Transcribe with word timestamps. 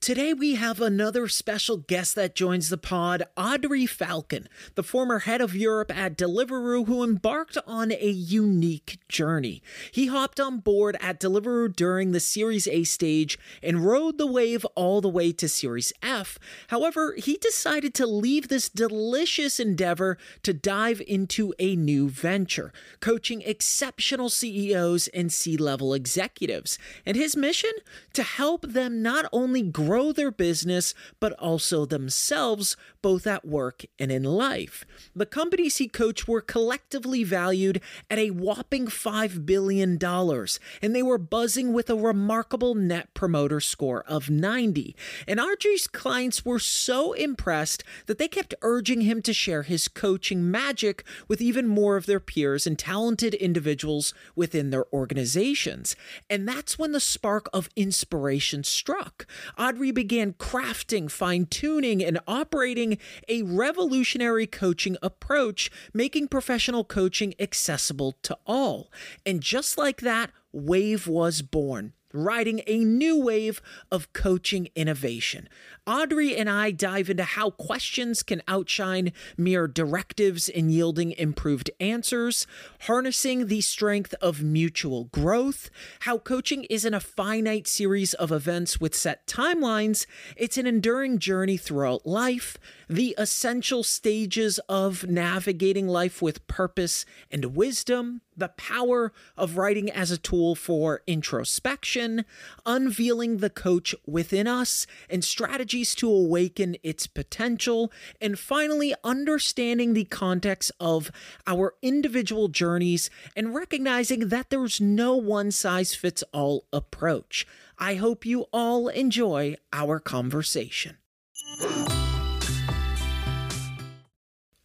Today, 0.00 0.32
we 0.32 0.54
have 0.54 0.80
another 0.80 1.28
special 1.28 1.76
guest 1.76 2.14
that 2.14 2.34
joins 2.34 2.70
the 2.70 2.78
pod, 2.78 3.22
Adri 3.36 3.86
Falcon, 3.86 4.48
the 4.74 4.82
former 4.82 5.18
head 5.18 5.42
of 5.42 5.54
Europe 5.54 5.94
at 5.94 6.16
Deliveroo, 6.16 6.86
who 6.86 7.04
embarked 7.04 7.58
on 7.66 7.92
a 7.92 8.08
unique 8.08 8.98
journey. 9.10 9.62
He 9.92 10.06
hopped 10.06 10.40
on 10.40 10.60
board 10.60 10.96
at 11.02 11.20
Deliveroo 11.20 11.76
during 11.76 12.12
the 12.12 12.18
Series 12.18 12.66
A 12.66 12.84
stage 12.84 13.38
and 13.62 13.84
rode 13.84 14.16
the 14.16 14.26
wave 14.26 14.64
all 14.74 15.02
the 15.02 15.08
way 15.10 15.32
to 15.32 15.46
Series 15.50 15.92
F. 16.02 16.38
However, 16.68 17.14
he 17.18 17.36
decided 17.36 17.92
to 17.96 18.06
leave 18.06 18.48
this 18.48 18.70
delicious 18.70 19.60
endeavor 19.60 20.16
to 20.44 20.54
dive 20.54 21.02
into 21.06 21.52
a 21.58 21.76
new 21.76 22.08
venture, 22.08 22.72
coaching 23.00 23.42
exceptional 23.42 24.30
CEOs 24.30 25.08
and 25.08 25.30
C 25.30 25.58
level 25.58 25.92
executives. 25.92 26.78
And 27.04 27.18
his 27.18 27.36
mission? 27.36 27.72
To 28.14 28.22
help 28.22 28.62
them 28.62 29.02
not 29.02 29.26
only 29.30 29.60
grow 29.60 29.89
grow 29.90 30.12
their 30.12 30.30
business, 30.30 30.94
but 31.18 31.32
also 31.32 31.84
themselves, 31.84 32.76
both 33.02 33.26
at 33.26 33.44
work 33.44 33.84
and 33.98 34.12
in 34.12 34.22
life. 34.22 34.84
The 35.16 35.26
companies 35.26 35.78
he 35.78 35.88
coached 35.88 36.28
were 36.28 36.40
collectively 36.40 37.24
valued 37.24 37.80
at 38.08 38.16
a 38.16 38.30
whopping 38.30 38.86
$5 38.86 39.44
billion, 39.44 39.98
and 40.00 40.94
they 40.94 41.02
were 41.02 41.18
buzzing 41.18 41.72
with 41.72 41.90
a 41.90 41.96
remarkable 41.96 42.76
net 42.76 43.12
promoter 43.14 43.58
score 43.58 44.04
of 44.06 44.30
90. 44.30 44.94
And 45.26 45.40
Adri's 45.40 45.88
clients 45.88 46.44
were 46.44 46.60
so 46.60 47.12
impressed 47.14 47.82
that 48.06 48.18
they 48.18 48.28
kept 48.28 48.54
urging 48.62 49.00
him 49.00 49.20
to 49.22 49.32
share 49.32 49.64
his 49.64 49.88
coaching 49.88 50.48
magic 50.48 51.02
with 51.26 51.40
even 51.40 51.66
more 51.66 51.96
of 51.96 52.06
their 52.06 52.20
peers 52.20 52.64
and 52.64 52.78
talented 52.78 53.34
individuals 53.34 54.14
within 54.36 54.70
their 54.70 54.86
organizations. 54.92 55.96
And 56.28 56.46
that's 56.46 56.78
when 56.78 56.92
the 56.92 57.00
spark 57.00 57.48
of 57.52 57.68
inspiration 57.74 58.62
struck. 58.62 59.26
Adri 59.58 59.79
Adri 59.80 59.94
began 59.94 60.34
crafting, 60.34 61.10
fine 61.10 61.46
tuning, 61.46 62.04
and 62.04 62.20
operating 62.28 62.98
a 63.28 63.42
revolutionary 63.42 64.46
coaching 64.46 64.96
approach, 65.02 65.70
making 65.94 66.28
professional 66.28 66.84
coaching 66.84 67.34
accessible 67.40 68.12
to 68.22 68.36
all. 68.46 68.90
And 69.24 69.40
just 69.40 69.78
like 69.78 70.02
that, 70.02 70.30
Wave 70.52 71.06
was 71.06 71.42
born 71.42 71.94
riding 72.12 72.62
a 72.66 72.84
new 72.84 73.20
wave 73.20 73.62
of 73.90 74.12
coaching 74.12 74.68
innovation. 74.74 75.48
Adri 75.86 76.38
and 76.38 76.48
I 76.48 76.70
dive 76.70 77.10
into 77.10 77.24
how 77.24 77.50
questions 77.50 78.22
can 78.22 78.42
outshine 78.46 79.12
mere 79.36 79.66
directives 79.66 80.48
in 80.48 80.70
yielding 80.70 81.12
improved 81.12 81.70
answers, 81.80 82.46
harnessing 82.82 83.46
the 83.46 83.60
strength 83.60 84.14
of 84.20 84.42
mutual 84.42 85.04
growth, 85.04 85.70
how 86.00 86.18
coaching 86.18 86.64
isn't 86.64 86.94
a 86.94 87.00
finite 87.00 87.66
series 87.66 88.14
of 88.14 88.30
events 88.30 88.80
with 88.80 88.94
set 88.94 89.26
timelines, 89.26 90.06
it's 90.36 90.58
an 90.58 90.66
enduring 90.66 91.18
journey 91.18 91.56
throughout 91.56 92.06
life, 92.06 92.58
the 92.90 93.14
essential 93.16 93.84
stages 93.84 94.58
of 94.68 95.06
navigating 95.06 95.86
life 95.86 96.20
with 96.20 96.44
purpose 96.48 97.04
and 97.30 97.54
wisdom 97.54 98.20
the 98.36 98.48
power 98.48 99.12
of 99.36 99.56
writing 99.56 99.90
as 99.90 100.10
a 100.10 100.18
tool 100.18 100.54
for 100.56 101.02
introspection, 101.06 102.24
unveiling 102.66 103.36
the 103.36 103.50
coach 103.50 103.94
within 104.06 104.48
us, 104.48 104.86
and 105.08 105.22
strategies 105.22 105.94
to 105.94 106.10
awaken 106.10 106.74
its 106.82 107.06
potential, 107.06 107.92
and 108.20 108.38
finally, 108.38 108.94
understanding 109.04 109.92
the 109.92 110.06
context 110.06 110.72
of 110.80 111.12
our 111.46 111.74
individual 111.82 112.48
journeys 112.48 113.10
and 113.36 113.54
recognizing 113.54 114.28
that 114.28 114.50
there's 114.50 114.80
no 114.80 115.14
one 115.14 115.50
size 115.50 115.94
fits 115.94 116.24
all 116.32 116.64
approach. 116.72 117.46
I 117.78 117.96
hope 117.96 118.24
you 118.26 118.46
all 118.52 118.88
enjoy 118.88 119.56
our 119.72 120.00
conversation. 120.00 120.96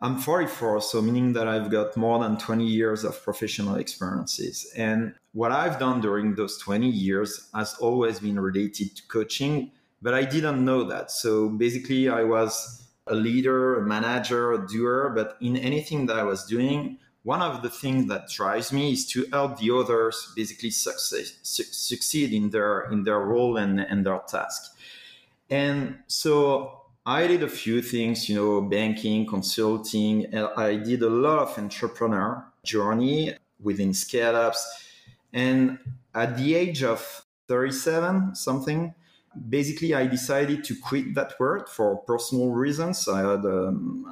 I'm 0.00 0.16
44, 0.16 0.80
so 0.80 1.02
meaning 1.02 1.32
that 1.32 1.48
I've 1.48 1.72
got 1.72 1.96
more 1.96 2.20
than 2.20 2.38
20 2.38 2.64
years 2.64 3.02
of 3.02 3.20
professional 3.24 3.74
experiences. 3.76 4.72
And 4.76 5.14
what 5.32 5.50
I've 5.50 5.80
done 5.80 6.00
during 6.00 6.36
those 6.36 6.56
20 6.58 6.88
years 6.88 7.48
has 7.52 7.74
always 7.80 8.20
been 8.20 8.38
related 8.38 8.94
to 8.94 9.02
coaching, 9.08 9.72
but 10.00 10.14
I 10.14 10.24
didn't 10.24 10.64
know 10.64 10.84
that. 10.84 11.10
So 11.10 11.48
basically, 11.48 12.08
I 12.08 12.22
was 12.22 12.86
a 13.08 13.14
leader, 13.14 13.80
a 13.80 13.86
manager, 13.86 14.52
a 14.52 14.66
doer, 14.68 15.12
but 15.16 15.36
in 15.40 15.56
anything 15.56 16.06
that 16.06 16.16
I 16.16 16.22
was 16.22 16.44
doing, 16.44 16.98
one 17.24 17.42
of 17.42 17.62
the 17.62 17.70
things 17.70 18.06
that 18.06 18.28
drives 18.28 18.72
me 18.72 18.92
is 18.92 19.04
to 19.08 19.26
help 19.32 19.58
the 19.58 19.74
others 19.74 20.32
basically 20.36 20.70
success, 20.70 21.32
su- 21.42 21.64
succeed 21.64 22.32
in 22.32 22.50
their 22.50 22.82
in 22.92 23.02
their 23.02 23.18
role 23.18 23.56
and, 23.56 23.80
and 23.80 24.06
their 24.06 24.20
task. 24.28 24.76
And 25.50 25.98
so 26.06 26.77
I 27.08 27.26
did 27.26 27.42
a 27.42 27.48
few 27.48 27.80
things, 27.80 28.28
you 28.28 28.36
know, 28.36 28.60
banking, 28.60 29.24
consulting. 29.24 30.26
I 30.36 30.76
did 30.76 31.02
a 31.02 31.08
lot 31.08 31.38
of 31.38 31.58
entrepreneur 31.58 32.44
journey 32.62 33.34
within 33.58 33.94
scale 33.94 34.36
ups. 34.36 34.60
And 35.32 35.78
at 36.14 36.36
the 36.36 36.54
age 36.54 36.82
of 36.82 37.24
37 37.48 38.34
something 38.34 38.94
basically 39.48 39.94
i 39.94 40.06
decided 40.06 40.64
to 40.64 40.74
quit 40.76 41.14
that 41.14 41.32
work 41.38 41.68
for 41.68 41.96
personal 41.98 42.50
reasons 42.50 43.08
i 43.08 43.20
had 43.20 43.44
um, 43.44 44.04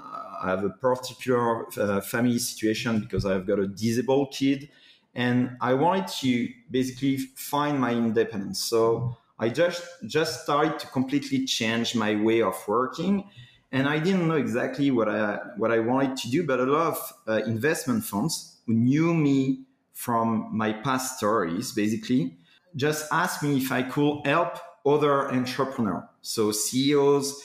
i 0.42 0.50
have 0.50 0.64
a 0.64 0.70
particular 0.70 1.66
uh, 1.78 2.00
family 2.00 2.38
situation 2.38 3.00
because 3.00 3.26
i've 3.26 3.46
got 3.46 3.58
a 3.58 3.66
disabled 3.66 4.32
kid 4.32 4.68
and 5.14 5.56
i 5.60 5.74
wanted 5.74 6.06
to 6.06 6.48
basically 6.70 7.16
find 7.34 7.80
my 7.80 7.92
independence 7.92 8.62
so 8.62 9.16
i 9.38 9.48
just 9.48 9.82
just 10.06 10.42
started 10.42 10.78
to 10.78 10.86
completely 10.88 11.44
change 11.44 11.94
my 11.94 12.14
way 12.16 12.42
of 12.42 12.56
working 12.66 13.24
and 13.72 13.88
i 13.88 13.98
didn't 13.98 14.26
know 14.28 14.36
exactly 14.36 14.90
what 14.90 15.08
i 15.08 15.38
what 15.56 15.72
i 15.72 15.78
wanted 15.78 16.16
to 16.16 16.30
do 16.30 16.46
but 16.46 16.60
a 16.60 16.64
lot 16.64 16.86
of 16.88 17.12
uh, 17.28 17.32
investment 17.46 18.04
funds 18.04 18.58
who 18.66 18.74
knew 18.74 19.14
me 19.14 19.64
from 19.92 20.48
my 20.52 20.72
past 20.72 21.16
stories 21.18 21.72
basically 21.72 22.36
just 22.76 23.10
asked 23.12 23.42
me 23.42 23.56
if 23.56 23.72
i 23.72 23.82
could 23.82 24.20
help 24.24 24.58
other 24.86 25.30
entrepreneurs, 25.32 26.04
so 26.22 26.52
CEOs 26.52 27.42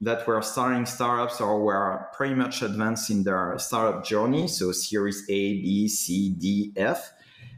that 0.00 0.26
were 0.26 0.42
starting 0.42 0.84
startups 0.84 1.40
or 1.40 1.62
were 1.62 2.08
pretty 2.12 2.34
much 2.34 2.60
advanced 2.60 3.08
in 3.10 3.22
their 3.22 3.54
startup 3.58 4.04
journey, 4.04 4.46
so 4.48 4.72
Series 4.72 5.24
A, 5.28 5.62
B, 5.62 5.88
C, 5.88 6.30
D, 6.30 6.72
F, 6.76 7.12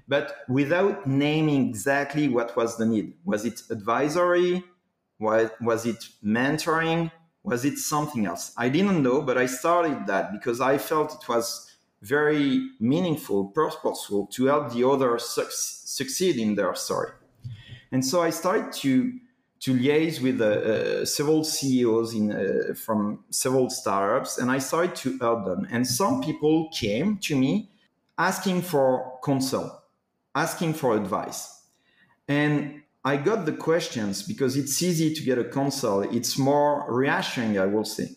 but 0.06 0.36
without 0.48 1.06
naming 1.06 1.68
exactly 1.68 2.28
what 2.28 2.56
was 2.56 2.76
the 2.76 2.86
need. 2.86 3.14
Was 3.24 3.44
it 3.44 3.62
advisory? 3.70 4.64
Was, 5.18 5.86
it 5.86 6.08
mentoring? 6.24 7.10
Was 7.42 7.64
it 7.64 7.78
something 7.78 8.26
else? 8.26 8.52
I 8.56 8.68
didn't 8.68 9.02
know, 9.02 9.22
but 9.22 9.38
I 9.38 9.46
started 9.46 10.06
that 10.06 10.32
because 10.32 10.60
I 10.60 10.78
felt 10.78 11.14
it 11.14 11.28
was 11.28 11.70
very 12.02 12.70
meaningful, 12.80 13.46
purposeful 13.46 14.26
to 14.26 14.46
help 14.46 14.72
the 14.72 14.86
others 14.86 15.24
su- 15.24 15.46
succeed 15.50 16.36
in 16.36 16.54
their 16.54 16.74
story. 16.74 17.10
And 17.92 18.04
so 18.04 18.22
I 18.22 18.30
started 18.30 18.72
to 18.82 19.20
to 19.60 19.72
liaise 19.72 20.20
with 20.20 20.42
uh, 20.42 20.44
uh, 20.44 21.04
several 21.06 21.42
CEOs 21.42 22.12
in, 22.12 22.30
uh, 22.32 22.74
from 22.74 23.24
several 23.30 23.70
startups, 23.70 24.36
and 24.36 24.50
I 24.50 24.58
started 24.58 24.94
to 24.96 25.16
help 25.18 25.46
them. 25.46 25.66
And 25.70 25.86
some 25.86 26.22
people 26.22 26.68
came 26.70 27.16
to 27.20 27.34
me 27.34 27.70
asking 28.18 28.60
for 28.60 29.18
counsel, 29.24 29.82
asking 30.34 30.74
for 30.74 30.96
advice. 30.96 31.62
And 32.28 32.82
I 33.04 33.16
got 33.16 33.44
the 33.44 33.52
questions 33.52 34.22
because 34.22 34.56
it's 34.56 34.82
easy 34.82 35.14
to 35.14 35.22
get 35.22 35.38
a 35.38 35.44
counsel. 35.44 36.02
It's 36.02 36.38
more 36.38 36.86
reassuring, 36.88 37.58
I 37.58 37.66
will 37.66 37.84
say. 37.84 38.16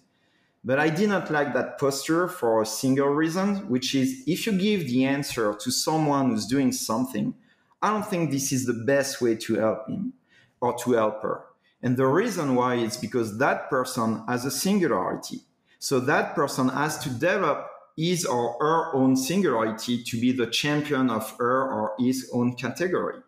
But 0.64 0.80
I 0.80 0.90
did 0.90 1.10
not 1.10 1.30
like 1.30 1.54
that 1.54 1.78
posture 1.80 2.28
for 2.28 2.62
a 2.62 2.66
single 2.66 3.10
reason, 3.10 3.70
which 3.70 3.96
is 3.96 4.24
if 4.28 4.46
you 4.46 4.54
give 4.54 4.88
the 4.88 5.06
answer 5.06 5.54
to 5.54 5.72
someone 5.72 6.30
who's 6.30 6.46
doing 6.46 6.72
something, 6.72 7.34
I 7.82 7.92
don't 7.92 8.06
think 8.06 8.32
this 8.32 8.52
is 8.52 8.66
the 8.66 8.74
best 8.74 9.22
way 9.22 9.36
to 9.36 9.56
help 9.56 9.88
him 9.88 10.14
or 10.60 10.74
to 10.80 10.94
help 10.94 11.22
her. 11.22 11.44
And 11.82 11.96
the 11.96 12.08
reason 12.08 12.56
why 12.56 12.76
is 12.76 12.98
because 12.98 13.38
that 13.38 13.70
person 13.70 14.24
has 14.28 14.46
a 14.46 14.52
singularity. 14.52 15.42
So 15.80 16.00
that 16.02 16.34
person 16.34 16.70
has 16.70 16.98
to 17.00 17.10
develop 17.10 17.70
his 17.98 18.26
or 18.26 18.56
her 18.60 18.96
own 18.96 19.16
singularity 19.16 20.04
to 20.04 20.22
be 20.22 20.32
the 20.32 20.48
champion 20.48 21.10
of 21.10 21.36
her 21.38 21.64
or 21.64 21.94
his 22.00 22.30
own 22.32 22.54
category. 22.54 23.20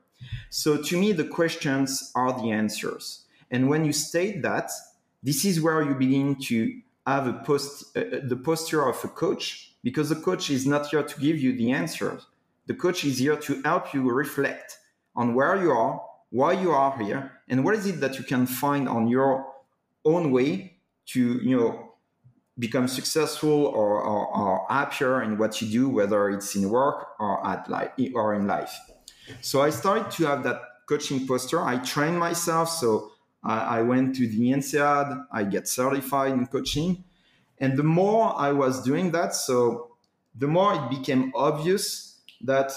So 0.49 0.81
to 0.81 0.97
me, 0.97 1.11
the 1.11 1.25
questions 1.25 2.11
are 2.15 2.31
the 2.39 2.51
answers. 2.51 3.25
And 3.51 3.67
when 3.67 3.83
you 3.83 3.91
state 3.93 4.41
that, 4.43 4.69
this 5.23 5.43
is 5.43 5.59
where 5.59 5.81
you 5.81 5.95
begin 5.95 6.35
to 6.43 6.79
have 7.07 7.27
a 7.27 7.33
post, 7.33 7.97
uh, 7.97 8.01
uh 8.01 8.19
the 8.23 8.35
posture 8.37 8.87
of 8.87 9.03
a 9.03 9.07
coach, 9.07 9.73
because 9.83 10.09
the 10.09 10.21
coach 10.29 10.49
is 10.49 10.65
not 10.65 10.87
here 10.87 11.03
to 11.03 11.19
give 11.19 11.37
you 11.39 11.57
the 11.57 11.71
answers. 11.71 12.27
The 12.67 12.75
coach 12.75 13.03
is 13.03 13.17
here 13.17 13.37
to 13.37 13.61
help 13.63 13.93
you 13.93 14.09
reflect 14.11 14.77
on 15.15 15.33
where 15.33 15.55
you 15.61 15.71
are 15.71 16.01
why 16.29 16.53
you 16.53 16.71
are 16.71 16.97
here 16.97 17.31
and 17.47 17.63
what 17.63 17.75
is 17.75 17.85
it 17.87 17.99
that 17.99 18.17
you 18.17 18.23
can 18.23 18.45
find 18.45 18.87
on 18.87 19.07
your 19.07 19.45
own 20.05 20.31
way 20.31 20.73
to 21.07 21.39
you 21.43 21.57
know 21.57 21.88
become 22.59 22.87
successful 22.87 23.65
or, 23.67 24.01
or, 24.01 24.27
or 24.27 24.65
happier 24.69 25.23
in 25.23 25.37
what 25.37 25.61
you 25.61 25.67
do 25.69 25.89
whether 25.89 26.29
it's 26.29 26.55
in 26.55 26.69
work 26.69 27.07
or 27.19 27.45
at 27.47 27.69
life 27.69 27.91
or 28.13 28.35
in 28.35 28.45
life. 28.47 28.77
So 29.41 29.61
i 29.61 29.69
started 29.69 30.11
to 30.11 30.25
have 30.25 30.43
that 30.43 30.61
coaching 30.87 31.25
posture. 31.27 31.61
I 31.61 31.77
trained 31.77 32.19
myself. 32.19 32.69
So 32.69 33.11
I, 33.43 33.79
I 33.79 33.81
went 33.83 34.15
to 34.15 34.27
the 34.27 34.51
INSEAD, 34.51 35.25
I 35.31 35.43
get 35.43 35.67
certified 35.67 36.33
in 36.33 36.47
coaching. 36.47 37.03
And 37.59 37.77
the 37.77 37.83
more 37.83 38.33
I 38.37 38.51
was 38.51 38.83
doing 38.83 39.11
that, 39.11 39.35
so 39.35 39.91
the 40.35 40.47
more 40.47 40.73
it 40.73 40.89
became 40.89 41.31
obvious 41.35 42.19
that 42.41 42.71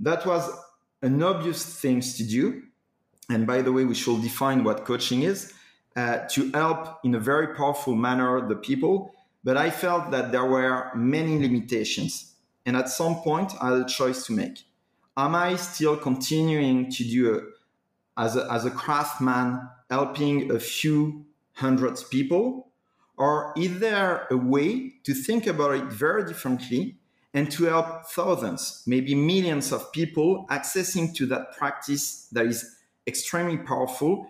that 0.00 0.26
was 0.26 0.50
an 1.02 1.22
obvious 1.22 1.64
thing 1.80 2.00
to 2.00 2.24
do. 2.24 2.62
And 3.30 3.46
by 3.46 3.62
the 3.62 3.72
way, 3.72 3.84
we 3.84 3.94
should 3.94 4.20
define 4.22 4.64
what 4.64 4.84
coaching 4.84 5.22
is 5.22 5.53
uh, 5.96 6.18
to 6.30 6.50
help 6.52 6.98
in 7.04 7.14
a 7.14 7.20
very 7.20 7.54
powerful 7.54 7.94
manner 7.94 8.46
the 8.48 8.56
people. 8.56 9.14
But 9.42 9.56
I 9.56 9.70
felt 9.70 10.10
that 10.10 10.32
there 10.32 10.44
were 10.44 10.90
many 10.94 11.38
limitations. 11.38 12.34
And 12.66 12.76
at 12.76 12.88
some 12.88 13.16
point, 13.16 13.52
I 13.60 13.70
had 13.70 13.82
a 13.82 13.84
choice 13.84 14.26
to 14.26 14.32
make. 14.32 14.64
Am 15.16 15.34
I 15.34 15.56
still 15.56 15.96
continuing 15.96 16.90
to 16.90 17.04
do 17.04 17.36
a, 17.36 18.20
as, 18.20 18.36
a, 18.36 18.50
as 18.50 18.64
a 18.64 18.70
craftsman, 18.70 19.60
helping 19.90 20.50
a 20.50 20.58
few 20.58 21.26
hundreds 21.52 22.02
people? 22.02 22.68
Or 23.16 23.52
is 23.56 23.78
there 23.78 24.26
a 24.30 24.36
way 24.36 24.94
to 25.04 25.14
think 25.14 25.46
about 25.46 25.74
it 25.74 25.84
very 25.84 26.24
differently 26.24 26.96
and 27.32 27.50
to 27.50 27.64
help 27.64 28.06
thousands, 28.06 28.82
maybe 28.86 29.14
millions 29.14 29.72
of 29.72 29.92
people 29.92 30.46
accessing 30.50 31.14
to 31.16 31.26
that 31.26 31.56
practice 31.56 32.28
that 32.32 32.46
is 32.46 32.76
extremely 33.06 33.58
powerful 33.58 34.26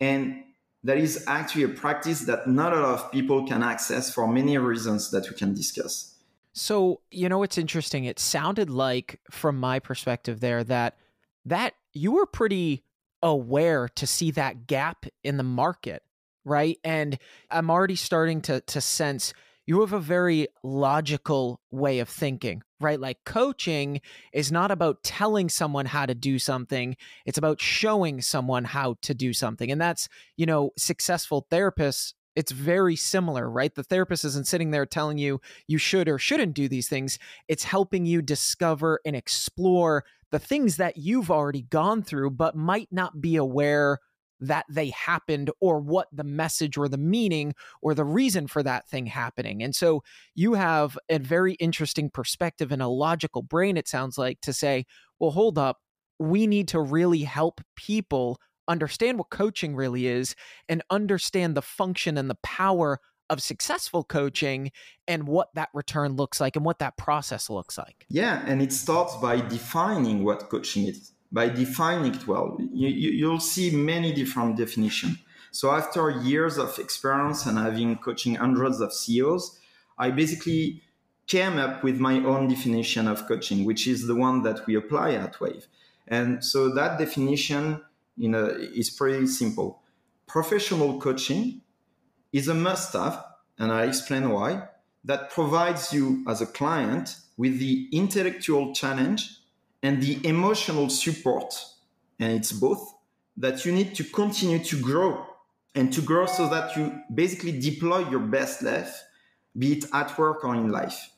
and 0.00 0.44
that 0.84 0.98
is 0.98 1.24
actually 1.26 1.64
a 1.64 1.68
practice 1.68 2.20
that 2.20 2.46
not 2.46 2.72
a 2.72 2.80
lot 2.80 3.00
of 3.00 3.10
people 3.10 3.46
can 3.46 3.62
access 3.62 4.12
for 4.12 4.28
many 4.28 4.56
reasons 4.58 5.10
that 5.10 5.28
we 5.28 5.34
can 5.34 5.54
discuss. 5.54 6.14
So, 6.52 7.00
you 7.10 7.28
know, 7.28 7.42
it's 7.42 7.58
interesting. 7.58 8.04
It 8.04 8.20
sounded 8.20 8.70
like 8.70 9.18
from 9.30 9.58
my 9.58 9.80
perspective 9.80 10.40
there 10.40 10.62
that 10.64 10.96
that 11.46 11.74
you 11.92 12.12
were 12.12 12.26
pretty 12.26 12.84
aware 13.22 13.88
to 13.88 14.06
see 14.06 14.30
that 14.32 14.66
gap 14.66 15.06
in 15.24 15.36
the 15.36 15.42
market, 15.42 16.02
right? 16.44 16.78
And 16.84 17.18
I'm 17.50 17.70
already 17.70 17.96
starting 17.96 18.40
to 18.42 18.60
to 18.60 18.80
sense 18.80 19.32
you 19.66 19.80
have 19.80 19.92
a 19.92 20.00
very 20.00 20.48
logical 20.62 21.60
way 21.70 21.98
of 22.00 22.08
thinking, 22.08 22.62
right? 22.80 23.00
Like 23.00 23.18
coaching 23.24 24.00
is 24.32 24.52
not 24.52 24.70
about 24.70 25.02
telling 25.02 25.48
someone 25.48 25.86
how 25.86 26.06
to 26.06 26.14
do 26.14 26.38
something, 26.38 26.96
it's 27.24 27.38
about 27.38 27.60
showing 27.60 28.20
someone 28.20 28.64
how 28.64 28.96
to 29.02 29.14
do 29.14 29.32
something. 29.32 29.70
And 29.70 29.80
that's, 29.80 30.08
you 30.36 30.46
know, 30.46 30.70
successful 30.76 31.46
therapists. 31.50 32.14
It's 32.36 32.52
very 32.52 32.96
similar, 32.96 33.48
right? 33.48 33.74
The 33.74 33.84
therapist 33.84 34.24
isn't 34.24 34.48
sitting 34.48 34.72
there 34.72 34.86
telling 34.86 35.18
you 35.18 35.40
you 35.68 35.78
should 35.78 36.08
or 36.08 36.18
shouldn't 36.18 36.54
do 36.54 36.68
these 36.68 36.88
things. 36.88 37.18
It's 37.48 37.62
helping 37.64 38.06
you 38.06 38.22
discover 38.22 39.00
and 39.04 39.14
explore 39.14 40.04
the 40.32 40.40
things 40.40 40.78
that 40.78 40.96
you've 40.96 41.30
already 41.30 41.62
gone 41.62 42.02
through, 42.02 42.30
but 42.30 42.56
might 42.56 42.88
not 42.90 43.20
be 43.20 43.36
aware 43.36 44.00
that 44.40 44.64
they 44.68 44.90
happened 44.90 45.50
or 45.60 45.80
what 45.80 46.08
the 46.12 46.24
message 46.24 46.76
or 46.76 46.88
the 46.88 46.98
meaning 46.98 47.54
or 47.82 47.94
the 47.94 48.04
reason 48.04 48.46
for 48.46 48.62
that 48.62 48.88
thing 48.88 49.06
happening. 49.06 49.62
And 49.62 49.74
so 49.74 50.02
you 50.34 50.54
have 50.54 50.98
a 51.08 51.18
very 51.18 51.54
interesting 51.54 52.10
perspective 52.10 52.72
and 52.72 52.82
a 52.82 52.88
logical 52.88 53.42
brain, 53.42 53.76
it 53.76 53.88
sounds 53.88 54.18
like, 54.18 54.40
to 54.42 54.52
say, 54.52 54.84
well, 55.18 55.30
hold 55.30 55.58
up, 55.58 55.78
we 56.18 56.46
need 56.46 56.68
to 56.68 56.80
really 56.80 57.22
help 57.22 57.60
people 57.76 58.38
understand 58.66 59.18
what 59.18 59.30
coaching 59.30 59.74
really 59.74 60.06
is 60.06 60.34
and 60.68 60.82
understand 60.90 61.56
the 61.56 61.62
function 61.62 62.16
and 62.16 62.30
the 62.30 62.38
power 62.42 63.00
of 63.30 63.40
successful 63.40 64.04
coaching 64.04 64.70
and 65.08 65.26
what 65.26 65.48
that 65.54 65.70
return 65.72 66.14
looks 66.14 66.40
like 66.40 66.56
and 66.56 66.64
what 66.64 66.78
that 66.78 66.96
process 66.96 67.48
looks 67.48 67.78
like. 67.78 68.04
Yeah, 68.08 68.42
and 68.46 68.60
it 68.60 68.72
starts 68.72 69.16
by 69.16 69.40
defining 69.40 70.24
what 70.24 70.50
coaching 70.50 70.86
is 70.86 71.13
by 71.34 71.48
defining 71.48 72.14
it 72.14 72.26
well. 72.28 72.56
You, 72.72 72.88
you, 72.88 73.28
will 73.28 73.40
see 73.40 73.74
many 73.74 74.12
different 74.12 74.56
definitions. 74.56 75.18
So 75.50 75.72
after 75.72 76.08
years 76.08 76.58
of 76.58 76.78
experience 76.78 77.44
and 77.44 77.58
having 77.58 77.96
coaching 77.96 78.36
hundreds 78.36 78.80
of 78.80 78.92
CEOs, 78.92 79.58
I 79.98 80.10
basically 80.10 80.82
came 81.26 81.58
up 81.58 81.82
with 81.82 81.98
my 81.98 82.18
own 82.18 82.46
definition 82.46 83.08
of 83.08 83.26
coaching, 83.26 83.64
which 83.64 83.88
is 83.88 84.06
the 84.06 84.14
one 84.14 84.42
that 84.42 84.64
we 84.66 84.76
apply 84.76 85.14
at 85.14 85.40
Wave. 85.40 85.66
And 86.06 86.44
so 86.44 86.72
that 86.72 86.98
definition 87.00 87.82
you 88.16 88.28
know, 88.28 88.46
is 88.46 88.90
pretty 88.90 89.26
simple. 89.26 89.82
Professional 90.28 91.00
coaching 91.00 91.62
is 92.32 92.46
a 92.46 92.54
must-have, 92.54 93.24
and 93.58 93.72
I 93.72 93.84
explain 93.84 94.30
why, 94.30 94.68
that 95.04 95.30
provides 95.30 95.92
you 95.92 96.24
as 96.28 96.40
a 96.40 96.46
client 96.46 97.16
with 97.36 97.58
the 97.58 97.88
intellectual 97.90 98.72
challenge 98.72 99.40
and 99.84 100.02
the 100.02 100.18
emotional 100.26 100.88
support, 100.88 101.54
and 102.18 102.32
it's 102.32 102.52
both, 102.52 102.94
that 103.36 103.64
you 103.66 103.72
need 103.72 103.94
to 103.94 104.02
continue 104.02 104.58
to 104.58 104.80
grow 104.80 105.26
and 105.74 105.92
to 105.92 106.00
grow 106.00 106.24
so 106.24 106.48
that 106.48 106.74
you 106.74 107.00
basically 107.12 107.60
deploy 107.60 108.08
your 108.08 108.20
best 108.20 108.62
life, 108.62 109.04
be 109.58 109.74
it 109.74 109.84
at 109.92 110.16
work 110.16 110.42
or 110.42 110.54
in 110.54 110.70
life. 110.70 111.10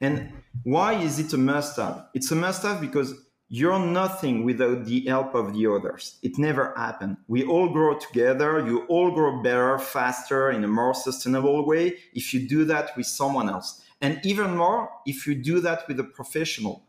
And 0.00 0.32
why 0.62 0.94
is 0.94 1.18
it 1.18 1.32
a 1.32 1.36
must 1.36 1.76
have? 1.78 2.06
It's 2.14 2.30
a 2.30 2.36
must 2.36 2.62
have 2.62 2.80
because 2.80 3.12
you're 3.48 3.78
nothing 3.78 4.44
without 4.44 4.84
the 4.84 5.00
help 5.06 5.34
of 5.34 5.52
the 5.52 5.66
others. 5.66 6.18
It 6.22 6.38
never 6.38 6.74
happened. 6.76 7.16
We 7.26 7.44
all 7.44 7.68
grow 7.70 7.98
together. 7.98 8.64
You 8.64 8.84
all 8.86 9.10
grow 9.10 9.42
better, 9.42 9.78
faster, 9.78 10.50
in 10.50 10.62
a 10.62 10.68
more 10.68 10.94
sustainable 10.94 11.66
way 11.66 11.98
if 12.12 12.32
you 12.32 12.48
do 12.48 12.64
that 12.66 12.96
with 12.96 13.06
someone 13.06 13.48
else. 13.48 13.82
And 14.00 14.20
even 14.24 14.56
more 14.56 14.90
if 15.06 15.26
you 15.26 15.34
do 15.34 15.58
that 15.60 15.88
with 15.88 15.98
a 15.98 16.04
professional. 16.04 16.85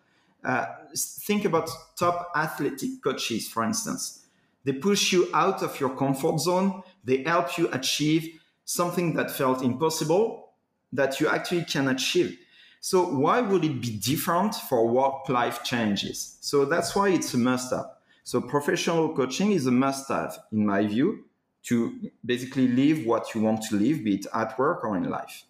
Uh, 0.47 0.65
think 0.95 1.43
about 1.43 1.69
top 1.99 2.31
athletic 2.33 3.03
coaches, 3.03 3.49
for 3.49 3.65
instance. 3.65 4.25
They 4.63 4.71
push 4.71 5.11
you 5.11 5.27
out 5.33 5.61
of 5.61 5.77
your 5.77 5.89
comfort 5.89 6.39
zone. 6.39 6.83
They 7.03 7.23
help 7.23 7.57
you 7.57 7.69
achieve 7.73 8.39
something 8.63 9.13
that 9.15 9.29
felt 9.29 9.61
impossible 9.61 10.53
that 10.93 11.19
you 11.19 11.27
actually 11.27 11.65
can 11.65 11.89
achieve. 11.89 12.39
So 12.79 13.03
why 13.03 13.41
would 13.41 13.65
it 13.65 13.81
be 13.81 13.97
different 13.97 14.55
for 14.55 14.87
work 14.87 15.27
life 15.27 15.65
changes? 15.65 16.37
So 16.39 16.63
that's 16.63 16.95
why 16.95 17.09
it's 17.09 17.33
a 17.33 17.37
must 17.37 17.71
have. 17.71 17.87
So 18.23 18.39
professional 18.39 19.13
coaching 19.13 19.51
is 19.51 19.65
a 19.65 19.71
must 19.71 20.07
have 20.07 20.37
in 20.53 20.65
my 20.65 20.85
view 20.87 21.25
to 21.63 22.09
basically 22.25 22.69
live 22.69 23.05
what 23.05 23.35
you 23.35 23.41
want 23.41 23.63
to 23.63 23.75
live, 23.75 24.01
be 24.01 24.15
it 24.15 24.27
at 24.33 24.57
work 24.57 24.85
or 24.85 24.95
in 24.95 25.09
life. 25.09 25.43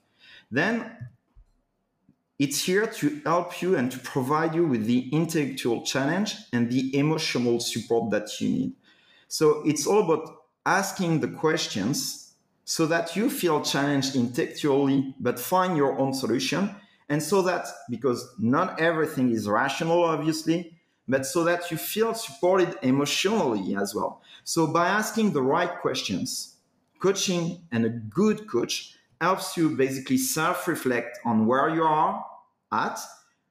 Then 0.49 0.91
it's 2.39 2.63
here 2.63 2.85
to 2.85 3.21
help 3.25 3.61
you 3.61 3.75
and 3.75 3.91
to 3.91 3.99
provide 3.99 4.53
you 4.53 4.65
with 4.65 4.85
the 4.85 5.09
intellectual 5.09 5.83
challenge 5.83 6.35
and 6.53 6.71
the 6.71 6.95
emotional 6.95 7.59
support 7.59 8.11
that 8.11 8.39
you 8.39 8.49
need. 8.49 8.73
So 9.27 9.63
it's 9.65 9.87
all 9.87 10.03
about 10.03 10.35
asking 10.65 11.19
the 11.19 11.29
questions 11.29 12.35
so 12.63 12.85
that 12.85 13.15
you 13.15 13.29
feel 13.29 13.61
challenged 13.61 14.15
intellectually, 14.15 15.15
but 15.19 15.39
find 15.39 15.75
your 15.75 15.97
own 15.97 16.13
solution. 16.13 16.75
And 17.09 17.23
so 17.23 17.41
that, 17.43 17.65
because 17.89 18.29
not 18.37 18.79
everything 18.79 19.31
is 19.31 19.47
rational, 19.47 20.03
obviously, 20.03 20.77
but 21.07 21.25
so 21.25 21.43
that 21.45 21.71
you 21.71 21.77
feel 21.77 22.13
supported 22.13 22.75
emotionally 22.81 23.75
as 23.75 23.95
well. 23.95 24.21
So 24.43 24.67
by 24.67 24.89
asking 24.89 25.31
the 25.31 25.41
right 25.41 25.79
questions, 25.79 26.57
coaching 26.99 27.61
and 27.71 27.85
a 27.85 27.89
good 27.89 28.49
coach 28.49 28.96
helps 29.21 29.57
you 29.57 29.69
basically 29.69 30.17
self 30.17 30.67
reflect 30.67 31.19
on 31.25 31.47
where 31.47 31.69
you 31.69 31.83
are 31.83 32.25
at, 32.71 32.99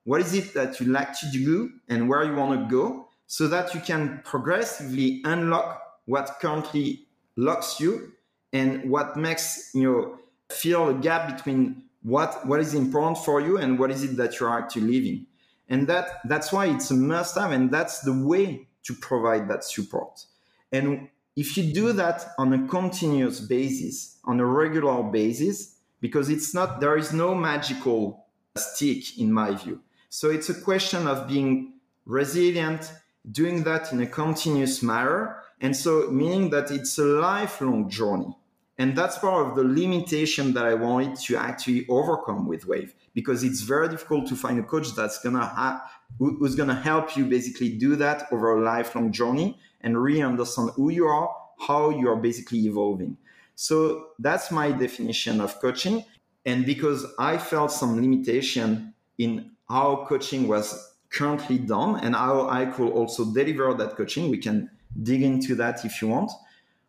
what 0.05 0.21
is 0.21 0.35
it 0.35 0.55
that 0.55 0.81
you 0.81 0.87
like 0.87 1.19
to 1.21 1.31
do, 1.31 1.73
and 1.89 2.09
where 2.09 2.25
you 2.25 2.35
want 2.35 2.61
to 2.61 2.71
go, 2.71 3.09
so 3.27 3.49
that 3.49 3.75
you 3.75 3.81
can 3.81 4.21
progressively 4.25 5.21
unlock 5.25 5.83
what 6.05 6.37
currently 6.41 7.07
locks 7.37 7.81
you 7.81 8.13
and 8.53 8.89
what 8.91 9.17
makes 9.17 9.71
you 9.75 9.83
know, 9.83 10.19
feel 10.51 10.89
a 10.89 10.95
gap 10.95 11.37
between 11.37 11.83
what 12.03 12.47
what 12.47 12.61
is 12.61 12.75
important 12.75 13.19
for 13.19 13.41
you 13.41 13.59
and 13.59 13.79
what 13.79 13.91
is 13.91 14.05
it 14.05 14.17
that 14.17 14.39
you're 14.39 14.51
actually 14.51 14.83
living. 14.83 15.27
And 15.69 15.89
that 15.89 16.21
that's 16.25 16.53
why 16.53 16.67
it's 16.67 16.91
a 16.91 16.95
must 16.95 17.37
have 17.37 17.51
and 17.51 17.71
that's 17.71 18.01
the 18.01 18.13
way 18.13 18.69
to 18.85 18.95
provide 18.95 19.49
that 19.49 19.65
support. 19.65 20.25
And 20.71 21.09
if 21.37 21.57
you 21.57 21.73
do 21.73 21.93
that 21.93 22.25
on 22.39 22.53
a 22.55 22.67
continuous 22.67 23.41
basis 23.41 24.19
on 24.25 24.41
a 24.41 24.47
regular 24.47 25.03
basis 25.03 25.77
because 26.01 26.31
it's 26.31 26.55
not 26.55 26.81
there 26.81 26.97
is 26.97 27.13
no 27.13 27.35
magical 27.35 28.27
stick 28.57 29.19
in 29.19 29.33
my 29.33 29.55
view. 29.55 29.81
So 30.09 30.31
it's 30.31 30.49
a 30.49 30.61
question 30.61 31.07
of 31.07 31.29
being 31.29 31.75
resilient 32.07 32.91
doing 33.31 33.65
that 33.65 33.93
in 33.93 34.01
a 34.01 34.07
continuous 34.07 34.83
manner 34.83 35.43
and 35.61 35.77
so 35.77 36.09
meaning 36.11 36.51
that 36.51 36.71
it's 36.71 36.97
a 36.99 37.05
lifelong 37.05 37.91
journey 37.91 38.37
and 38.79 38.97
that's 38.97 39.19
part 39.19 39.47
of 39.47 39.57
the 39.57 39.65
limitation 39.65 40.53
that 40.53 40.67
i 40.67 40.75
wanted 40.75 41.17
to 41.17 41.37
actually 41.37 41.87
overcome 41.89 42.47
with 42.47 42.67
wave 42.67 42.95
because 43.15 43.43
it's 43.43 43.63
very 43.63 43.89
difficult 43.89 44.27
to 44.27 44.37
find 44.37 44.59
a 44.59 44.63
coach 44.63 44.95
that's 44.95 45.19
gonna 45.23 45.45
ha- 45.45 45.91
who's 46.19 46.55
gonna 46.55 46.75
help 46.75 47.17
you 47.17 47.25
basically 47.25 47.71
do 47.71 47.97
that 47.97 48.27
over 48.33 48.57
a 48.57 48.63
lifelong 48.63 49.11
journey 49.13 49.59
and 49.81 50.01
really 50.03 50.23
understand 50.23 50.71
who 50.77 50.91
you 50.91 51.07
are 51.07 51.35
how 51.59 51.91
you 51.91 52.09
are 52.09 52.17
basically 52.17 52.61
evolving 52.67 53.17
so 53.57 54.09
that's 54.19 54.51
my 54.51 54.71
definition 54.71 55.41
of 55.41 55.59
coaching. 55.61 56.05
And 56.45 56.65
because 56.65 57.07
I 57.19 57.39
felt 57.39 57.73
some 57.73 58.01
limitation 58.01 58.95
in 59.19 59.51
how 59.69 60.05
coaching 60.07 60.47
was 60.47 60.95
currently 61.09 61.59
done 61.59 61.99
and 62.01 62.15
how 62.15 62.49
I 62.49 62.67
could 62.67 62.91
also 62.91 63.25
deliver 63.25 63.75
that 63.75 63.97
coaching, 63.97 64.31
we 64.31 64.39
can 64.39 64.71
dig 65.03 65.23
into 65.23 65.55
that 65.57 65.85
if 65.85 66.01
you 66.01 66.09
want. 66.09 66.31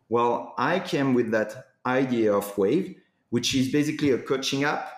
Well, 0.10 0.54
I 0.58 0.80
came 0.80 1.14
with 1.14 1.32
that 1.32 1.68
idea 1.88 2.34
of 2.34 2.58
Wave, 2.58 2.96
which 3.30 3.56
is 3.56 3.72
basically 3.72 4.12
a 4.12 4.18
coaching 4.18 4.64
app, 4.64 4.90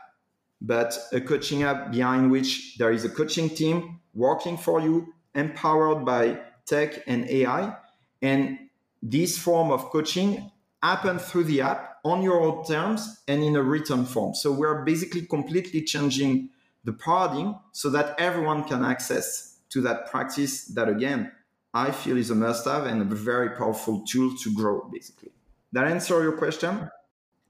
but 0.62 0.98
a 1.13 1.22
coaching 1.22 1.63
app 1.63 1.91
behind 1.91 2.31
which 2.31 2.77
there 2.77 2.91
is 2.91 3.05
a 3.05 3.10
coaching 3.10 3.50
team 3.50 4.00
working 4.13 4.58
for 4.58 4.81
you, 4.81 5.13
empowered 5.36 6.03
by 6.05 6.39
tech 6.65 7.03
and 7.08 7.29
AI. 7.29 7.75
And 8.22 8.58
this 9.01 9.38
form 9.38 9.72
of 9.72 9.86
coaching 9.91 10.51
happen 10.84 11.19
through 11.19 11.46
the 11.46 11.62
app 11.62 12.00
on 12.03 12.22
your 12.22 12.41
own 12.41 12.65
terms 12.65 13.22
and 13.27 13.43
in 13.43 13.55
a 13.55 13.62
written 13.62 14.05
form. 14.05 14.34
So 14.34 14.51
we're 14.51 14.84
basically 14.84 15.25
completely 15.25 15.84
changing 15.84 16.50
the 16.84 16.93
paradigm 16.93 17.55
so 17.72 17.89
that 17.89 18.15
everyone 18.19 18.63
can 18.63 18.84
access 18.84 19.58
to 19.69 19.81
that 19.81 20.10
practice 20.10 20.65
that 20.65 20.89
again 20.89 21.31
I 21.74 21.91
feel 21.91 22.17
is 22.17 22.31
a 22.31 22.36
must 22.36 22.65
have 22.65 22.86
and 22.86 23.01
a 23.01 23.05
very 23.05 23.51
powerful 23.51 24.03
tool 24.05 24.36
to 24.38 24.53
grow 24.55 24.89
basically. 24.91 25.31
That 25.71 25.88
answer 25.88 26.21
your 26.21 26.38
question? 26.38 26.89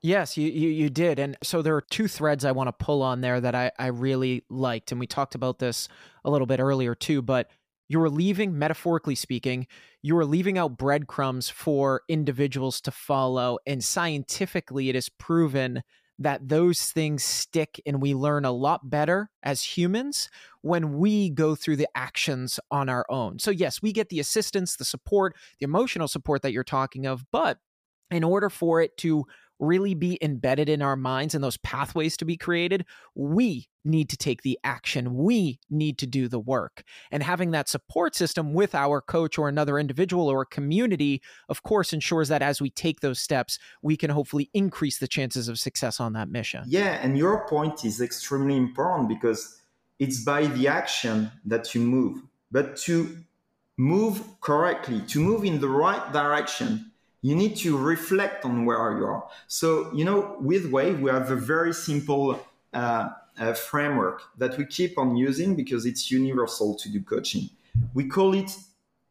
Yes, 0.02 0.38
you, 0.38 0.48
you, 0.48 0.70
you 0.70 0.90
did. 0.90 1.20
And 1.20 1.38
so 1.44 1.62
there 1.62 1.76
are 1.76 1.82
two 1.82 2.08
threads 2.08 2.46
I 2.46 2.54
want 2.54 2.68
to 2.68 2.86
pull 2.86 3.02
on 3.02 3.22
there 3.22 3.42
that 3.42 3.54
I, 3.54 3.72
I 3.78 3.88
really 3.88 4.44
liked. 4.50 4.92
And 4.92 5.00
we 5.00 5.08
talked 5.08 5.36
about 5.36 5.60
this 5.60 5.90
a 6.24 6.30
little 6.30 6.48
bit 6.48 6.62
earlier 6.62 6.96
too, 6.96 7.22
but 7.22 7.50
you 7.90 8.00
were 8.00 8.10
leaving, 8.10 8.58
metaphorically 8.58 9.16
speaking, 9.16 9.68
you 10.02 10.18
are 10.18 10.26
leaving 10.26 10.58
out 10.58 10.78
breadcrumbs 10.78 11.50
for 11.50 12.04
individuals 12.08 12.80
to 12.82 12.92
follow. 12.92 13.58
And 13.66 13.84
scientifically, 13.84 14.90
it 14.90 14.96
is 14.96 15.10
proven 15.10 15.82
that 16.20 16.48
those 16.48 16.92
things 16.92 17.24
stick 17.24 17.82
and 17.86 18.02
we 18.02 18.14
learn 18.14 18.46
a 18.46 18.52
lot 18.52 18.90
better 18.90 19.30
as 19.42 19.64
humans 19.64 20.30
when 20.62 20.98
we 20.98 21.30
go 21.30 21.56
through 21.56 21.78
the 21.78 21.88
actions 21.96 22.60
on 22.70 22.90
our 22.90 23.06
own. 23.10 23.40
So, 23.40 23.52
yes, 23.52 23.82
we 23.82 23.92
get 23.92 24.10
the 24.10 24.20
assistance, 24.20 24.76
the 24.76 24.86
support, 24.86 25.36
the 25.60 25.64
emotional 25.64 26.08
support 26.08 26.42
that 26.42 26.52
you're 26.52 26.64
talking 26.64 27.06
of, 27.06 27.26
but 27.32 27.58
in 28.12 28.24
order 28.24 28.50
for 28.50 28.82
it 28.82 28.98
to 28.98 29.26
really 29.60 29.94
be 29.94 30.18
embedded 30.22 30.70
in 30.70 30.82
our 30.82 30.96
minds 30.96 31.36
and 31.36 31.44
those 31.44 31.58
pathways 31.58 32.16
to 32.18 32.26
be 32.26 32.38
created, 32.38 32.86
we 33.14 33.68
need 33.84 34.10
to 34.10 34.18
take 34.18 34.42
the 34.42 34.58
action. 34.64 35.16
We 35.16 35.60
need 35.70 35.98
to 36.00 36.08
do 36.08 36.28
the 36.28 36.40
work. 36.40 36.84
And 37.12 37.22
having 37.22 37.52
that 37.52 37.68
support 37.68 38.16
system 38.16 38.54
with 38.54 38.74
our 38.74 39.02
coach 39.02 39.38
or 39.38 39.50
another 39.50 39.78
individual 39.78 40.28
or 40.28 40.46
community, 40.46 41.22
of 41.50 41.64
course, 41.64 41.92
ensures 41.92 42.30
that 42.30 42.42
as 42.42 42.62
we 42.62 42.70
take 42.70 43.02
those 43.02 43.20
steps, 43.20 43.60
we 43.82 43.98
can 43.98 44.10
hopefully 44.10 44.50
increase 44.54 45.00
the 45.00 45.08
chances 45.08 45.50
of 45.50 45.60
success 45.60 46.00
on 46.00 46.14
that 46.14 46.30
mission. 46.30 46.64
Yeah. 46.66 47.00
And 47.02 47.18
your 47.18 47.46
point 47.48 47.84
is 47.84 48.00
extremely 48.02 48.56
important 48.56 49.10
because 49.10 49.62
it's 50.00 50.24
by 50.24 50.46
the 50.46 50.68
action 50.68 51.32
that 51.46 51.76
you 51.76 51.82
move. 51.82 52.22
But 52.52 52.78
to 52.78 53.18
move 53.78 54.24
correctly, 54.42 55.02
to 55.08 55.20
move 55.20 55.44
in 55.44 55.60
the 55.60 55.70
right 55.70 56.12
direction, 56.12 56.92
you 57.22 57.36
need 57.36 57.56
to 57.58 57.78
reflect 57.78 58.46
on 58.46 58.66
where 58.66 58.98
you 58.98 59.06
are. 59.06 59.28
So, 59.48 59.92
you 59.94 60.06
know, 60.06 60.38
with 60.40 60.72
Wave, 60.72 61.00
we 61.02 61.12
have 61.12 61.32
a 61.32 61.36
very 61.36 61.74
simple 61.74 62.40
uh, 62.74 63.10
uh, 63.40 63.54
framework 63.54 64.22
that 64.38 64.58
we 64.58 64.66
keep 64.66 64.98
on 64.98 65.16
using 65.16 65.56
because 65.56 65.86
it's 65.86 66.10
universal 66.10 66.76
to 66.76 66.90
do 66.90 67.02
coaching. 67.02 67.50
We 67.94 68.08
call 68.08 68.34
it 68.34 68.52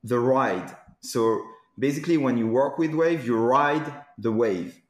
the 0.05 0.19
ride. 0.19 0.77
So, 1.01 1.43
basically, 1.79 2.17
when 2.17 2.39
you 2.39 2.47
work 2.47 2.79
with 2.79 2.95
Wave, 2.95 3.27
you 3.27 3.37
ride 3.37 3.93
the 4.17 4.33
wave 4.33 4.81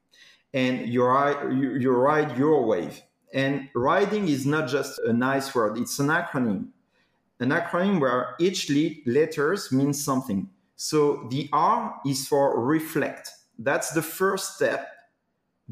and 0.54 0.88
you 0.88 1.04
ride, 1.04 1.52
you 1.52 1.90
ride 1.90 2.37
your 2.38 2.64
wave. 2.64 3.02
And 3.34 3.68
riding 3.75 4.28
is 4.28 4.46
not 4.46 4.68
just 4.68 4.98
a 5.00 5.12
nice 5.12 5.54
word, 5.54 5.76
it's 5.76 5.98
an 5.98 6.08
acronym. 6.08 6.68
An 7.40 7.50
acronym 7.50 8.00
where 8.00 8.34
each 8.40 8.70
letters 9.06 9.70
means 9.70 10.02
something. 10.02 10.48
So 10.80 11.26
the 11.28 11.49
R 11.52 12.00
is 12.06 12.28
for 12.28 12.64
reflect. 12.64 13.32
That's 13.58 13.90
the 13.90 14.00
first 14.00 14.54
step 14.54 14.88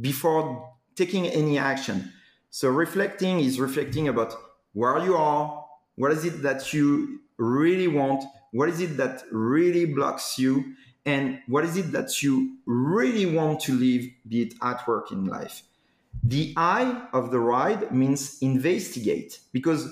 before 0.00 0.68
taking 0.96 1.28
any 1.28 1.58
action. 1.58 2.12
So 2.50 2.70
reflecting 2.70 3.38
is 3.38 3.60
reflecting 3.60 4.08
about 4.08 4.34
where 4.72 4.98
you 4.98 5.14
are, 5.14 5.64
what 5.94 6.10
is 6.10 6.24
it 6.24 6.42
that 6.42 6.72
you 6.72 7.20
really 7.36 7.86
want, 7.86 8.24
what 8.50 8.68
is 8.68 8.80
it 8.80 8.96
that 8.96 9.22
really 9.30 9.84
blocks 9.84 10.40
you, 10.40 10.74
and 11.04 11.38
what 11.46 11.64
is 11.64 11.76
it 11.76 11.92
that 11.92 12.20
you 12.20 12.56
really 12.66 13.26
want 13.26 13.60
to 13.60 13.78
live, 13.78 14.10
be 14.28 14.42
it 14.42 14.54
at 14.60 14.88
work 14.88 15.12
in 15.12 15.26
life. 15.26 15.62
The 16.24 16.52
I 16.56 17.06
of 17.12 17.30
the 17.30 17.38
ride 17.38 17.92
means 17.92 18.42
investigate 18.42 19.38
because 19.52 19.88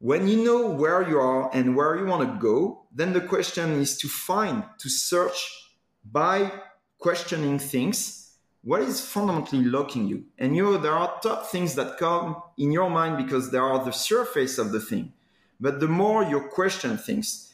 when 0.00 0.26
you 0.26 0.42
know 0.44 0.66
where 0.66 1.08
you 1.08 1.20
are 1.20 1.48
and 1.54 1.76
where 1.76 1.96
you 1.96 2.06
want 2.06 2.28
to 2.28 2.38
go, 2.40 2.81
then 2.94 3.12
the 3.12 3.20
question 3.20 3.72
is 3.80 3.96
to 3.98 4.08
find, 4.08 4.64
to 4.78 4.88
search 4.88 5.70
by 6.04 6.52
questioning 6.98 7.58
things, 7.58 8.36
what 8.62 8.82
is 8.82 9.00
fundamentally 9.00 9.64
locking 9.64 10.06
you? 10.06 10.24
And 10.38 10.54
you 10.54 10.64
know, 10.64 10.78
there 10.78 10.92
are 10.92 11.20
top 11.20 11.46
things 11.46 11.74
that 11.74 11.98
come 11.98 12.40
in 12.58 12.70
your 12.70 12.90
mind 12.90 13.16
because 13.16 13.50
they 13.50 13.58
are 13.58 13.84
the 13.84 13.92
surface 13.92 14.58
of 14.58 14.70
the 14.70 14.80
thing. 14.80 15.12
But 15.58 15.80
the 15.80 15.88
more 15.88 16.22
you 16.22 16.40
question 16.40 16.96
things, 16.96 17.52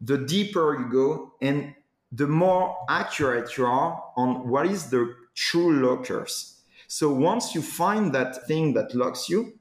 the 0.00 0.18
deeper 0.18 0.76
you 0.78 0.90
go 0.90 1.34
and 1.40 1.74
the 2.10 2.26
more 2.26 2.76
accurate 2.88 3.56
you 3.56 3.66
are 3.66 4.04
on 4.16 4.48
what 4.48 4.66
is 4.66 4.90
the 4.90 5.14
true 5.34 5.80
lockers. 5.80 6.60
So 6.86 7.10
once 7.10 7.54
you 7.54 7.62
find 7.62 8.14
that 8.14 8.46
thing 8.46 8.74
that 8.74 8.94
locks 8.94 9.30
you, 9.30 9.58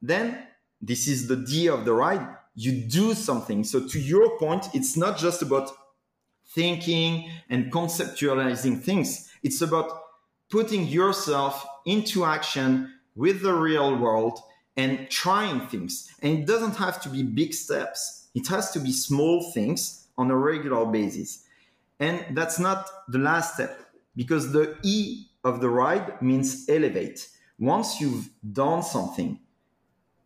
then 0.00 0.46
this 0.80 1.06
is 1.08 1.28
the 1.28 1.36
D 1.36 1.68
of 1.68 1.84
the 1.84 1.92
ride. 1.92 2.26
You 2.54 2.72
do 2.88 3.14
something. 3.14 3.64
So 3.64 3.86
to 3.86 4.00
your 4.00 4.38
point, 4.38 4.68
it's 4.74 4.96
not 4.96 5.18
just 5.18 5.42
about 5.42 5.70
thinking 6.54 7.30
and 7.50 7.72
conceptualizing 7.72 8.80
things. 8.80 9.30
It's 9.42 9.60
about 9.60 9.90
putting 10.50 10.86
yourself 10.86 11.66
into 11.84 12.24
action 12.24 12.92
with 13.16 13.42
the 13.42 13.52
real 13.52 13.96
world 13.96 14.38
and 14.76 15.08
trying 15.10 15.66
things. 15.68 16.12
And 16.22 16.38
it 16.38 16.46
doesn't 16.46 16.76
have 16.76 17.00
to 17.02 17.08
be 17.08 17.22
big 17.22 17.54
steps. 17.54 18.28
It 18.34 18.48
has 18.48 18.70
to 18.72 18.80
be 18.80 18.92
small 18.92 19.52
things 19.52 20.08
on 20.16 20.30
a 20.30 20.36
regular 20.36 20.86
basis. 20.86 21.44
And 22.00 22.24
that's 22.36 22.58
not 22.58 22.88
the 23.08 23.18
last 23.18 23.54
step 23.54 23.78
because 24.16 24.52
the 24.52 24.76
E 24.82 25.26
of 25.44 25.60
the 25.60 25.68
ride 25.68 26.20
means 26.20 26.68
elevate. 26.68 27.28
Once 27.58 28.00
you've 28.00 28.28
done 28.52 28.82
something, 28.82 29.38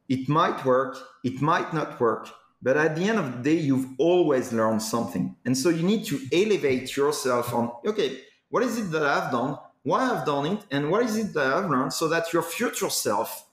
it 0.09 0.29
might 0.29 0.65
work, 0.65 0.99
it 1.25 1.41
might 1.41 1.73
not 1.75 2.01
work, 2.01 2.29
but 2.61 2.77
at 2.77 2.97
the 2.97 3.05
end 3.05 3.19
of 3.19 3.33
the 3.33 3.43
day, 3.43 3.61
you've 3.61 3.89
always 3.99 4.53
learned 4.53 4.83
something. 4.83 5.37
And 5.45 5.57
so 5.57 5.69
you 5.69 5.83
need 5.83 6.05
to 6.07 6.21
elevate 6.33 6.97
yourself 6.97 7.55
on, 7.55 7.73
okay, 7.87 8.21
what 8.49 8.63
is 8.63 8.79
it 8.79 8.91
that 8.91 9.05
I've 9.05 9.31
done? 9.31 9.59
Why 9.83 10.11
I've 10.11 10.27
done 10.27 10.47
it? 10.47 10.61
And 10.71 10.91
what 10.91 11.05
is 11.05 11.17
it 11.17 11.33
that 11.35 11.47
I've 11.47 11.71
learned 11.71 11.93
so 11.93 12.09
that 12.09 12.33
your 12.33 12.43
future 12.43 12.91
self 12.91 13.49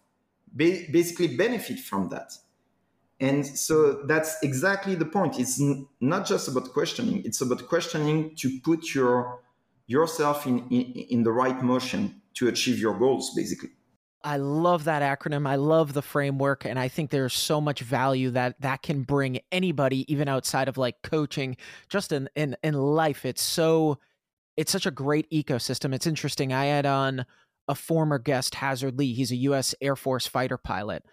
basically 0.56 1.36
benefit 1.36 1.80
from 1.80 2.10
that. 2.10 2.34
And 3.20 3.46
so 3.46 4.04
that's 4.06 4.38
exactly 4.44 4.96
the 4.96 5.06
point. 5.06 5.40
It's 5.40 5.60
n- 5.60 5.88
not 6.02 6.26
just 6.26 6.48
about 6.48 6.72
questioning. 6.74 7.24
It's 7.26 7.42
about 7.42 7.68
questioning 7.68 8.36
to 8.38 8.60
put 8.64 8.94
your 8.94 9.42
yourself 9.88 10.48
in, 10.48 10.68
in, 10.70 10.82
in 11.10 11.24
the 11.24 11.32
right 11.32 11.62
motion 11.62 12.22
to 12.34 12.48
achieve 12.48 12.80
your 12.80 12.98
goals, 12.98 13.34
basically. 13.36 13.70
I 14.26 14.38
love 14.38 14.86
that 14.86 15.04
acronym. 15.04 15.48
I 15.48 15.56
love 15.56 15.94
the 15.94 16.02
framework 16.02 16.66
and 16.66 16.80
I 16.80 16.88
think 16.88 17.12
there's 17.12 17.34
so 17.34 17.62
much 17.62 17.82
value 17.82 18.32
that 18.32 18.60
that 18.60 18.82
can 18.82 19.04
bring 19.04 19.40
anybody 19.52 20.12
even 20.12 20.28
outside 20.28 20.68
of 20.68 20.80
like 20.80 21.04
coaching 21.04 21.58
just 21.90 22.12
in 22.12 22.28
in 22.36 22.58
in 22.64 22.74
life. 22.74 23.24
It's 23.24 23.44
so 23.44 24.00
it's 24.58 24.72
such 24.72 24.88
a 24.88 24.92
great 24.92 25.30
ecosystem. 25.30 25.94
It's 25.94 26.08
interesting. 26.08 26.52
I 26.52 26.66
had 26.66 26.88
on 26.88 27.28
a 27.68 27.76
former 27.76 28.18
guest 28.18 28.56
Hasard 28.56 28.98
Lee. 28.98 29.14
He's 29.14 29.32
a 29.32 29.36
US 29.38 29.76
Air 29.80 29.96
Force 29.96 30.26
fighter 30.26 30.58
pilot. 30.58 31.06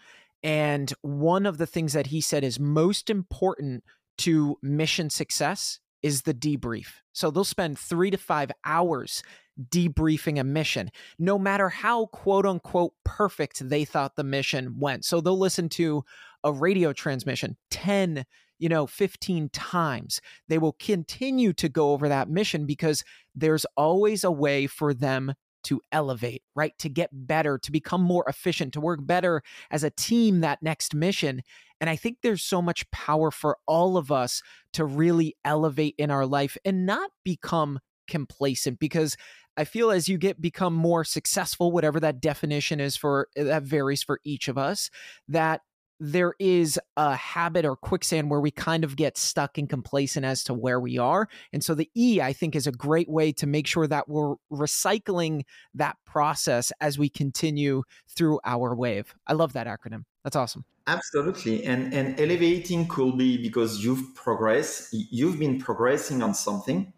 And 0.43 0.93
one 1.03 1.45
of 1.45 1.59
the 1.59 1.67
things 1.67 1.93
that 1.93 2.09
he 2.09 2.23
said 2.23 2.43
is 2.43 2.59
most 2.59 3.11
important 3.11 3.85
to 4.19 4.57
mission 4.63 5.11
success 5.11 5.81
is 6.03 6.23
the 6.23 6.35
debrief. 6.35 6.87
So 7.13 7.31
they'll 7.31 7.45
spend 7.45 7.79
3 7.79 8.11
to 8.11 8.17
5 8.17 8.51
hours 8.65 9.23
debriefing 9.61 10.39
a 10.41 10.45
mission, 10.45 10.91
no 11.19 11.39
matter 11.39 11.69
how 11.69 12.07
quote 12.07 12.47
unquote 12.47 12.95
perfect 13.05 13.69
they 13.69 13.85
thought 13.85 14.17
the 14.17 14.25
mission 14.25 14.79
went. 14.79 15.05
So 15.05 15.21
they'll 15.21 15.39
listen 15.39 15.69
to 15.71 16.05
a 16.45 16.53
radio 16.53 16.93
transmission 16.93 17.57
10, 17.71 18.25
you 18.59 18.69
know, 18.69 18.87
15 18.87 19.51
times. 19.51 20.21
They 20.49 20.59
will 20.59 20.73
continue 20.73 21.53
to 21.55 21.69
go 21.69 21.93
over 21.93 22.09
that 22.09 22.29
mission 22.29 22.67
because 22.67 23.05
there's 23.35 23.67
always 23.77 24.25
a 24.25 24.31
way 24.31 24.67
for 24.67 24.95
them 24.95 25.35
to 25.65 25.81
elevate, 25.93 26.43
right? 26.57 26.77
To 26.79 26.89
get 26.89 27.11
better, 27.13 27.59
to 27.59 27.71
become 27.71 28.03
more 28.03 28.25
efficient, 28.29 28.73
to 28.75 28.81
work 28.81 29.01
better 29.03 29.43
as 29.71 29.85
a 29.85 29.91
team 29.91 30.41
that 30.41 30.63
next 30.63 30.95
mission. 30.95 31.43
And 31.81 31.89
I 31.89 31.97
think 31.97 32.19
there's 32.23 32.43
so 32.43 32.61
much 32.61 32.89
power 32.91 33.31
for 33.31 33.59
all 33.67 33.97
of 33.97 34.11
us 34.11 34.43
to 34.73 34.85
really 34.85 35.37
elevate 35.45 35.95
in 35.99 36.11
our 36.11 36.27
life 36.27 36.57
and 36.65 36.87
not 36.87 37.11
become 37.25 37.79
complacent 38.09 38.79
because 38.79 39.17
I 39.57 39.65
feel 39.65 39.91
as 39.91 40.09
you 40.09 40.19
get 40.19 40.41
become 40.41 40.75
more 40.75 41.05
successful, 41.05 41.73
whatever 41.73 42.01
that 42.01 42.21
definition 42.21 42.81
is 42.81 42.97
for 42.97 43.29
eh, 43.37 43.45
that 43.45 43.65
varies 43.65 44.03
for 44.03 44.21
each 44.25 44.49
of 44.49 44.57
us, 44.59 44.91
that 45.29 45.61
there 46.01 46.35
is 46.41 46.81
a 46.97 47.15
habit 47.15 47.65
or 47.65 47.77
quicksand 47.77 48.29
where 48.29 48.41
we 48.41 48.51
kind 48.51 48.83
of 48.83 48.97
get 48.97 49.17
stuck 49.17 49.57
and 49.57 49.69
complacent 49.69 50.27
as 50.27 50.43
to 50.43 50.53
where 50.53 50.81
we 50.81 50.99
are. 50.99 51.29
And 51.53 51.63
so 51.63 51.77
the 51.77 51.89
E, 51.97 52.21
I 52.21 52.33
think, 52.33 52.57
is 52.57 52.67
a 52.67 52.73
great 52.73 53.09
way 53.09 53.31
to 53.33 53.47
make 53.47 53.69
sure 53.69 53.87
that 53.87 54.09
we're 54.09 54.35
recycling 54.51 55.43
that 55.75 55.97
process 56.05 56.73
as 56.81 56.99
we 56.99 57.09
continue 57.09 57.85
through 58.09 58.41
our 58.45 58.75
wave. 58.75 59.15
I 59.29 59.35
love 59.35 59.53
that 59.53 59.69
acronym. 59.69 60.05
That's 60.25 60.35
awesome. 60.35 60.65
Absolutely. 60.89 61.65
And 61.65 61.95
and 61.95 62.19
elevating 62.19 62.89
could 62.89 63.17
be 63.17 63.41
because 63.41 63.85
you've 63.85 64.15
progressed, 64.17 64.89
you've 64.93 65.39
been 65.39 65.61
progressing 65.61 66.21
on 66.23 66.35
something 66.35 66.93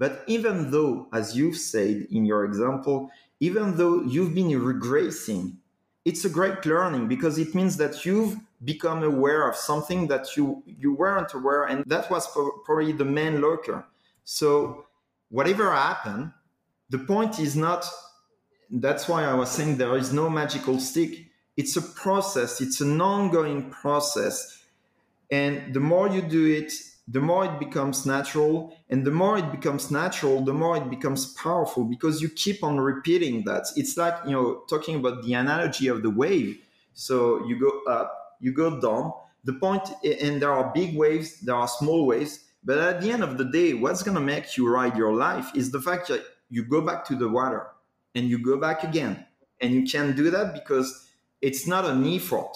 but 0.00 0.24
even 0.26 0.70
though, 0.70 1.08
as 1.12 1.36
you've 1.36 1.58
said 1.58 2.06
in 2.10 2.24
your 2.24 2.46
example, 2.46 3.10
even 3.38 3.76
though 3.76 4.02
you've 4.02 4.34
been 4.34 4.48
regressing, 4.48 5.58
it's 6.06 6.24
a 6.24 6.30
great 6.30 6.64
learning 6.64 7.06
because 7.06 7.36
it 7.36 7.54
means 7.54 7.76
that 7.76 8.06
you've 8.06 8.38
become 8.64 9.02
aware 9.02 9.46
of 9.46 9.54
something 9.54 10.08
that 10.08 10.38
you 10.38 10.62
you 10.64 10.94
weren't 10.94 11.34
aware, 11.34 11.64
and 11.64 11.84
that 11.84 12.10
was 12.10 12.26
probably 12.64 12.92
the 12.92 13.04
main 13.04 13.42
locker. 13.42 13.84
So 14.24 14.86
whatever 15.28 15.70
happened, 15.70 16.32
the 16.88 17.00
point 17.00 17.38
is 17.38 17.54
not. 17.54 17.84
That's 18.70 19.06
why 19.06 19.24
I 19.24 19.34
was 19.34 19.50
saying 19.50 19.76
there 19.76 19.98
is 19.98 20.14
no 20.14 20.30
magical 20.30 20.80
stick. 20.80 21.26
It's 21.58 21.76
a 21.76 21.82
process. 21.82 22.62
It's 22.62 22.80
an 22.80 22.98
ongoing 23.02 23.68
process, 23.68 24.64
and 25.30 25.74
the 25.74 25.80
more 25.80 26.08
you 26.08 26.22
do 26.22 26.46
it, 26.46 26.72
the 27.10 27.20
more 27.20 27.44
it 27.44 27.58
becomes 27.58 28.06
natural 28.06 28.76
and 28.88 29.04
the 29.06 29.10
more 29.10 29.38
it 29.38 29.50
becomes 29.50 29.90
natural 29.90 30.44
the 30.44 30.52
more 30.54 30.76
it 30.76 30.88
becomes 30.90 31.32
powerful 31.34 31.84
because 31.84 32.20
you 32.22 32.28
keep 32.28 32.62
on 32.62 32.78
repeating 32.78 33.44
that. 33.44 33.64
It's 33.76 33.96
like 33.96 34.14
you 34.24 34.32
know 34.32 34.62
talking 34.68 34.96
about 34.96 35.24
the 35.24 35.34
analogy 35.34 35.88
of 35.88 36.02
the 36.02 36.10
wave. 36.10 36.58
So 36.94 37.44
you 37.46 37.58
go 37.58 37.72
up 37.90 38.36
you 38.40 38.52
go 38.52 38.80
down. 38.80 39.12
The 39.44 39.54
point 39.54 39.88
and 40.04 40.40
there 40.40 40.52
are 40.52 40.70
big 40.74 40.96
waves 40.96 41.40
there 41.40 41.54
are 41.56 41.66
small 41.68 42.06
waves 42.06 42.44
but 42.62 42.76
at 42.78 43.00
the 43.00 43.10
end 43.10 43.22
of 43.22 43.38
the 43.38 43.44
day 43.44 43.72
what's 43.72 44.02
going 44.02 44.14
to 44.16 44.20
make 44.20 44.56
you 44.56 44.68
ride 44.68 44.96
your 44.96 45.14
life 45.14 45.50
is 45.54 45.70
the 45.70 45.80
fact 45.80 46.08
that 46.08 46.22
you 46.50 46.62
go 46.64 46.80
back 46.82 47.04
to 47.06 47.16
the 47.16 47.28
water 47.28 47.66
and 48.14 48.28
you 48.28 48.38
go 48.38 48.58
back 48.58 48.82
again. 48.84 49.26
And 49.60 49.72
you 49.72 49.84
can 49.84 50.16
do 50.16 50.30
that 50.30 50.54
because 50.54 51.08
it's 51.40 51.66
not 51.66 51.84
an 51.84 52.04
effort. 52.06 52.52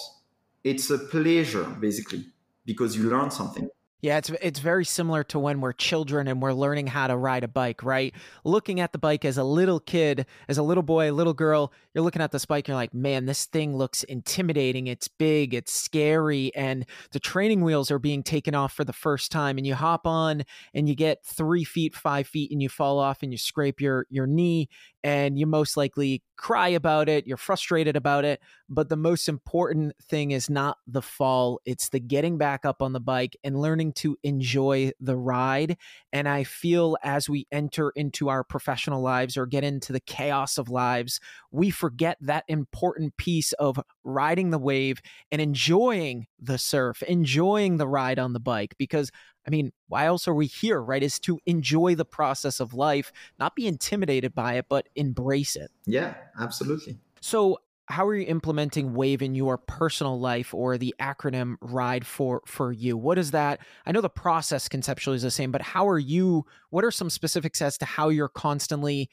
It's 0.63 0.91
a 0.91 0.99
pleasure 0.99 1.65
basically 1.65 2.27
because 2.65 2.97
you 2.97 3.09
learn 3.11 3.31
something 3.31 3.69
yeah, 4.05 4.19
it's 4.19 4.29
it's 4.43 4.59
very 4.59 4.85
similar 4.85 5.25
to 5.25 5.39
when 5.39 5.63
we're 5.63 5.73
children 5.73 6.29
and 6.29 6.43
we're 6.43 6.53
learning 6.53 6.89
how 6.89 7.07
to 7.07 7.17
ride 7.17 7.43
a 7.43 7.49
bike, 7.49 7.83
right? 7.83 8.13
Looking 8.45 8.79
at 8.79 8.93
the 8.93 8.99
bike 8.99 9.25
as 9.25 9.39
a 9.39 9.45
little 9.45 9.81
kid, 9.81 10.27
as 10.47 10.59
a 10.59 10.63
little 10.63 10.83
boy, 10.83 11.11
a 11.11 11.15
little 11.15 11.33
girl, 11.33 11.73
you're 11.95 12.05
looking 12.05 12.21
at 12.21 12.31
this 12.31 12.45
bike, 12.45 12.69
you're 12.69 12.77
like, 12.77 12.93
man, 12.93 13.25
this 13.25 13.47
thing 13.47 13.79
looks 13.79 14.03
intimidating. 14.03 14.89
It's 14.89 15.09
big, 15.09 15.55
it's 15.55 15.73
scary, 15.73 16.55
and 16.55 16.85
the 17.13 17.19
training 17.19 17.63
wheels 17.63 17.91
are 17.91 17.99
being 17.99 18.23
taken 18.23 18.55
off 18.55 18.75
for 18.75 18.85
the 18.85 18.93
first 18.93 19.33
time. 19.33 19.57
And 19.57 19.67
you 19.67 19.75
hop 19.75 20.07
on 20.07 20.45
and 20.75 20.87
you 20.87 20.95
get 20.95 21.25
three 21.25 21.65
feet, 21.65 21.95
five 21.95 22.27
feet, 22.27 22.51
and 22.51 22.61
you 22.61 22.69
fall 22.69 22.99
off 22.99 23.23
and 23.23 23.33
you 23.33 23.39
scrape 23.39 23.81
your 23.81 24.07
your 24.11 24.27
knee, 24.27 24.69
and 25.05 25.39
you 25.39 25.47
most 25.47 25.77
likely 25.77 26.23
cry 26.37 26.69
about 26.69 27.11
it, 27.11 27.27
you're 27.27 27.37
frustrated 27.37 27.95
about 27.95 28.25
it. 28.25 28.41
But 28.71 28.89
the 28.89 28.97
most 28.97 29.29
important 29.29 29.93
thing 30.03 30.31
is 30.31 30.49
not 30.49 30.79
the 30.87 31.03
fall, 31.03 31.61
it's 31.67 31.91
the 31.91 32.01
getting 32.01 32.39
back 32.39 32.65
up 32.65 32.81
on 32.81 32.95
the 32.95 33.01
bike 33.01 33.37
and 33.45 33.61
learning 33.61 33.93
to 33.93 34.17
enjoy 34.23 34.93
the 34.99 35.17
ride. 35.17 35.77
And 36.13 36.27
I 36.27 36.45
feel 36.45 36.97
as 37.03 37.29
we 37.29 37.47
enter 37.53 37.91
into 37.91 38.31
our 38.31 38.43
professional 38.43 39.03
lives 39.03 39.37
or 39.37 39.45
get 39.47 39.63
into 39.63 39.93
the 39.93 40.01
chaos 40.01 40.57
of 40.57 40.71
lives, 40.71 41.21
we 41.53 41.69
forget 41.71 42.17
that 42.23 42.45
important 42.49 43.17
piece 43.19 43.53
of 43.53 43.79
riding 44.05 44.51
the 44.51 44.59
wave 44.59 45.03
and 45.31 45.43
enjoying 45.43 46.27
the 46.41 46.57
surf, 46.57 47.03
enjoying 47.03 47.77
the 47.77 47.87
ride 47.87 48.19
on 48.19 48.33
the 48.33 48.41
bike. 48.41 48.75
Because 48.79 49.11
I 49.47 49.51
mean, 49.51 49.73
why 49.89 50.07
else 50.07 50.27
are 50.27 50.35
we 50.35 50.47
here, 50.47 50.81
right? 50.83 51.03
Is 51.03 51.19
to 51.21 51.39
enjoy 51.47 51.95
the 51.95 52.05
process 52.05 52.61
of 52.61 52.75
life, 52.75 53.13
not 53.39 53.55
be 53.55 53.67
intimidated 53.67 54.35
by 54.35 54.55
it, 54.55 54.67
but 54.69 54.89
embrace 54.97 55.57
it. 55.57 55.71
Yeah, 55.87 56.15
absolutely. 56.39 56.99
So, 57.21 57.59
how 57.87 58.07
are 58.07 58.15
you 58.15 58.27
implementing 58.27 58.95
wave 58.95 59.21
in 59.21 59.35
your 59.35 59.59
personal 59.59 60.19
life 60.19 60.55
or 60.55 60.79
the 60.79 60.95
acronym 61.01 61.57
ride 61.61 62.07
for 62.07 62.41
for 62.47 62.73
you 62.73 62.97
what 62.97 63.19
is 63.19 63.33
that 63.33 63.61
i 63.85 63.93
know 63.93 64.01
the 64.01 64.09
process 64.09 64.69
conceptually 64.69 65.17
is 65.17 65.23
the 65.23 65.31
same 65.31 65.53
but 65.53 65.61
how 65.61 65.87
are 65.87 65.99
you 65.99 66.47
what 66.71 66.85
are 66.85 66.91
some 66.91 67.11
specifics 67.11 67.61
as 67.61 67.77
to 67.77 67.85
how 67.85 68.09
you're 68.09 68.29
constantly 68.29 69.11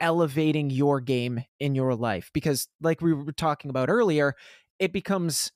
elevating 0.00 0.70
your 0.70 1.00
game 1.00 1.44
in 1.60 1.74
your 1.74 1.94
life 1.94 2.30
because 2.32 2.66
like 2.80 3.00
we 3.00 3.12
were 3.12 3.32
talking 3.32 3.68
about 3.68 3.90
earlier 3.90 4.34
it 4.78 4.92
becomes 4.92 5.52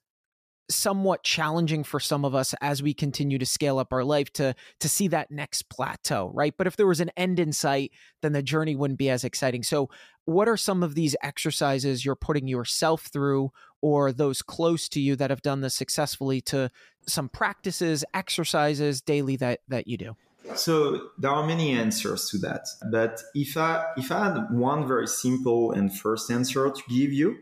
somewhat 0.71 1.23
challenging 1.23 1.83
for 1.83 1.99
some 1.99 2.25
of 2.25 2.35
us 2.35 2.55
as 2.61 2.83
we 2.83 2.93
continue 2.93 3.39
to 3.39 3.47
scale 3.47 3.79
up 3.79 3.93
our 3.93 4.05
life 4.05 4.33
to 4.35 4.55
to 4.81 4.89
see 4.89 5.09
that 5.09 5.31
next 5.31 5.69
plateau 5.71 6.31
right? 6.35 6.55
But 6.57 6.67
if 6.67 6.77
there 6.77 6.87
was 6.87 7.01
an 7.01 7.11
end 7.17 7.39
in 7.39 7.53
sight 7.53 7.93
then 8.23 8.33
the 8.33 8.43
journey 8.43 8.77
wouldn't 8.77 8.99
be 8.99 9.11
as 9.11 9.25
exciting. 9.25 9.63
So 9.63 9.89
what 10.25 10.49
are 10.49 10.57
some 10.57 10.83
of 10.83 10.95
these 10.95 11.17
exercises 11.23 12.05
you're 12.05 12.15
putting 12.15 12.49
yourself 12.49 13.07
through 13.07 13.51
or 13.81 14.13
those 14.13 14.43
close 14.43 14.89
to 14.91 15.01
you 15.01 15.17
that 15.17 15.31
have 15.31 15.43
done 15.43 15.63
this 15.63 15.75
successfully 15.75 16.41
to 16.43 16.71
some 17.07 17.29
practices 17.29 18.05
exercises 18.13 19.01
daily 19.01 19.37
that 19.37 19.61
that 19.69 19.89
you 19.89 19.97
do? 19.97 20.17
So 20.55 21.11
there 21.19 21.31
are 21.31 21.47
many 21.47 21.73
answers 21.73 22.29
to 22.31 22.39
that. 22.39 22.67
But 22.91 23.23
if 23.35 23.57
i 23.57 23.87
if 23.97 24.13
i 24.13 24.25
had 24.27 24.51
one 24.51 24.87
very 24.87 25.07
simple 25.07 25.73
and 25.73 25.97
first 25.97 26.31
answer 26.31 26.71
to 26.71 26.83
give 26.89 27.13
you 27.13 27.39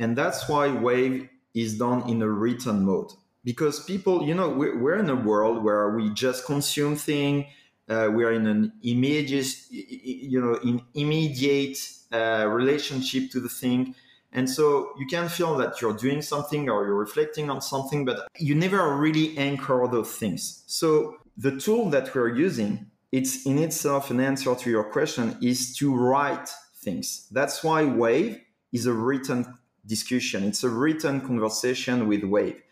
and 0.00 0.16
that's 0.16 0.48
why 0.48 0.72
wave 0.72 1.28
is 1.54 1.78
done 1.78 2.08
in 2.08 2.22
a 2.22 2.28
written 2.28 2.84
mode. 2.84 3.12
Because 3.44 3.82
people 3.84 4.26
you 4.26 4.34
know 4.34 4.50
we're, 4.50 4.78
we're 4.78 4.98
in 4.98 5.10
a 5.10 5.16
world 5.16 5.64
where 5.64 5.90
we 5.90 6.10
just 6.10 6.44
consume 6.44 6.96
things 6.96 7.46
uh, 7.88 8.08
we 8.12 8.24
are 8.24 8.32
in 8.32 8.46
an 8.46 8.72
immediate 8.82 9.48
you 9.70 10.40
know 10.40 10.54
in 10.56 10.82
immediate 10.94 11.78
uh, 12.12 12.46
relationship 12.48 13.30
to 13.30 13.40
the 13.40 13.48
thing. 13.48 13.94
And 14.32 14.48
so 14.48 14.92
you 14.96 15.06
can 15.06 15.28
feel 15.28 15.56
that 15.56 15.80
you're 15.80 15.96
doing 15.96 16.22
something 16.22 16.68
or 16.68 16.86
you're 16.86 16.94
reflecting 16.94 17.50
on 17.50 17.60
something 17.60 18.04
but 18.04 18.28
you 18.38 18.54
never 18.54 18.96
really 18.96 19.36
anchor 19.36 19.88
those 19.90 20.12
things. 20.12 20.62
So 20.66 21.16
the 21.36 21.58
tool 21.58 21.90
that 21.90 22.14
we're 22.14 22.34
using 22.36 22.90
it's 23.12 23.44
in 23.44 23.58
itself 23.58 24.10
an 24.10 24.20
answer 24.20 24.54
to 24.54 24.70
your 24.70 24.84
question 24.84 25.36
is 25.42 25.76
to 25.78 25.94
write 25.94 26.48
things. 26.76 27.26
That's 27.32 27.64
why 27.64 27.84
wave 27.84 28.40
is 28.72 28.86
a 28.86 28.92
written 28.92 29.58
discussion. 29.90 30.44
It's 30.44 30.64
a 30.64 30.70
written 30.70 31.20
conversation 31.20 32.08
with 32.08 32.24
Wave. 32.24 32.62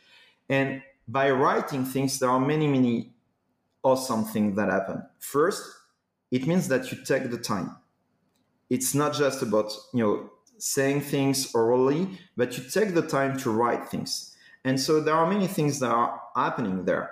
And 0.48 0.82
by 1.06 1.30
writing 1.30 1.84
things, 1.84 2.18
there 2.18 2.30
are 2.30 2.40
many, 2.40 2.66
many 2.66 3.12
awesome 3.82 4.24
things 4.24 4.56
that 4.56 4.70
happen. 4.70 5.02
First, 5.18 5.62
it 6.30 6.46
means 6.46 6.68
that 6.68 6.90
you 6.90 7.04
take 7.04 7.30
the 7.30 7.38
time. 7.38 7.76
It's 8.70 8.94
not 8.94 9.14
just 9.14 9.42
about, 9.42 9.72
you 9.92 10.02
know, 10.02 10.30
saying 10.58 11.00
things 11.02 11.54
orally, 11.54 12.08
but 12.36 12.56
you 12.56 12.64
take 12.64 12.94
the 12.94 13.06
time 13.06 13.38
to 13.38 13.50
write 13.50 13.88
things. 13.88 14.36
And 14.64 14.78
so 14.78 15.00
there 15.00 15.14
are 15.14 15.30
many 15.30 15.46
things 15.46 15.80
that 15.80 15.90
are 15.90 16.20
happening 16.36 16.84
there 16.84 17.10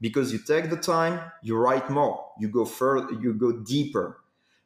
because 0.00 0.32
you 0.32 0.38
take 0.38 0.70
the 0.70 0.76
time, 0.76 1.20
you 1.42 1.56
write 1.56 1.88
more, 1.90 2.26
you 2.38 2.48
go 2.48 2.64
further, 2.64 3.12
you 3.20 3.32
go 3.34 3.52
deeper. 3.52 4.20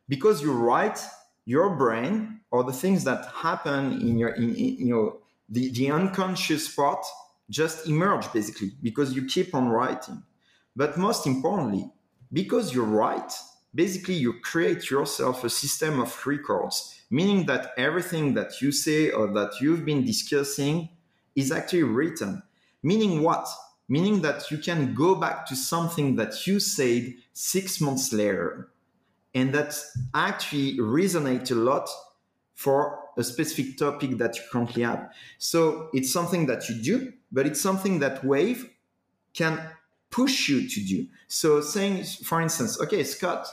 Because 0.08 0.42
you 0.42 0.52
write, 0.52 1.00
your 1.44 1.76
brain 1.76 2.40
or 2.54 2.62
the 2.62 2.72
things 2.72 3.02
that 3.02 3.26
happen 3.34 4.00
in 4.00 4.16
your 4.16 4.28
in, 4.28 4.54
in, 4.54 4.76
you 4.86 4.94
know 4.94 5.18
the, 5.48 5.72
the 5.72 5.90
unconscious 5.90 6.72
part 6.72 7.04
just 7.50 7.88
emerge 7.88 8.32
basically 8.32 8.70
because 8.80 9.12
you 9.12 9.26
keep 9.26 9.52
on 9.56 9.68
writing. 9.68 10.22
But 10.76 10.96
most 10.96 11.26
importantly 11.26 11.90
because 12.32 12.72
you 12.72 12.84
write 12.84 13.32
basically 13.74 14.14
you 14.14 14.34
create 14.40 14.88
yourself 14.88 15.42
a 15.42 15.50
system 15.50 15.98
of 15.98 16.26
records 16.26 16.76
meaning 17.10 17.44
that 17.46 17.72
everything 17.76 18.34
that 18.34 18.60
you 18.62 18.70
say 18.70 19.10
or 19.10 19.26
that 19.32 19.60
you've 19.60 19.84
been 19.84 20.04
discussing 20.04 20.88
is 21.34 21.50
actually 21.50 21.82
written. 21.82 22.40
Meaning 22.84 23.20
what? 23.20 23.48
Meaning 23.88 24.22
that 24.22 24.48
you 24.52 24.58
can 24.58 24.94
go 24.94 25.16
back 25.16 25.44
to 25.46 25.56
something 25.56 26.14
that 26.16 26.46
you 26.46 26.60
said 26.60 27.14
six 27.32 27.80
months 27.80 28.12
later 28.12 28.70
and 29.34 29.52
that 29.52 29.76
actually 30.14 30.78
resonates 30.78 31.50
a 31.50 31.56
lot 31.56 31.88
for 32.54 33.00
a 33.16 33.24
specific 33.24 33.76
topic 33.76 34.18
that 34.18 34.36
you 34.36 34.42
currently 34.50 34.82
have. 34.82 35.10
So 35.38 35.88
it's 35.92 36.12
something 36.12 36.46
that 36.46 36.68
you 36.68 36.76
do, 36.76 37.12
but 37.32 37.46
it's 37.46 37.60
something 37.60 37.98
that 38.00 38.24
Wave 38.24 38.70
can 39.34 39.60
push 40.10 40.48
you 40.48 40.68
to 40.68 40.80
do. 40.84 41.06
So 41.28 41.60
saying, 41.60 42.04
for 42.24 42.40
instance, 42.40 42.80
okay, 42.80 43.02
Scott, 43.04 43.46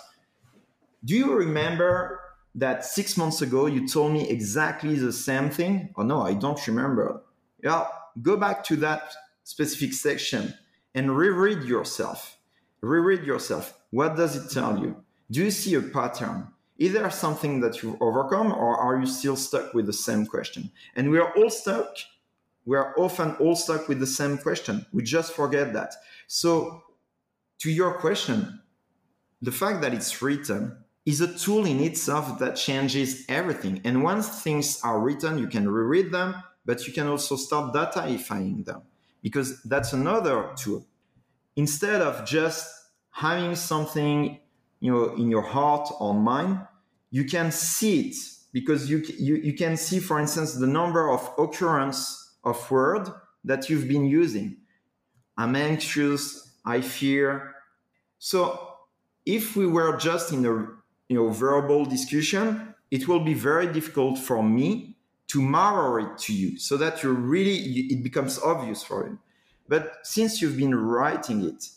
do 1.04 1.16
you 1.16 1.34
remember 1.34 2.20
that 2.54 2.86
six 2.86 3.18
months 3.18 3.42
ago 3.42 3.66
you 3.66 3.88
told 3.88 4.14
me 4.14 4.30
exactly 4.30 4.96
the 4.96 5.14
same 5.14 5.50
thing? 5.50 5.94
Oh 5.98 6.04
no, 6.04 6.22
I 6.22 6.34
don't 6.34 6.68
remember. 6.68 7.24
Yeah, 7.64 7.86
go 8.22 8.38
back 8.38 8.64
to 8.66 8.76
that 8.78 9.14
specific 9.44 9.94
section 9.94 10.54
and 10.94 11.16
reread 11.18 11.64
yourself. 11.64 12.38
Reread 12.82 13.24
yourself. 13.24 13.80
What 13.90 14.16
does 14.16 14.36
it 14.36 14.54
tell 14.54 14.80
you? 14.80 15.04
do 15.32 15.46
you 15.46 15.52
see 15.52 15.76
a 15.76 15.82
pattern? 15.82 16.48
Is 16.78 16.94
there 16.94 17.10
something 17.12 17.60
that 17.62 17.82
you've 17.82 18.02
overcome, 18.02 18.52
or 18.52 18.76
are 18.78 19.00
you 19.00 19.06
still 19.06 19.36
stuck 19.36 19.74
with 19.74 19.86
the 19.86 19.94
same 19.94 20.26
question? 20.26 20.72
And 20.96 21.12
we 21.12 21.20
are 21.20 21.32
all 21.36 21.50
stuck. 21.50 21.96
We 22.66 22.78
are 22.78 22.94
often 22.98 23.36
all 23.36 23.56
stuck 23.56 23.88
with 23.88 24.00
the 24.00 24.08
same 24.08 24.38
question. 24.38 24.86
We 24.92 25.04
just 25.04 25.34
forget 25.34 25.74
that. 25.74 25.94
So, 26.28 26.84
to 27.60 27.72
your 27.72 27.94
question, 28.00 28.62
the 29.42 29.52
fact 29.52 29.82
that 29.82 29.94
it's 29.94 30.22
written 30.22 30.78
is 31.06 31.22
a 31.22 31.38
tool 31.38 31.66
in 31.66 31.80
itself 31.80 32.40
that 32.40 32.56
changes 32.56 33.26
everything. 33.28 33.82
And 33.84 34.04
once 34.04 34.42
things 34.42 34.80
are 34.84 35.00
written, 35.00 35.38
you 35.38 35.48
can 35.48 35.70
reread 35.70 36.12
them, 36.12 36.36
but 36.66 36.88
you 36.88 36.94
can 36.94 37.08
also 37.08 37.36
start 37.36 37.74
dataifying 37.74 38.66
them 38.66 38.84
because 39.22 39.62
that's 39.64 39.94
another 39.94 40.52
tool. 40.56 40.86
Instead 41.56 42.02
of 42.02 42.26
just 42.26 42.72
having 43.12 43.56
something 43.56 44.40
you 44.82 44.92
know 44.92 45.16
in 45.16 45.32
your 45.32 45.42
heart 45.42 45.90
or 46.00 46.14
mind 46.14 46.60
you 47.12 47.26
can 47.26 47.52
see 47.52 48.08
it 48.08 48.16
because 48.54 48.90
you, 48.90 49.04
you, 49.18 49.36
you 49.36 49.54
can 49.54 49.78
see 49.78 50.00
for 50.00 50.20
instance 50.20 50.54
the 50.54 50.68
number 50.68 51.10
of 51.12 51.30
occurrence 51.38 52.36
of 52.44 52.72
word 52.72 53.08
that 53.44 53.70
you've 53.70 53.88
been 53.88 54.06
using. 54.06 54.58
I'm 55.38 55.56
anxious 55.56 56.50
i 56.64 56.80
fear. 56.80 57.56
So 58.20 58.76
if 59.26 59.56
we 59.56 59.66
were 59.66 59.98
just 59.98 60.32
in 60.32 60.46
a 60.46 60.68
you 61.10 61.18
know 61.18 61.30
verbal 61.30 61.86
discussion 61.86 62.76
it 62.92 63.08
will 63.08 63.22
be 63.22 63.34
very 63.34 63.72
difficult 63.72 64.18
for 64.18 64.44
me 64.44 64.96
to 65.28 65.42
mirror 65.42 66.00
it 66.00 66.18
to 66.18 66.34
you 66.34 66.60
so 66.60 66.76
that 66.78 67.02
you 67.04 67.12
really 67.14 67.56
it 67.94 68.04
becomes 68.04 68.40
obvious 68.40 68.84
for 68.84 69.08
you. 69.08 69.18
But 69.68 70.00
since 70.04 70.42
you've 70.42 70.58
been 70.58 70.76
writing 70.76 71.44
it 71.46 71.70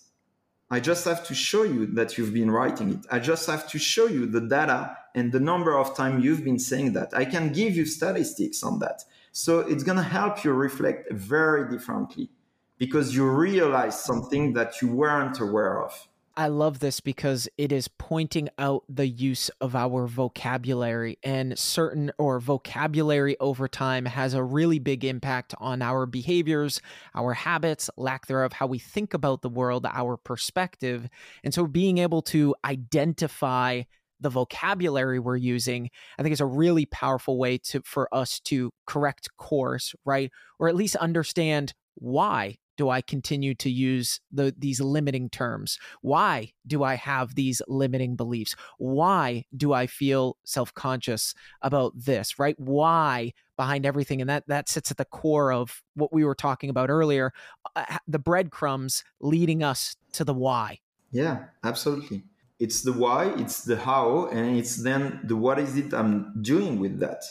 I 0.74 0.80
just 0.80 1.04
have 1.04 1.24
to 1.28 1.34
show 1.36 1.62
you 1.62 1.86
that 1.94 2.18
you've 2.18 2.34
been 2.34 2.50
writing 2.50 2.94
it. 2.94 3.06
I 3.08 3.20
just 3.20 3.46
have 3.46 3.68
to 3.68 3.78
show 3.78 4.06
you 4.06 4.26
the 4.26 4.40
data 4.40 4.96
and 5.14 5.30
the 5.30 5.38
number 5.38 5.78
of 5.78 5.96
time 5.96 6.18
you've 6.18 6.42
been 6.42 6.58
saying 6.58 6.94
that. 6.94 7.16
I 7.16 7.26
can 7.26 7.52
give 7.52 7.76
you 7.76 7.86
statistics 7.86 8.64
on 8.64 8.80
that. 8.80 9.04
So 9.30 9.60
it's 9.60 9.84
going 9.84 9.98
to 9.98 10.02
help 10.02 10.42
you 10.42 10.52
reflect 10.52 11.12
very 11.12 11.70
differently 11.70 12.28
because 12.76 13.14
you 13.14 13.24
realize 13.30 14.02
something 14.02 14.54
that 14.54 14.82
you 14.82 14.88
weren't 14.88 15.38
aware 15.38 15.80
of. 15.80 16.08
I 16.36 16.48
love 16.48 16.80
this 16.80 16.98
because 16.98 17.48
it 17.56 17.70
is 17.70 17.86
pointing 17.86 18.48
out 18.58 18.82
the 18.88 19.06
use 19.06 19.50
of 19.60 19.76
our 19.76 20.08
vocabulary 20.08 21.16
and 21.22 21.56
certain 21.56 22.10
or 22.18 22.40
vocabulary 22.40 23.36
over 23.38 23.68
time 23.68 24.04
has 24.06 24.34
a 24.34 24.42
really 24.42 24.80
big 24.80 25.04
impact 25.04 25.54
on 25.58 25.80
our 25.80 26.06
behaviors, 26.06 26.80
our 27.14 27.34
habits, 27.34 27.88
lack 27.96 28.26
thereof, 28.26 28.52
how 28.52 28.66
we 28.66 28.80
think 28.80 29.14
about 29.14 29.42
the 29.42 29.48
world, 29.48 29.86
our 29.86 30.16
perspective. 30.16 31.08
And 31.44 31.54
so 31.54 31.68
being 31.68 31.98
able 31.98 32.22
to 32.22 32.56
identify 32.64 33.82
the 34.20 34.30
vocabulary 34.30 35.20
we're 35.20 35.36
using, 35.36 35.88
I 36.18 36.22
think 36.22 36.32
is 36.32 36.40
a 36.40 36.46
really 36.46 36.86
powerful 36.86 37.38
way 37.38 37.58
to 37.58 37.82
for 37.84 38.12
us 38.12 38.40
to 38.40 38.72
correct 38.86 39.28
course, 39.36 39.94
right? 40.04 40.32
Or 40.58 40.68
at 40.68 40.74
least 40.74 40.96
understand 40.96 41.74
why 41.94 42.58
do 42.76 42.90
I 42.90 43.00
continue 43.00 43.54
to 43.56 43.70
use 43.70 44.20
the, 44.32 44.54
these 44.56 44.80
limiting 44.80 45.30
terms? 45.30 45.78
Why 46.00 46.52
do 46.66 46.82
I 46.82 46.94
have 46.94 47.34
these 47.34 47.62
limiting 47.68 48.16
beliefs? 48.16 48.54
Why 48.78 49.44
do 49.56 49.72
I 49.72 49.86
feel 49.86 50.36
self 50.44 50.72
conscious 50.74 51.34
about 51.62 51.92
this? 51.96 52.38
Right? 52.38 52.58
Why 52.58 53.32
behind 53.56 53.86
everything? 53.86 54.20
And 54.20 54.30
that 54.30 54.46
that 54.48 54.68
sits 54.68 54.90
at 54.90 54.96
the 54.96 55.04
core 55.04 55.52
of 55.52 55.82
what 55.94 56.12
we 56.12 56.24
were 56.24 56.34
talking 56.34 56.70
about 56.70 56.90
earlier. 56.90 57.32
Uh, 57.76 57.98
the 58.08 58.18
breadcrumbs 58.18 59.04
leading 59.20 59.62
us 59.62 59.96
to 60.12 60.24
the 60.24 60.34
why. 60.34 60.80
Yeah, 61.10 61.44
absolutely. 61.62 62.24
It's 62.58 62.82
the 62.82 62.92
why, 62.92 63.32
it's 63.36 63.64
the 63.64 63.76
how, 63.76 64.28
and 64.28 64.56
it's 64.56 64.76
then 64.76 65.20
the 65.24 65.36
what 65.36 65.58
is 65.58 65.76
it 65.76 65.92
I'm 65.92 66.40
doing 66.40 66.78
with 66.78 66.98
that. 67.00 67.22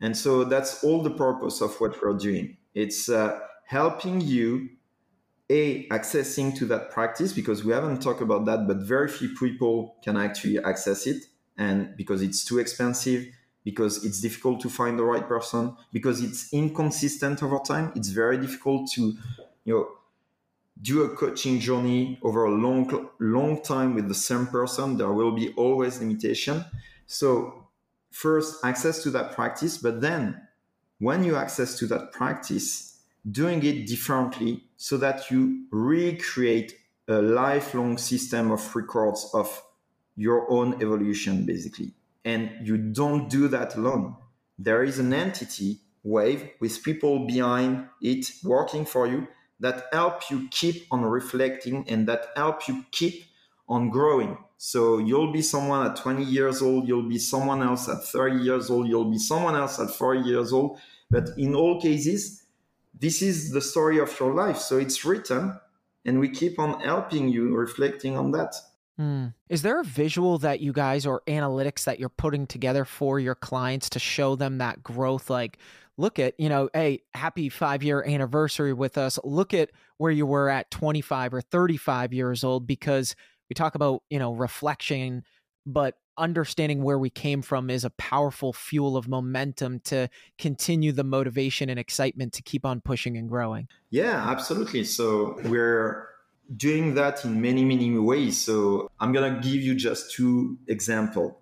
And 0.00 0.16
so 0.16 0.44
that's 0.44 0.82
all 0.82 1.02
the 1.02 1.10
purpose 1.10 1.60
of 1.60 1.74
what 1.80 2.00
we're 2.02 2.14
doing. 2.14 2.56
It's 2.74 3.08
uh, 3.08 3.38
helping 3.66 4.20
you 4.20 4.70
a 5.50 5.86
accessing 5.88 6.56
to 6.56 6.64
that 6.66 6.90
practice 6.90 7.32
because 7.32 7.64
we 7.64 7.72
haven't 7.72 8.00
talked 8.00 8.22
about 8.22 8.46
that 8.46 8.66
but 8.66 8.78
very 8.78 9.08
few 9.08 9.34
people 9.34 9.96
can 10.02 10.16
actually 10.16 10.58
access 10.64 11.06
it 11.06 11.24
and 11.58 11.94
because 11.96 12.22
it's 12.22 12.44
too 12.44 12.58
expensive 12.58 13.26
because 13.62 14.04
it's 14.04 14.20
difficult 14.20 14.60
to 14.60 14.70
find 14.70 14.98
the 14.98 15.04
right 15.04 15.26
person 15.28 15.76
because 15.92 16.22
it's 16.22 16.52
inconsistent 16.52 17.42
over 17.42 17.58
time 17.58 17.92
it's 17.94 18.08
very 18.08 18.38
difficult 18.38 18.90
to 18.90 19.14
you 19.64 19.74
know 19.74 19.88
do 20.80 21.02
a 21.02 21.14
coaching 21.14 21.60
journey 21.60 22.18
over 22.22 22.44
a 22.44 22.50
long 22.50 23.08
long 23.20 23.62
time 23.62 23.94
with 23.94 24.08
the 24.08 24.14
same 24.14 24.46
person 24.46 24.96
there 24.96 25.12
will 25.12 25.32
be 25.32 25.52
always 25.54 26.00
limitation. 26.00 26.64
So 27.06 27.68
first 28.10 28.64
access 28.64 29.02
to 29.02 29.10
that 29.10 29.32
practice 29.32 29.78
but 29.78 30.00
then 30.00 30.40
when 30.98 31.24
you 31.24 31.36
access 31.36 31.78
to 31.78 31.86
that 31.86 32.12
practice 32.12 32.93
doing 33.30 33.62
it 33.64 33.86
differently 33.86 34.64
so 34.76 34.96
that 34.98 35.30
you 35.30 35.66
recreate 35.70 36.76
a 37.08 37.20
lifelong 37.20 37.98
system 37.98 38.50
of 38.50 38.74
records 38.74 39.30
of 39.34 39.62
your 40.16 40.50
own 40.50 40.74
evolution, 40.82 41.44
basically. 41.44 41.92
And 42.24 42.50
you 42.62 42.78
don't 42.78 43.28
do 43.28 43.48
that 43.48 43.76
alone. 43.76 44.16
There 44.58 44.82
is 44.82 44.98
an 44.98 45.12
entity, 45.12 45.80
Wave, 46.02 46.50
with 46.60 46.82
people 46.82 47.26
behind 47.26 47.88
it 48.00 48.30
working 48.42 48.84
for 48.84 49.06
you 49.06 49.26
that 49.60 49.86
help 49.92 50.30
you 50.30 50.48
keep 50.50 50.86
on 50.90 51.02
reflecting 51.02 51.88
and 51.88 52.06
that 52.08 52.26
help 52.36 52.68
you 52.68 52.84
keep 52.90 53.24
on 53.68 53.90
growing. 53.90 54.36
So 54.56 54.98
you'll 54.98 55.32
be 55.32 55.42
someone 55.42 55.86
at 55.86 55.96
20 55.96 56.24
years 56.24 56.62
old, 56.62 56.86
you'll 56.88 57.08
be 57.08 57.18
someone 57.18 57.62
else 57.62 57.88
at 57.88 58.04
30 58.04 58.42
years 58.42 58.70
old, 58.70 58.88
you'll 58.88 59.10
be 59.10 59.18
someone 59.18 59.56
else 59.56 59.78
at 59.78 59.90
40 59.90 60.20
years 60.20 60.52
old. 60.52 60.78
But 61.10 61.30
in 61.36 61.54
all 61.54 61.80
cases, 61.80 62.43
this 62.98 63.22
is 63.22 63.50
the 63.50 63.60
story 63.60 63.98
of 63.98 64.18
your 64.18 64.32
life. 64.32 64.58
So 64.58 64.78
it's 64.78 65.04
written, 65.04 65.58
and 66.04 66.20
we 66.20 66.28
keep 66.28 66.58
on 66.58 66.80
helping 66.80 67.28
you 67.28 67.54
reflecting 67.54 68.16
on 68.16 68.30
that. 68.32 68.54
Mm. 69.00 69.34
Is 69.48 69.62
there 69.62 69.80
a 69.80 69.84
visual 69.84 70.38
that 70.38 70.60
you 70.60 70.72
guys 70.72 71.04
or 71.04 71.22
analytics 71.26 71.84
that 71.84 71.98
you're 71.98 72.08
putting 72.08 72.46
together 72.46 72.84
for 72.84 73.18
your 73.18 73.34
clients 73.34 73.90
to 73.90 73.98
show 73.98 74.36
them 74.36 74.58
that 74.58 74.82
growth? 74.82 75.30
Like, 75.30 75.58
look 75.96 76.18
at, 76.18 76.38
you 76.38 76.48
know, 76.48 76.70
hey, 76.72 77.02
happy 77.14 77.48
five 77.48 77.82
year 77.82 78.04
anniversary 78.04 78.72
with 78.72 78.96
us. 78.96 79.18
Look 79.24 79.52
at 79.52 79.70
where 79.98 80.12
you 80.12 80.26
were 80.26 80.48
at 80.48 80.70
25 80.70 81.34
or 81.34 81.40
35 81.40 82.12
years 82.12 82.44
old 82.44 82.66
because 82.66 83.16
we 83.48 83.54
talk 83.54 83.74
about, 83.74 84.02
you 84.10 84.18
know, 84.18 84.32
reflection, 84.32 85.24
but 85.66 85.96
understanding 86.16 86.82
where 86.82 86.98
we 86.98 87.10
came 87.10 87.42
from 87.42 87.70
is 87.70 87.84
a 87.84 87.90
powerful 87.90 88.52
fuel 88.52 88.96
of 88.96 89.08
momentum 89.08 89.80
to 89.80 90.08
continue 90.38 90.92
the 90.92 91.04
motivation 91.04 91.68
and 91.68 91.78
excitement 91.78 92.32
to 92.34 92.42
keep 92.42 92.64
on 92.64 92.80
pushing 92.80 93.16
and 93.16 93.28
growing. 93.28 93.68
Yeah, 93.90 94.28
absolutely. 94.28 94.84
So 94.84 95.38
we're 95.44 96.08
doing 96.56 96.94
that 96.94 97.24
in 97.24 97.40
many, 97.40 97.64
many 97.64 97.96
ways. 97.98 98.40
So 98.40 98.90
I'm 99.00 99.12
going 99.12 99.34
to 99.34 99.40
give 99.40 99.62
you 99.62 99.74
just 99.74 100.12
two 100.12 100.58
examples. 100.68 101.34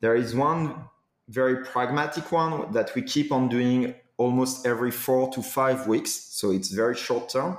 There 0.00 0.14
is 0.14 0.34
one 0.34 0.84
very 1.28 1.64
pragmatic 1.64 2.32
one 2.32 2.72
that 2.72 2.94
we 2.94 3.02
keep 3.02 3.30
on 3.30 3.48
doing 3.48 3.94
almost 4.16 4.66
every 4.66 4.90
four 4.90 5.32
to 5.32 5.42
five 5.42 5.86
weeks. 5.86 6.10
So 6.10 6.50
it's 6.50 6.70
very 6.70 6.96
short 6.96 7.28
term, 7.28 7.56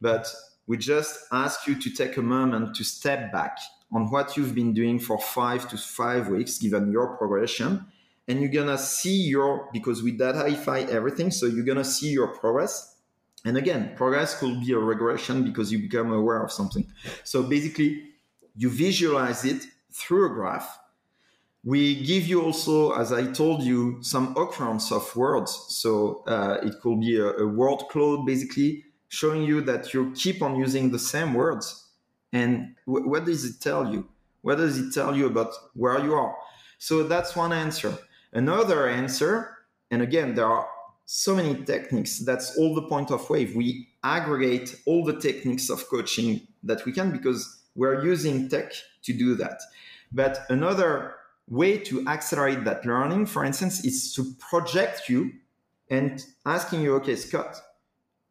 but 0.00 0.26
we 0.66 0.76
just 0.76 1.18
ask 1.32 1.66
you 1.66 1.74
to 1.80 1.90
take 1.90 2.16
a 2.16 2.22
moment 2.22 2.76
to 2.76 2.84
step 2.84 3.32
back 3.32 3.58
on 3.92 4.10
what 4.10 4.36
you've 4.36 4.54
been 4.54 4.72
doing 4.72 4.98
for 4.98 5.18
five 5.18 5.68
to 5.68 5.76
five 5.76 6.28
weeks, 6.28 6.58
given 6.58 6.92
your 6.92 7.16
progression. 7.16 7.86
And 8.28 8.40
you're 8.40 8.50
gonna 8.50 8.78
see 8.78 9.22
your, 9.22 9.68
because 9.72 10.02
we 10.02 10.16
dataify 10.16 10.88
everything, 10.88 11.32
so 11.32 11.46
you're 11.46 11.64
gonna 11.64 11.84
see 11.84 12.10
your 12.10 12.28
progress. 12.28 12.96
And 13.44 13.56
again, 13.56 13.94
progress 13.96 14.38
could 14.38 14.60
be 14.60 14.72
a 14.72 14.78
regression 14.78 15.42
because 15.42 15.72
you 15.72 15.78
become 15.80 16.12
aware 16.12 16.42
of 16.42 16.52
something. 16.52 16.86
So 17.24 17.42
basically, 17.42 18.04
you 18.54 18.68
visualize 18.70 19.44
it 19.44 19.66
through 19.90 20.26
a 20.26 20.34
graph. 20.34 20.78
We 21.64 22.04
give 22.04 22.26
you 22.26 22.42
also, 22.42 22.92
as 22.92 23.12
I 23.12 23.32
told 23.32 23.62
you, 23.62 23.98
some 24.02 24.36
occurrence 24.36 24.92
of 24.92 25.14
words. 25.16 25.66
So 25.68 26.22
uh, 26.26 26.58
it 26.62 26.74
could 26.80 27.00
be 27.00 27.18
a, 27.18 27.30
a 27.32 27.46
word 27.46 27.78
cloud, 27.90 28.24
basically 28.24 28.84
showing 29.10 29.42
you 29.42 29.60
that 29.60 29.92
you 29.92 30.12
keep 30.12 30.40
on 30.40 30.56
using 30.56 30.90
the 30.90 30.98
same 30.98 31.34
words 31.34 31.90
and 32.32 32.74
w- 32.86 33.08
what 33.08 33.24
does 33.24 33.44
it 33.44 33.60
tell 33.60 33.92
you? 33.92 34.08
What 34.42 34.56
does 34.56 34.78
it 34.78 34.92
tell 34.92 35.14
you 35.14 35.26
about 35.26 35.52
where 35.74 36.02
you 36.02 36.14
are? 36.14 36.34
So 36.78 37.02
that's 37.02 37.36
one 37.36 37.52
answer. 37.52 37.98
Another 38.32 38.88
answer, 38.88 39.58
and 39.90 40.00
again, 40.00 40.34
there 40.34 40.46
are 40.46 40.66
so 41.04 41.34
many 41.34 41.64
techniques. 41.64 42.20
That's 42.20 42.56
all 42.56 42.74
the 42.74 42.82
point 42.82 43.10
of 43.10 43.28
Wave. 43.28 43.56
We 43.56 43.88
aggregate 44.04 44.80
all 44.86 45.04
the 45.04 45.18
techniques 45.18 45.68
of 45.68 45.88
coaching 45.88 46.46
that 46.62 46.84
we 46.84 46.92
can 46.92 47.10
because 47.10 47.62
we're 47.74 48.04
using 48.04 48.48
tech 48.48 48.72
to 49.02 49.12
do 49.12 49.34
that. 49.34 49.60
But 50.12 50.46
another 50.48 51.16
way 51.48 51.78
to 51.78 52.06
accelerate 52.06 52.64
that 52.64 52.86
learning, 52.86 53.26
for 53.26 53.44
instance, 53.44 53.84
is 53.84 54.14
to 54.14 54.24
project 54.38 55.08
you 55.08 55.32
and 55.90 56.24
asking 56.46 56.82
you, 56.82 56.94
okay, 56.94 57.16
Scott, 57.16 57.60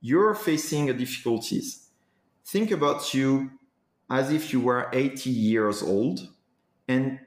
you're 0.02 0.36
facing 0.36 0.86
difficulties. 0.98 1.88
Think 2.46 2.72
about 2.72 3.14
you 3.14 3.52
as 4.10 4.32
if 4.32 4.52
you 4.52 4.60
were 4.60 4.90
80 4.92 5.30
years 5.30 5.84
old 5.84 6.28
and 6.88 7.20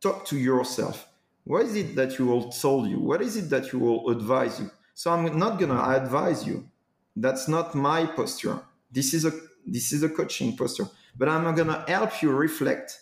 talk 0.00 0.24
to 0.26 0.36
yourself. 0.36 1.08
What 1.44 1.66
is 1.66 1.74
it 1.74 1.96
that 1.96 2.18
you 2.18 2.26
will 2.26 2.50
tell 2.50 2.86
you? 2.86 3.00
What 3.00 3.20
is 3.20 3.36
it 3.36 3.50
that 3.50 3.72
you 3.72 3.78
will 3.80 4.10
advise 4.10 4.60
you? 4.60 4.70
So 4.94 5.10
I'm 5.10 5.38
not 5.38 5.58
gonna 5.58 5.82
advise 5.82 6.46
you. 6.46 6.68
That's 7.16 7.48
not 7.48 7.74
my 7.74 8.06
posture. 8.06 8.60
This 8.90 9.14
is 9.14 9.24
a 9.24 9.32
this 9.66 9.92
is 9.92 10.02
a 10.02 10.08
coaching 10.08 10.56
posture. 10.56 10.86
But 11.16 11.28
I'm 11.28 11.54
gonna 11.54 11.84
help 11.88 12.22
you 12.22 12.30
reflect 12.30 13.00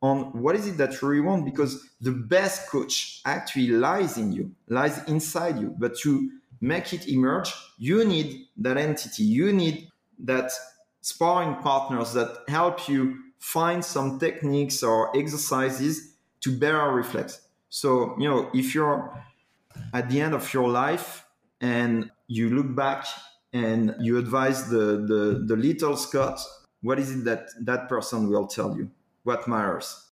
on 0.00 0.40
what 0.40 0.54
is 0.54 0.66
it 0.66 0.76
that 0.78 1.00
you 1.00 1.08
really 1.08 1.20
want 1.26 1.44
because 1.44 1.88
the 2.00 2.12
best 2.12 2.68
coach 2.68 3.20
actually 3.24 3.68
lies 3.68 4.16
in 4.16 4.32
you, 4.32 4.52
lies 4.68 5.02
inside 5.08 5.58
you. 5.58 5.74
But 5.76 5.98
to 5.98 6.30
make 6.60 6.92
it 6.92 7.08
emerge, 7.08 7.52
you 7.78 8.04
need 8.04 8.46
that 8.56 8.76
entity. 8.76 9.22
You 9.22 9.52
need 9.52 9.88
that 10.20 10.50
sparring 11.00 11.56
partners 11.56 12.12
that 12.14 12.38
help 12.48 12.88
you 12.88 13.18
find 13.38 13.84
some 13.84 14.18
techniques 14.18 14.82
or 14.82 15.16
exercises 15.16 16.14
to 16.40 16.56
better 16.56 16.90
reflect. 16.90 17.40
So, 17.68 18.16
you 18.18 18.28
know, 18.28 18.50
if 18.54 18.74
you're 18.74 19.12
at 19.92 20.10
the 20.10 20.20
end 20.20 20.34
of 20.34 20.52
your 20.52 20.68
life 20.68 21.24
and 21.60 22.10
you 22.26 22.50
look 22.50 22.74
back 22.74 23.06
and 23.52 23.94
you 24.00 24.18
advise 24.18 24.68
the, 24.68 25.04
the, 25.06 25.44
the 25.46 25.56
little 25.56 25.96
Scott, 25.96 26.40
what 26.82 26.98
is 26.98 27.10
it 27.10 27.24
that 27.24 27.48
that 27.62 27.88
person 27.88 28.28
will 28.28 28.46
tell 28.46 28.76
you? 28.76 28.90
What 29.24 29.46
matters? 29.48 30.04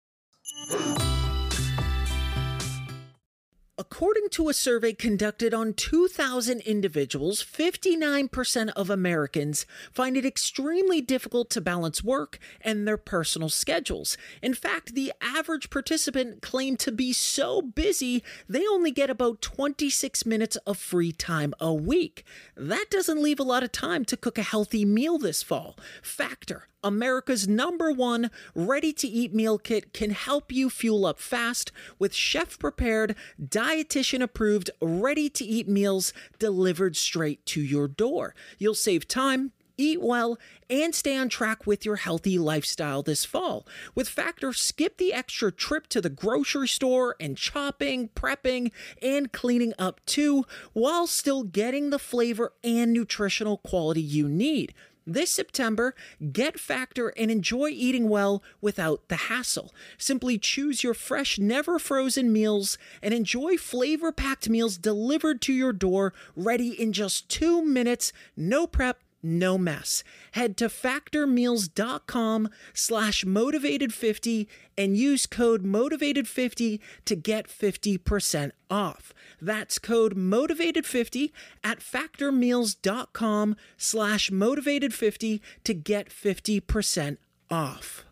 According 3.96 4.28
to 4.32 4.50
a 4.50 4.54
survey 4.54 4.92
conducted 4.92 5.54
on 5.54 5.74
2,000 5.74 6.60
individuals, 6.60 7.42
59% 7.42 8.70
of 8.76 8.90
Americans 8.90 9.66
find 9.90 10.18
it 10.18 10.26
extremely 10.26 11.00
difficult 11.00 11.50
to 11.52 11.62
balance 11.62 12.04
work 12.04 12.38
and 12.60 12.86
their 12.86 12.98
personal 12.98 13.48
schedules. 13.48 14.18
In 14.42 14.54
fact, 14.54 14.96
the 14.96 15.14
average 15.22 15.70
participant 15.70 16.42
claimed 16.42 16.80
to 16.80 16.92
be 16.92 17.14
so 17.14 17.62
busy 17.62 18.22
they 18.50 18.68
only 18.68 18.92
get 18.92 19.10
about 19.10 19.42
26 19.42 20.26
minutes 20.26 20.58
of 20.68 20.78
free 20.78 21.14
time 21.14 21.54
a 21.62 21.74
week. 21.74 22.26
That 22.58 22.88
doesn't 22.92 23.24
leave 23.24 23.40
a 23.40 23.44
lot 23.44 23.64
of 23.64 23.72
time 23.72 24.04
to 24.06 24.18
cook 24.18 24.38
a 24.38 24.44
healthy 24.44 24.84
meal 24.84 25.18
this 25.18 25.42
fall. 25.42 25.78
Factor 26.02 26.68
America's 26.86 27.48
number 27.48 27.92
one 27.92 28.30
ready 28.54 28.94
to 28.94 29.08
eat 29.08 29.34
meal 29.34 29.58
kit 29.58 29.92
can 29.92 30.12
help 30.12 30.52
you 30.52 30.70
fuel 30.70 31.06
up 31.06 31.20
fast 31.20 31.72
with 31.98 32.14
chef 32.14 32.60
prepared, 32.60 33.16
dietitian 33.44 34.22
approved, 34.22 34.70
ready 34.80 35.28
to 35.28 35.44
eat 35.44 35.68
meals 35.68 36.14
delivered 36.38 36.96
straight 36.96 37.44
to 37.48 37.60
your 37.60 37.88
door. 37.88 38.36
You'll 38.60 38.76
save 38.76 39.08
time 39.08 39.52
eat 39.78 40.02
well, 40.02 40.38
and 40.70 40.96
stay 40.96 41.18
on 41.18 41.30
track 41.30 41.68
with 41.68 41.86
your 41.86 41.98
healthy 41.98 42.38
lifestyle 42.38 43.04
this 43.04 43.26
fall. 43.26 43.68
With 43.94 44.08
Factor, 44.08 44.54
skip 44.54 44.98
the 44.98 45.14
extra 45.14 45.52
trip 45.52 45.88
to 45.88 46.00
the 46.02 46.10
grocery 46.10 46.68
store 46.68 47.16
and 47.20 47.38
chopping, 47.38 48.10
prepping, 48.10 48.72
and 49.02 49.32
cleaning 49.32 49.74
up 49.78 50.00
too, 50.06 50.46
while 50.74 51.08
still 51.08 51.44
getting 51.44 51.90
the 51.90 52.00
flavor 52.00 52.54
and 52.64 52.94
nutritional 52.94 53.58
quality 53.58 54.02
you 54.02 54.28
need. 54.28 54.74
This 55.08 55.30
September, 55.30 55.94
get 56.32 56.60
Factor 56.60 57.10
and 57.10 57.30
enjoy 57.30 57.70
eating 57.70 58.10
well 58.10 58.42
without 58.60 59.08
the 59.08 59.16
hassle. 59.16 59.72
Simply 60.00 60.40
choose 60.40 60.84
your 60.84 60.96
fresh, 60.96 61.38
never 61.38 61.78
frozen 61.78 62.34
meals 62.34 62.80
and 63.04 63.14
enjoy 63.14 63.58
flavor 63.58 64.12
packed 64.12 64.50
meals 64.50 64.78
delivered 64.80 65.42
to 65.44 65.54
your 65.54 65.74
door, 65.74 66.14
ready 66.36 66.70
in 66.70 66.92
just 66.92 67.30
two 67.30 67.64
minutes, 67.64 68.14
no 68.36 68.66
prep, 68.66 69.00
no 69.26 69.58
mess. 69.58 70.04
Head 70.34 70.56
to 70.58 70.66
factormeals.com 70.66 72.50
slash 72.74 73.24
motivated50 73.26 74.48
and 74.78 74.96
use 74.96 75.26
code 75.26 75.64
motivated50 75.64 76.80
to 77.06 77.16
get 77.16 77.48
50% 77.48 78.52
off. 78.70 79.14
That's 79.42 79.80
code 79.80 80.16
motivated50 80.16 81.32
at 81.64 81.80
factormeals.com 81.80 83.56
slash 83.78 84.30
motivated50 84.30 85.40
to 85.64 85.74
get 85.74 86.10
50% 86.10 87.18
off. 87.50 88.06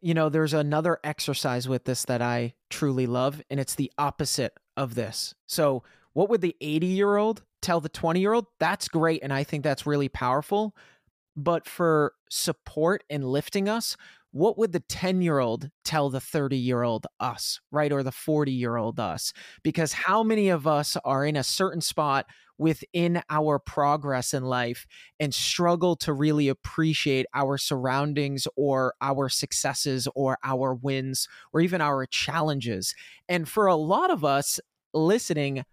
You 0.00 0.12
know, 0.12 0.28
there's 0.28 0.52
another 0.52 0.98
exercise 1.02 1.66
with 1.66 1.84
this 1.84 2.04
that 2.04 2.20
I 2.20 2.52
truly 2.68 3.06
love, 3.06 3.42
and 3.48 3.58
it's 3.58 3.74
the 3.74 3.90
opposite 3.96 4.58
of 4.76 4.94
this. 4.94 5.34
So 5.46 5.82
what 6.14 6.30
would 6.30 6.40
the 6.40 6.56
80 6.60 6.86
year 6.86 7.16
old 7.16 7.44
tell 7.60 7.80
the 7.80 7.88
20 7.88 8.20
year 8.20 8.32
old? 8.32 8.46
That's 8.58 8.88
great. 8.88 9.22
And 9.22 9.32
I 9.32 9.44
think 9.44 9.62
that's 9.64 9.86
really 9.86 10.08
powerful. 10.08 10.74
but 11.36 11.66
for 11.66 12.14
support 12.30 13.04
and 13.10 13.24
lifting 13.24 13.68
us, 13.68 13.96
what 14.30 14.58
would 14.58 14.72
the 14.72 14.80
10 14.80 15.22
year 15.22 15.38
old 15.38 15.70
tell 15.84 16.10
the 16.10 16.20
30 16.20 16.56
year 16.56 16.82
old 16.82 17.06
us, 17.20 17.60
right? 17.70 17.92
Or 17.92 18.02
the 18.02 18.12
40 18.12 18.52
year 18.52 18.76
old 18.76 18.98
us? 19.00 19.32
Because 19.62 19.92
how 19.92 20.22
many 20.22 20.48
of 20.48 20.66
us 20.66 20.96
are 21.04 21.24
in 21.24 21.36
a 21.36 21.44
certain 21.44 21.80
spot 21.80 22.26
within 22.58 23.22
our 23.30 23.58
progress 23.58 24.34
in 24.34 24.44
life 24.44 24.86
and 25.20 25.34
struggle 25.34 25.96
to 25.96 26.12
really 26.12 26.48
appreciate 26.48 27.26
our 27.34 27.58
surroundings 27.58 28.46
or 28.56 28.94
our 29.00 29.28
successes 29.28 30.08
or 30.14 30.38
our 30.44 30.74
wins 30.74 31.28
or 31.52 31.60
even 31.60 31.80
our 31.80 32.06
challenges. 32.06 32.94
And 33.28 33.48
for 33.48 33.66
a 33.66 33.76
lot 33.76 34.10
of 34.10 34.24
us 34.24 34.60
listening, 34.92 35.64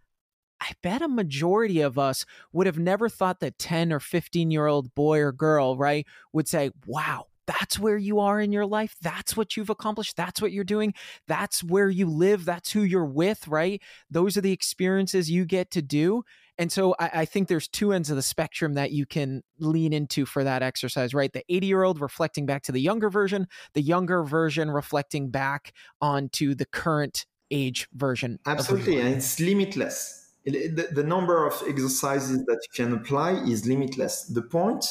I 0.61 0.73
bet 0.83 1.01
a 1.01 1.07
majority 1.07 1.81
of 1.81 1.97
us 1.97 2.23
would 2.53 2.67
have 2.67 2.77
never 2.77 3.09
thought 3.09 3.39
that 3.39 3.57
10 3.57 3.91
or 3.91 3.99
15 3.99 4.51
year 4.51 4.67
old 4.67 4.93
boy 4.93 5.19
or 5.19 5.31
girl, 5.31 5.75
right, 5.75 6.05
would 6.33 6.47
say, 6.47 6.69
wow, 6.85 7.25
that's 7.47 7.79
where 7.79 7.97
you 7.97 8.19
are 8.19 8.39
in 8.39 8.51
your 8.51 8.67
life. 8.67 8.95
That's 9.01 9.35
what 9.35 9.57
you've 9.57 9.71
accomplished. 9.71 10.15
That's 10.15 10.39
what 10.39 10.51
you're 10.51 10.63
doing. 10.63 10.93
That's 11.27 11.63
where 11.63 11.89
you 11.89 12.05
live. 12.05 12.45
That's 12.45 12.71
who 12.71 12.83
you're 12.83 13.05
with, 13.05 13.47
right? 13.47 13.81
Those 14.09 14.37
are 14.37 14.41
the 14.41 14.51
experiences 14.51 15.31
you 15.31 15.45
get 15.45 15.71
to 15.71 15.81
do. 15.81 16.23
And 16.59 16.71
so 16.71 16.95
I, 16.99 17.09
I, 17.13 17.25
think 17.25 17.47
there's 17.47 17.67
two 17.67 17.91
ends 17.91 18.11
of 18.11 18.15
the 18.15 18.21
spectrum 18.21 18.73
that 18.75 18.91
you 18.91 19.07
can 19.07 19.41
lean 19.57 19.93
into 19.93 20.27
for 20.27 20.43
that 20.43 20.61
exercise, 20.61 21.13
right? 21.13 21.33
The 21.33 21.43
80 21.49 21.65
year 21.65 21.81
old 21.81 21.99
reflecting 21.99 22.45
back 22.45 22.61
to 22.63 22.71
the 22.71 22.81
younger 22.81 23.09
version, 23.09 23.47
the 23.73 23.81
younger 23.81 24.23
version 24.23 24.69
reflecting 24.69 25.31
back 25.31 25.73
onto 25.99 26.53
the 26.53 26.65
current 26.65 27.25
age 27.49 27.87
version. 27.93 28.37
Absolutely. 28.45 28.99
And 28.99 29.15
it's 29.15 29.39
limitless. 29.39 30.20
The, 30.43 31.03
number 31.05 31.45
of 31.45 31.61
exercises 31.67 32.45
that 32.45 32.61
you 32.63 32.85
can 32.85 32.93
apply 32.93 33.33
is 33.43 33.67
limitless. 33.67 34.23
The 34.23 34.41
point 34.41 34.85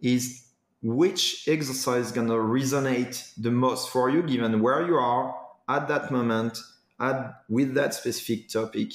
is 0.00 0.48
which 0.82 1.44
exercise 1.46 2.06
is 2.06 2.12
going 2.12 2.26
to 2.26 2.34
resonate 2.34 3.32
the 3.36 3.52
most 3.52 3.90
for 3.90 4.10
you 4.10 4.22
given 4.22 4.60
where 4.60 4.84
you 4.84 4.96
are 4.96 5.34
at 5.68 5.86
that 5.88 6.10
moment 6.10 6.58
at, 6.98 7.42
with 7.48 7.74
that 7.74 7.94
specific 7.94 8.48
topic. 8.48 8.92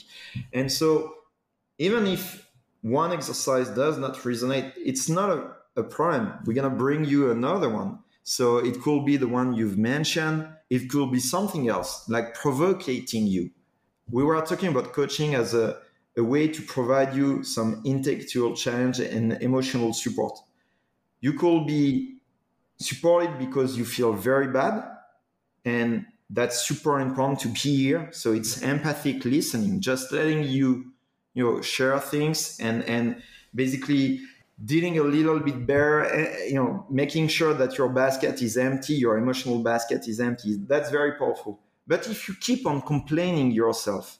And 0.52 0.72
so 0.72 1.14
even 1.78 2.06
if 2.06 2.46
one 2.82 3.14
exercise 3.14 3.70
does 3.70 3.98
not 3.98 4.16
resonate, 4.18 4.74
it's 4.76 5.08
not 5.08 5.30
a, 5.30 5.52
a 5.78 5.84
problem. 5.84 6.34
We're 6.46 6.54
going 6.54 6.70
to 6.70 6.78
bring 6.78 7.06
you 7.06 7.32
another 7.32 7.70
one. 7.70 8.00
So 8.24 8.58
it 8.58 8.82
could 8.82 9.06
be 9.06 9.16
the 9.16 9.28
one 9.28 9.54
you've 9.54 9.78
mentioned. 9.78 10.50
It 10.70 10.90
could 10.90 11.12
be 11.12 11.20
something 11.20 11.70
else, 11.70 12.10
like 12.10 12.34
provoking 12.34 13.28
you. 13.28 13.52
We 14.10 14.24
were 14.24 14.40
talking 14.42 14.70
about 14.70 14.94
coaching 14.94 15.36
as 15.36 15.54
a, 15.54 15.78
a 16.18 16.24
way 16.24 16.48
to 16.48 16.62
provide 16.62 17.14
you 17.16 17.44
some 17.44 17.82
intellectual 17.86 18.56
challenge 18.56 19.00
and 19.00 19.34
emotional 19.42 19.94
support. 19.94 20.40
You 21.20 21.34
could 21.34 21.66
be 21.66 22.18
supported 22.80 23.38
because 23.38 23.78
you 23.78 23.86
feel 23.86 24.14
very 24.14 24.48
bad, 24.48 24.84
and 25.66 26.06
that's 26.30 26.62
super 26.68 27.00
important 27.00 27.40
to 27.42 27.48
be 27.50 27.76
here. 27.76 28.10
So 28.12 28.34
it's 28.34 28.62
empathic 28.62 29.26
listening, 29.26 29.82
just 29.82 30.12
letting 30.12 30.44
you 30.44 30.94
you 31.38 31.44
know 31.44 31.62
share 31.62 32.00
things 32.00 32.60
and 32.60 32.84
and 32.86 33.22
basically 33.54 34.20
dealing 34.66 34.98
a 34.98 35.04
little 35.04 35.40
bit 35.40 35.68
better 35.68 36.04
eh, 36.06 36.48
you 36.48 36.56
know 36.56 36.84
making 36.90 37.28
sure 37.28 37.54
that 37.54 37.78
your 37.78 37.90
basket 37.90 38.42
is 38.42 38.58
empty 38.58 38.96
your 38.96 39.20
emotional 39.20 39.60
basket 39.62 40.08
is 40.08 40.20
empty 40.20 40.58
that's 40.68 40.90
very 40.90 41.14
powerful 41.14 41.60
but 41.88 42.08
if 42.08 42.28
you 42.28 42.36
keep 42.40 42.66
on 42.68 42.82
complaining 42.82 43.52
yourself 43.52 44.20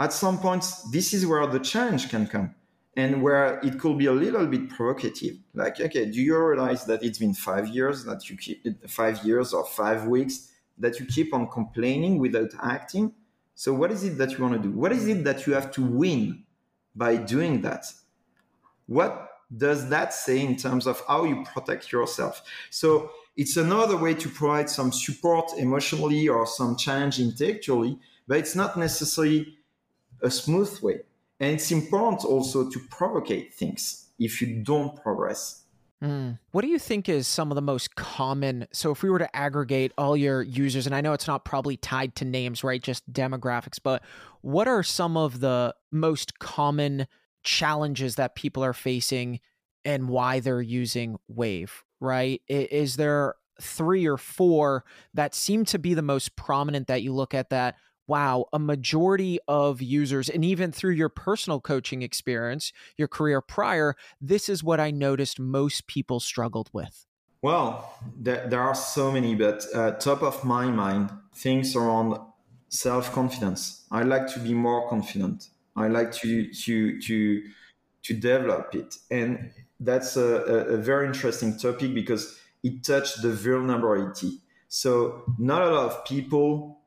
at 0.00 0.12
some 0.12 0.38
point 0.38 0.64
this 0.92 1.12
is 1.14 1.26
where 1.26 1.46
the 1.46 1.60
challenge 1.60 2.08
can 2.08 2.26
come 2.26 2.54
and 2.96 3.22
where 3.22 3.60
it 3.60 3.78
could 3.78 3.96
be 3.96 4.06
a 4.06 4.12
little 4.12 4.46
bit 4.46 4.68
provocative 4.68 5.36
like 5.54 5.80
okay 5.80 6.06
do 6.06 6.20
you 6.20 6.36
realize 6.38 6.84
that 6.84 7.02
it's 7.02 7.18
been 7.18 7.34
five 7.34 7.68
years 7.68 8.04
that 8.04 8.28
you 8.28 8.36
keep 8.36 8.88
five 8.88 9.24
years 9.24 9.52
or 9.52 9.64
five 9.64 10.06
weeks 10.06 10.52
that 10.76 10.98
you 11.00 11.06
keep 11.06 11.34
on 11.34 11.48
complaining 11.48 12.18
without 12.18 12.50
acting 12.62 13.12
so, 13.58 13.74
what 13.74 13.90
is 13.90 14.04
it 14.04 14.18
that 14.18 14.30
you 14.30 14.44
want 14.44 14.54
to 14.54 14.60
do? 14.60 14.70
What 14.70 14.92
is 14.92 15.08
it 15.08 15.24
that 15.24 15.44
you 15.44 15.52
have 15.54 15.72
to 15.72 15.82
win 15.82 16.44
by 16.94 17.16
doing 17.16 17.60
that? 17.62 17.86
What 18.86 19.30
does 19.54 19.88
that 19.88 20.14
say 20.14 20.38
in 20.38 20.54
terms 20.54 20.86
of 20.86 21.02
how 21.08 21.24
you 21.24 21.42
protect 21.42 21.90
yourself? 21.90 22.40
So, 22.70 23.10
it's 23.38 23.56
another 23.56 23.96
way 23.96 24.14
to 24.14 24.28
provide 24.28 24.68
some 24.68 24.90
support 24.90 25.52
emotionally 25.56 26.28
or 26.28 26.44
some 26.44 26.76
challenge 26.76 27.20
intellectually, 27.20 27.96
but 28.26 28.38
it's 28.38 28.56
not 28.56 28.76
necessarily 28.76 29.56
a 30.20 30.30
smooth 30.30 30.76
way. 30.82 31.00
And 31.38 31.54
it's 31.54 31.70
important 31.70 32.24
also 32.24 32.68
to 32.68 32.80
provocate 32.90 33.54
things 33.54 34.08
if 34.18 34.42
you 34.42 34.64
don't 34.64 35.00
progress. 35.00 35.62
Mm. 36.02 36.40
What 36.50 36.62
do 36.62 36.68
you 36.68 36.80
think 36.80 37.08
is 37.08 37.28
some 37.28 37.52
of 37.52 37.54
the 37.54 37.62
most 37.62 37.94
common? 37.94 38.66
So, 38.72 38.90
if 38.90 39.04
we 39.04 39.10
were 39.10 39.18
to 39.20 39.36
aggregate 39.36 39.92
all 39.96 40.16
your 40.16 40.42
users, 40.42 40.86
and 40.86 40.94
I 40.94 41.00
know 41.00 41.12
it's 41.12 41.26
not 41.26 41.44
probably 41.44 41.76
tied 41.76 42.16
to 42.16 42.24
names, 42.24 42.62
right? 42.62 42.82
Just 42.82 43.12
demographics, 43.12 43.78
but 43.82 44.02
what 44.40 44.68
are 44.68 44.82
some 44.82 45.16
of 45.16 45.40
the 45.40 45.74
most 45.90 46.38
common 46.38 47.06
challenges 47.42 48.16
that 48.16 48.34
people 48.34 48.64
are 48.64 48.72
facing 48.72 49.40
and 49.84 50.08
why 50.08 50.40
they're 50.40 50.60
using 50.60 51.18
Wave, 51.28 51.84
right? 52.00 52.42
Is 52.48 52.96
there 52.96 53.34
three 53.60 54.06
or 54.06 54.16
four 54.16 54.84
that 55.14 55.34
seem 55.34 55.64
to 55.66 55.78
be 55.78 55.94
the 55.94 56.02
most 56.02 56.36
prominent 56.36 56.86
that 56.86 57.02
you 57.02 57.12
look 57.12 57.34
at 57.34 57.50
that 57.50 57.76
wow, 58.08 58.46
a 58.54 58.58
majority 58.58 59.38
of 59.46 59.80
users, 59.82 60.28
and 60.28 60.44
even 60.44 60.72
through 60.72 60.92
your 60.92 61.10
personal 61.10 61.60
coaching 61.60 62.02
experience, 62.02 62.72
your 62.96 63.06
career 63.06 63.40
prior, 63.40 63.94
this 64.20 64.48
is 64.48 64.64
what 64.64 64.80
I 64.80 64.90
noticed 64.90 65.38
most 65.38 65.86
people 65.86 66.18
struggled 66.18 66.70
with? 66.72 67.04
Well, 67.42 67.94
there, 68.16 68.48
there 68.48 68.62
are 68.62 68.74
so 68.74 69.12
many, 69.12 69.34
but 69.34 69.64
uh, 69.74 69.92
top 69.92 70.22
of 70.22 70.42
my 70.42 70.70
mind, 70.70 71.10
things 71.34 71.76
around 71.76 72.18
self 72.68 73.12
confidence. 73.12 73.84
I 73.90 74.02
like 74.02 74.26
to 74.34 74.40
be 74.40 74.54
more 74.54 74.88
confident. 74.88 75.48
I 75.76 75.86
like 75.86 76.10
to 76.12 76.52
to 76.52 77.00
to 77.00 77.42
to 78.02 78.14
develop 78.14 78.74
it, 78.74 78.96
and 79.10 79.52
that's 79.80 80.16
a, 80.16 80.24
a 80.24 80.76
very 80.76 81.06
interesting 81.06 81.58
topic 81.58 81.94
because 81.94 82.38
it 82.62 82.82
touched 82.84 83.22
the 83.22 83.30
vulnerability. 83.30 84.40
So 84.68 85.24
not 85.38 85.62
a 85.62 85.70
lot 85.70 85.86
of 85.86 86.04
people 86.04 86.80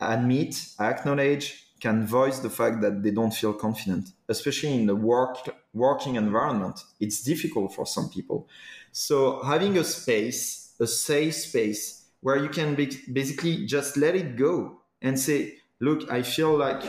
admit, 0.00 0.54
acknowledge, 0.78 1.64
can 1.80 2.06
voice 2.06 2.40
the 2.40 2.50
fact 2.50 2.80
that 2.80 3.02
they 3.02 3.10
don't 3.10 3.32
feel 3.32 3.52
confident, 3.52 4.10
especially 4.28 4.74
in 4.74 4.86
the 4.86 4.96
work 4.96 5.38
working 5.72 6.16
environment. 6.16 6.80
It's 6.98 7.22
difficult 7.22 7.74
for 7.74 7.86
some 7.86 8.08
people. 8.08 8.48
So 8.90 9.42
having 9.42 9.78
a 9.78 9.84
space, 9.84 10.74
a 10.80 10.86
safe 10.86 11.34
space 11.34 12.06
where 12.20 12.36
you 12.36 12.48
can 12.48 12.74
be, 12.74 12.90
basically 13.12 13.66
just 13.66 13.96
let 13.96 14.16
it 14.16 14.36
go 14.36 14.80
and 15.02 15.18
say, 15.18 15.58
look, 15.78 16.10
I 16.10 16.22
feel 16.22 16.56
like 16.56 16.82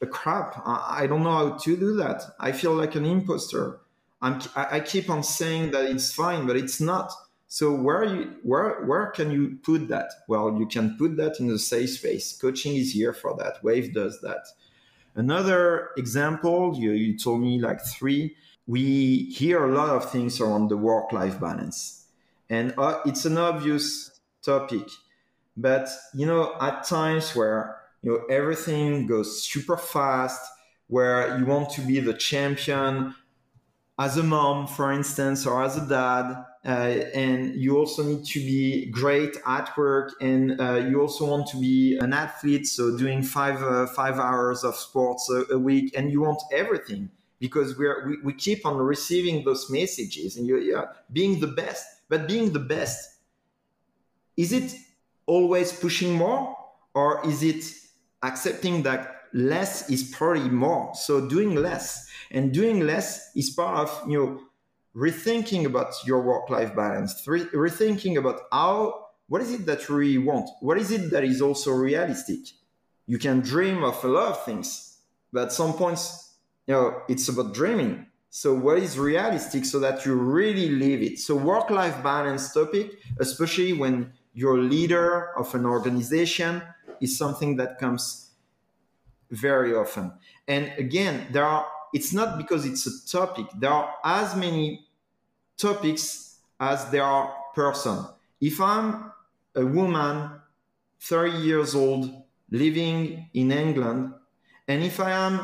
a 0.00 0.06
crap. 0.06 0.62
I, 0.64 1.02
I 1.02 1.06
don't 1.06 1.22
know 1.22 1.32
how 1.32 1.50
to 1.58 1.76
do 1.76 1.96
that. 1.96 2.22
I 2.40 2.52
feel 2.52 2.72
like 2.72 2.94
an 2.94 3.04
imposter. 3.04 3.80
I'm, 4.20 4.40
I 4.56 4.80
keep 4.80 5.08
on 5.08 5.22
saying 5.22 5.70
that 5.70 5.84
it's 5.84 6.12
fine, 6.12 6.46
but 6.46 6.56
it's 6.56 6.80
not. 6.80 7.12
So 7.46 7.72
where 7.72 8.04
you 8.04 8.36
where 8.42 8.84
where 8.84 9.06
can 9.06 9.30
you 9.30 9.58
put 9.62 9.88
that? 9.88 10.10
Well, 10.28 10.58
you 10.58 10.66
can 10.66 10.96
put 10.98 11.16
that 11.16 11.40
in 11.40 11.50
a 11.50 11.58
safe 11.58 11.90
space. 11.90 12.36
Coaching 12.36 12.76
is 12.76 12.92
here 12.92 13.14
for 13.14 13.34
that. 13.38 13.64
Wave 13.64 13.94
does 13.94 14.20
that. 14.20 14.46
Another 15.14 15.90
example, 15.96 16.76
you, 16.78 16.92
you 16.92 17.18
told 17.18 17.40
me 17.40 17.58
like 17.58 17.80
three. 17.84 18.36
We 18.66 19.24
hear 19.30 19.64
a 19.64 19.74
lot 19.74 19.88
of 19.88 20.10
things 20.12 20.40
around 20.40 20.68
the 20.68 20.76
work-life 20.76 21.40
balance, 21.40 22.04
and 22.50 22.74
uh, 22.76 23.00
it's 23.06 23.24
an 23.24 23.38
obvious 23.38 24.20
topic. 24.42 24.86
But 25.56 25.88
you 26.12 26.26
know, 26.26 26.54
at 26.60 26.84
times 26.84 27.34
where 27.34 27.80
you 28.02 28.12
know 28.12 28.24
everything 28.28 29.06
goes 29.06 29.42
super 29.42 29.78
fast, 29.78 30.42
where 30.88 31.38
you 31.38 31.46
want 31.46 31.70
to 31.70 31.80
be 31.80 32.00
the 32.00 32.14
champion 32.14 33.14
as 33.98 34.16
a 34.16 34.22
mom, 34.22 34.66
for 34.66 34.92
instance, 34.92 35.46
or 35.46 35.62
as 35.64 35.76
a 35.76 35.86
dad, 35.88 36.44
uh, 36.64 36.68
and 37.14 37.54
you 37.54 37.78
also 37.78 38.02
need 38.02 38.24
to 38.24 38.40
be 38.40 38.86
great 38.90 39.36
at 39.46 39.76
work 39.76 40.12
and 40.20 40.60
uh, 40.60 40.74
you 40.74 41.00
also 41.00 41.24
want 41.24 41.46
to 41.46 41.58
be 41.58 41.96
an 42.00 42.12
athlete 42.12 42.66
so 42.66 42.96
doing 42.98 43.22
five 43.22 43.62
uh, 43.62 43.86
five 43.86 44.18
hours 44.18 44.64
of 44.64 44.74
sports 44.74 45.30
a, 45.30 45.54
a, 45.54 45.58
week 45.58 45.94
and 45.96 46.10
you 46.10 46.20
want 46.20 46.42
everything 46.52 47.08
because 47.38 47.78
we're 47.78 48.08
we, 48.08 48.16
we 48.24 48.32
keep 48.32 48.66
on 48.66 48.76
receiving 48.76 49.44
those 49.44 49.70
messages 49.70 50.36
and 50.36 50.46
you're 50.46 50.60
yeah, 50.60 50.86
being 51.12 51.40
the 51.40 51.46
best. 51.46 51.86
But 52.08 52.26
being 52.26 52.52
the 52.52 52.60
best 52.60 53.18
is 54.36 54.52
it 54.52 54.74
always 55.26 55.72
pushing 55.72 56.14
more 56.14 56.56
or 56.94 57.26
is 57.26 57.42
it 57.42 57.64
accepting 58.22 58.82
that 58.82 59.22
less 59.32 59.90
is 59.90 60.02
probably 60.14 60.48
more? 60.48 60.92
So 60.94 61.28
doing 61.28 61.54
less 61.54 62.07
and 62.30 62.52
doing 62.52 62.80
less 62.80 63.30
is 63.36 63.50
part 63.50 63.88
of 63.88 64.10
you 64.10 64.18
know 64.18 64.40
rethinking 64.94 65.64
about 65.64 65.94
your 66.04 66.22
work-life 66.22 66.74
balance, 66.74 67.22
re- 67.26 67.44
rethinking 67.54 68.16
about 68.18 68.40
how 68.50 69.06
what 69.28 69.42
is 69.42 69.52
it 69.52 69.66
that 69.66 69.88
you 69.88 69.94
really 69.94 70.18
want? 70.18 70.48
What 70.60 70.78
is 70.78 70.90
it 70.90 71.10
that 71.10 71.22
is 71.22 71.42
also 71.42 71.72
realistic? 71.72 72.40
You 73.06 73.18
can 73.18 73.40
dream 73.40 73.84
of 73.84 74.02
a 74.02 74.08
lot 74.08 74.28
of 74.28 74.44
things, 74.44 74.98
but 75.32 75.44
at 75.44 75.52
some 75.52 75.74
points, 75.74 76.36
you 76.66 76.74
know, 76.74 77.02
it's 77.08 77.28
about 77.28 77.54
dreaming. 77.54 78.06
So 78.30 78.54
what 78.54 78.78
is 78.78 78.98
realistic 78.98 79.64
so 79.64 79.80
that 79.80 80.04
you 80.04 80.14
really 80.14 80.70
live 80.70 81.02
it? 81.02 81.18
So 81.18 81.36
work-life 81.36 82.02
balance 82.02 82.52
topic, 82.52 82.92
especially 83.18 83.72
when 83.72 84.12
you're 84.34 84.58
leader 84.58 85.36
of 85.36 85.54
an 85.54 85.66
organization, 85.66 86.62
is 87.00 87.16
something 87.16 87.56
that 87.56 87.78
comes 87.78 88.30
very 89.30 89.74
often. 89.74 90.12
And 90.46 90.72
again, 90.78 91.26
there 91.32 91.44
are 91.44 91.66
it's 91.92 92.12
not 92.12 92.38
because 92.38 92.64
it's 92.64 92.86
a 92.86 93.06
topic. 93.10 93.46
There 93.58 93.70
are 93.70 93.94
as 94.04 94.36
many 94.36 94.86
topics 95.56 96.38
as 96.60 96.90
there 96.90 97.02
are 97.02 97.34
person. 97.54 98.04
If 98.40 98.60
I'm 98.60 99.12
a 99.54 99.64
woman, 99.64 100.30
30 101.00 101.38
years 101.38 101.74
old, 101.74 102.10
living 102.50 103.28
in 103.34 103.52
England, 103.52 104.14
and 104.66 104.82
if 104.82 105.00
I 105.00 105.10
am 105.10 105.40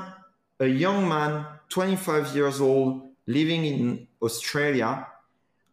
a 0.61 0.67
young 0.67 1.09
man, 1.09 1.47
25 1.69 2.35
years 2.37 2.61
old, 2.61 3.09
living 3.27 3.65
in 3.65 4.07
Australia, 4.23 5.07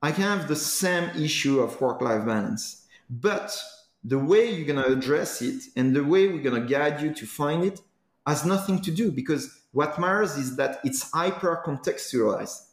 I 0.01 0.11
can 0.11 0.23
have 0.23 0.47
the 0.47 0.55
same 0.55 1.09
issue 1.21 1.59
of 1.59 1.79
work 1.79 2.01
life 2.01 2.25
balance. 2.25 2.87
But 3.09 3.55
the 4.03 4.17
way 4.17 4.49
you're 4.49 4.65
going 4.65 4.83
to 4.83 4.91
address 4.91 5.41
it 5.41 5.63
and 5.75 5.95
the 5.95 6.03
way 6.03 6.27
we're 6.27 6.41
going 6.41 6.61
to 6.61 6.67
guide 6.67 7.01
you 7.01 7.13
to 7.13 7.25
find 7.25 7.63
it 7.63 7.81
has 8.25 8.45
nothing 8.45 8.81
to 8.81 8.91
do 8.91 9.11
because 9.11 9.61
what 9.71 9.99
matters 9.99 10.37
is 10.37 10.55
that 10.57 10.79
it's 10.83 11.09
hyper 11.11 11.63
contextualized. 11.65 12.67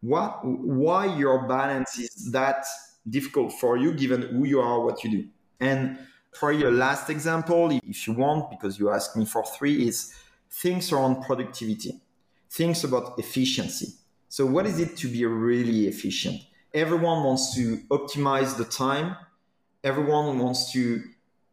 What, 0.00 0.40
why 0.44 1.16
your 1.16 1.46
balance 1.46 1.98
is 1.98 2.30
that 2.32 2.64
difficult 3.08 3.52
for 3.52 3.76
you 3.76 3.92
given 3.92 4.22
who 4.22 4.44
you 4.44 4.60
are, 4.60 4.80
what 4.80 5.02
you 5.04 5.10
do. 5.10 5.28
And 5.60 5.98
for 6.32 6.52
your 6.52 6.70
last 6.70 7.10
example, 7.10 7.70
if 7.70 8.06
you 8.06 8.12
want, 8.12 8.50
because 8.50 8.78
you 8.78 8.90
asked 8.90 9.16
me 9.16 9.24
for 9.24 9.44
three, 9.44 9.88
is 9.88 10.14
things 10.50 10.92
around 10.92 11.22
productivity, 11.22 12.00
things 12.50 12.84
about 12.84 13.18
efficiency. 13.18 13.94
So, 14.28 14.46
what 14.46 14.66
is 14.66 14.78
it 14.78 14.96
to 14.98 15.08
be 15.08 15.24
really 15.24 15.86
efficient? 15.86 16.40
Everyone 16.74 17.24
wants 17.24 17.54
to 17.56 17.78
optimize 17.90 18.56
the 18.56 18.64
time, 18.64 19.16
everyone 19.82 20.38
wants 20.38 20.70
to 20.72 21.02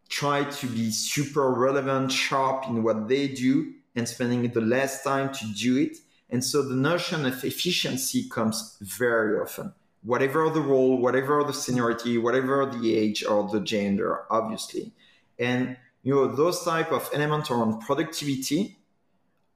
try 0.10 0.44
to 0.44 0.68
be 0.68 0.92
super 0.92 1.52
relevant, 1.52 2.12
sharp 2.12 2.68
in 2.68 2.84
what 2.84 3.08
they 3.08 3.28
do, 3.28 3.74
and 3.96 4.08
spending 4.08 4.48
the 4.50 4.62
less 4.62 5.04
time 5.04 5.34
to 5.34 5.46
do 5.54 5.78
it. 5.78 5.98
And 6.30 6.44
so 6.44 6.62
the 6.62 6.76
notion 6.76 7.26
of 7.26 7.44
efficiency 7.44 8.28
comes 8.30 8.78
very 8.82 9.40
often, 9.40 9.74
whatever 10.04 10.50
the 10.50 10.62
role, 10.62 10.98
whatever 10.98 11.44
the 11.44 11.54
seniority, 11.54 12.18
whatever 12.18 12.66
the 12.66 12.96
age 12.96 13.24
or 13.24 13.48
the 13.50 13.62
gender, 13.62 14.26
obviously. 14.30 14.92
And 15.40 15.78
you 16.06 16.14
know 16.14 16.28
those 16.28 16.64
type 16.64 16.92
of 16.92 17.10
elements 17.14 17.52
around 17.52 17.82
productivity 17.82 18.78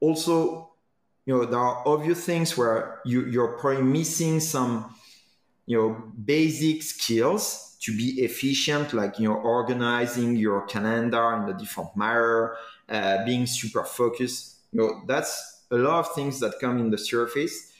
also 0.02 0.72
you 1.26 1.38
know 1.38 1.45
there 1.45 1.60
are 1.60 1.88
obvious 1.88 2.26
things 2.26 2.58
where 2.58 3.00
you, 3.06 3.26
you're 3.28 3.56
probably 3.60 3.84
missing 3.84 4.39
some 4.39 4.93
you 5.68 5.78
know 5.78 6.12
basic 6.26 6.82
skills 6.84 7.68
to 7.80 7.96
be 7.96 8.22
efficient 8.22 8.94
like 8.94 9.20
you 9.20 9.28
know 9.28 9.36
organizing 9.36 10.36
your 10.36 10.66
calendar 10.66 11.34
in 11.34 11.50
a 11.50 11.58
different 11.58 11.96
manner 11.96 12.56
uh, 12.90 13.24
being 13.26 13.46
super 13.46 13.84
focused 13.84 14.58
you 14.72 14.80
know 14.80 15.02
that's 15.08 15.64
a 15.72 15.76
lot 15.76 16.00
of 16.00 16.14
things 16.14 16.40
that 16.40 16.60
come 16.60 16.78
in 16.80 16.90
the 16.90 16.98
surface 16.98 17.72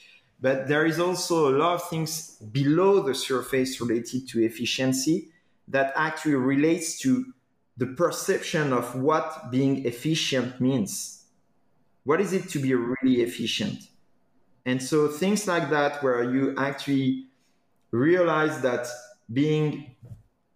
but 0.42 0.68
there 0.68 0.86
is 0.86 1.00
also 1.00 1.50
a 1.50 1.56
lot 1.58 1.74
of 1.76 1.90
things 1.90 2.38
below 2.52 3.02
the 3.02 3.14
surface 3.14 3.82
related 3.82 4.28
to 4.28 4.44
efficiency 4.44 5.30
that 5.68 5.92
actually 5.96 6.36
relates 6.36 6.98
to 6.98 7.26
the 7.78 7.86
perception 7.86 8.74
of 8.74 8.96
what 8.96 9.52
being 9.52 9.86
efficient 9.86 10.60
means 10.62 11.20
what 12.10 12.20
is 12.20 12.34
it 12.34 12.50
to 12.50 12.58
be 12.58 12.74
really 12.74 13.22
efficient? 13.22 13.88
And 14.66 14.82
so 14.82 15.08
things 15.08 15.48
like 15.48 15.70
that, 15.70 16.04
where 16.04 16.24
you 16.24 16.56
actually 16.58 17.28
realize 17.92 18.62
that 18.62 18.88
being 19.32 19.96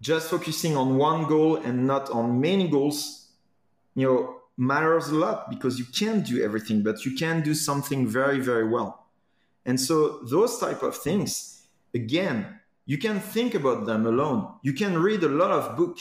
just 0.01 0.29
focusing 0.29 0.75
on 0.75 0.97
one 0.97 1.25
goal 1.25 1.55
and 1.57 1.87
not 1.87 2.09
on 2.09 2.39
many 2.41 2.67
goals, 2.67 3.29
you 3.95 4.05
know, 4.05 4.35
matters 4.57 5.07
a 5.09 5.15
lot 5.15 5.49
because 5.49 5.79
you 5.79 5.85
can't 5.85 6.25
do 6.25 6.43
everything, 6.43 6.83
but 6.83 7.05
you 7.05 7.15
can 7.15 7.41
do 7.41 7.53
something 7.53 8.07
very, 8.07 8.39
very 8.39 8.67
well. 8.67 9.07
And 9.65 9.79
so 9.79 10.19
those 10.23 10.59
type 10.59 10.83
of 10.83 10.97
things, 10.97 11.67
again, 11.93 12.59
you 12.85 12.97
can 12.97 13.19
think 13.19 13.55
about 13.55 13.85
them 13.85 14.05
alone. 14.05 14.55
You 14.61 14.73
can 14.73 15.01
read 15.01 15.23
a 15.23 15.29
lot 15.29 15.51
of 15.51 15.77
book 15.77 15.97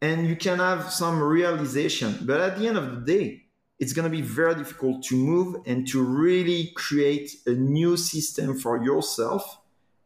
and 0.00 0.26
you 0.26 0.36
can 0.36 0.58
have 0.58 0.92
some 0.92 1.20
realization. 1.20 2.18
But 2.22 2.40
at 2.40 2.58
the 2.58 2.68
end 2.68 2.78
of 2.78 2.90
the 2.94 3.00
day, 3.00 3.42
it's 3.78 3.92
going 3.92 4.04
to 4.04 4.16
be 4.16 4.22
very 4.22 4.54
difficult 4.54 5.02
to 5.04 5.16
move 5.16 5.56
and 5.66 5.88
to 5.88 6.02
really 6.02 6.72
create 6.76 7.32
a 7.46 7.50
new 7.50 7.96
system 7.96 8.58
for 8.58 8.82
yourself 8.82 9.58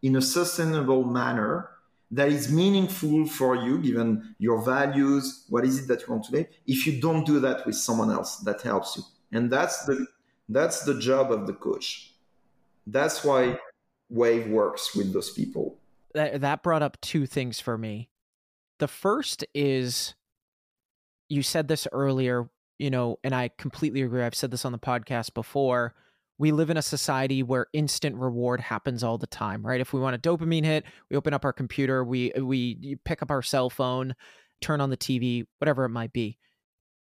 in 0.02 0.16
a 0.16 0.22
sustainable 0.22 1.04
manner 1.04 1.70
that 2.10 2.28
is 2.28 2.52
meaningful 2.52 3.26
for 3.26 3.56
you 3.56 3.78
given 3.78 4.34
your 4.38 4.62
values 4.62 5.44
what 5.48 5.64
is 5.64 5.80
it 5.80 5.88
that 5.88 6.02
you 6.02 6.06
want 6.12 6.24
to 6.24 6.32
do 6.32 6.44
if 6.66 6.86
you 6.86 7.00
don't 7.00 7.26
do 7.26 7.40
that 7.40 7.66
with 7.66 7.74
someone 7.74 8.10
else 8.10 8.38
that 8.38 8.62
helps 8.62 8.96
you 8.96 9.02
and 9.32 9.50
that's 9.50 9.84
the 9.86 10.06
that's 10.48 10.84
the 10.84 10.98
job 10.98 11.32
of 11.32 11.46
the 11.46 11.52
coach 11.52 12.14
that's 12.86 13.24
why 13.24 13.58
wave 14.08 14.46
works 14.48 14.94
with 14.94 15.12
those 15.12 15.30
people 15.30 15.76
that, 16.14 16.40
that 16.40 16.62
brought 16.62 16.82
up 16.82 17.00
two 17.00 17.26
things 17.26 17.58
for 17.58 17.76
me 17.76 18.08
the 18.78 18.88
first 18.88 19.44
is 19.54 20.14
you 21.28 21.42
said 21.42 21.66
this 21.66 21.88
earlier 21.90 22.48
you 22.78 22.90
know, 22.90 23.18
and 23.24 23.34
I 23.34 23.50
completely 23.56 24.02
agree. 24.02 24.22
I've 24.22 24.34
said 24.34 24.50
this 24.50 24.64
on 24.64 24.72
the 24.72 24.78
podcast 24.78 25.34
before. 25.34 25.94
We 26.38 26.52
live 26.52 26.70
in 26.70 26.76
a 26.76 26.82
society 26.82 27.42
where 27.42 27.66
instant 27.72 28.16
reward 28.16 28.60
happens 28.60 29.02
all 29.02 29.18
the 29.18 29.26
time, 29.26 29.66
right? 29.66 29.80
If 29.80 29.92
we 29.92 30.00
want 30.00 30.16
a 30.16 30.18
dopamine 30.18 30.64
hit, 30.64 30.84
we 31.10 31.16
open 31.16 31.32
up 31.32 31.44
our 31.44 31.52
computer, 31.52 32.04
we 32.04 32.32
uh, 32.32 32.44
we 32.44 32.96
pick 33.04 33.22
up 33.22 33.30
our 33.30 33.42
cell 33.42 33.70
phone, 33.70 34.14
turn 34.60 34.80
on 34.80 34.90
the 34.90 34.96
TV, 34.96 35.44
whatever 35.58 35.84
it 35.84 35.90
might 35.90 36.12
be. 36.12 36.38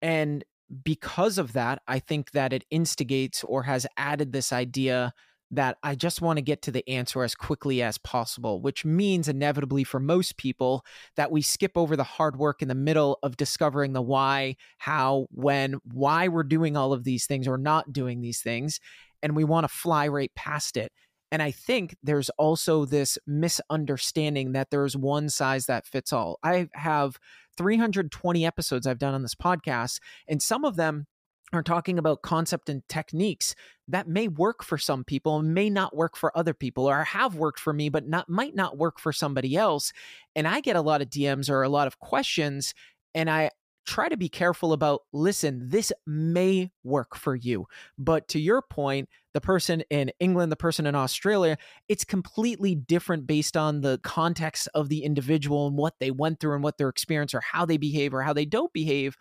And 0.02 0.44
because 0.84 1.38
of 1.38 1.54
that, 1.54 1.82
I 1.88 2.00
think 2.00 2.32
that 2.32 2.54
it 2.54 2.66
instigates 2.72 3.44
or 3.44 3.64
has 3.64 3.86
added 3.98 4.32
this 4.32 4.52
idea 4.52 5.14
that 5.52 5.78
I 5.84 5.96
just 5.96 6.22
want 6.22 6.38
to 6.38 6.42
get 6.42 6.62
to 6.64 6.72
the 6.72 6.88
answer 6.90 7.24
as 7.24 7.36
quickly 7.36 7.82
as 7.82 7.98
possible, 7.98 8.62
which 8.62 8.86
means 8.86 9.28
inevitably 9.28 9.84
for 9.84 10.00
most 10.00 10.38
people 10.38 10.86
that 11.18 11.30
we 11.30 11.42
skip 11.42 11.74
over 11.76 11.98
the 11.98 12.06
hard 12.06 12.38
work 12.38 12.62
in 12.62 12.70
the 12.70 12.76
middle 12.76 13.20
of 13.22 13.36
discovering 13.36 13.92
the 13.92 14.02
why, 14.02 14.56
how, 14.78 15.28
when, 15.30 15.76
why 15.84 16.30
we're 16.30 16.44
doing 16.44 16.78
all 16.78 16.94
of 16.94 17.04
these 17.04 17.26
things 17.26 17.48
or 17.50 17.58
not 17.58 17.92
doing 17.92 18.22
these 18.22 18.42
things. 18.42 18.80
And 19.24 19.36
we 19.36 19.44
want 19.44 19.64
to 19.66 19.68
fly 19.68 20.08
right 20.08 20.32
past 20.36 20.78
it. 20.78 20.92
And 21.32 21.42
I 21.42 21.52
think 21.52 21.96
there's 22.04 22.30
also 22.32 22.86
this 22.86 23.18
misunderstanding 23.26 24.52
that 24.52 24.70
there's 24.70 24.98
one 24.98 25.30
size 25.30 25.66
that 25.68 25.88
fits 25.88 26.12
all. 26.12 26.40
I 26.44 26.68
have 26.74 27.18
320 27.58 28.46
episodes 28.46 28.86
I've 28.86 29.00
done 29.00 29.14
on 29.14 29.22
this 29.22 29.36
podcast, 29.36 30.00
and 30.28 30.42
some 30.42 30.66
of 30.66 30.76
them 30.76 31.06
are 31.54 31.64
talking 31.64 32.00
about 32.00 32.22
concept 32.22 32.70
and 32.70 32.82
techniques 32.88 33.56
that 33.88 34.08
may 34.08 34.28
work 34.28 34.64
for 34.64 34.78
some 34.78 35.04
people 35.04 35.40
and 35.40 35.54
may 35.54 35.70
not 35.70 35.96
work 35.96 36.16
for 36.16 36.36
other 36.38 36.54
people 36.54 36.90
or 36.90 37.04
have 37.04 37.36
worked 37.36 37.60
for 37.60 37.74
me 37.74 37.90
but 37.90 38.08
not 38.08 38.30
might 38.30 38.56
not 38.56 38.78
work 38.78 39.00
for 39.00 39.12
somebody 39.12 39.58
else 39.58 39.92
and 40.34 40.48
i 40.48 40.62
get 40.62 40.78
a 40.78 40.82
lot 40.82 41.02
of 41.02 41.10
dms 41.10 41.50
or 41.50 41.62
a 41.64 41.70
lot 41.70 41.88
of 41.88 42.00
questions 42.00 42.74
and 43.14 43.30
i 43.30 43.50
try 43.86 44.10
to 44.10 44.18
be 44.18 44.30
careful 44.30 44.74
about 44.74 45.02
listen 45.12 45.70
this 45.70 45.92
may 46.06 46.72
work 46.84 47.16
for 47.16 47.36
you. 47.36 47.66
But 47.98 48.28
to 48.30 48.40
your 48.40 48.62
point 48.62 49.10
the 49.34 49.42
person 49.42 49.82
in 49.90 50.12
england 50.20 50.52
the 50.52 50.58
person 50.58 50.86
in 50.86 50.96
australia 50.96 51.58
it's 51.88 52.04
completely 52.04 52.76
different 52.76 53.26
based 53.26 53.56
on 53.56 53.82
the 53.82 54.00
context 54.04 54.68
of 54.74 54.90
the 54.90 55.04
individual 55.04 55.68
and 55.68 55.78
what 55.78 55.94
they 56.00 56.12
went 56.12 56.40
through 56.40 56.54
and 56.54 56.64
what 56.64 56.78
their 56.78 56.90
experience 56.90 57.34
or 57.34 57.42
how 57.42 57.66
they 57.66 57.78
behave 57.78 58.14
or 58.14 58.22
how 58.22 58.34
they 58.34 58.46
don't 58.46 58.74
behave 58.74 59.16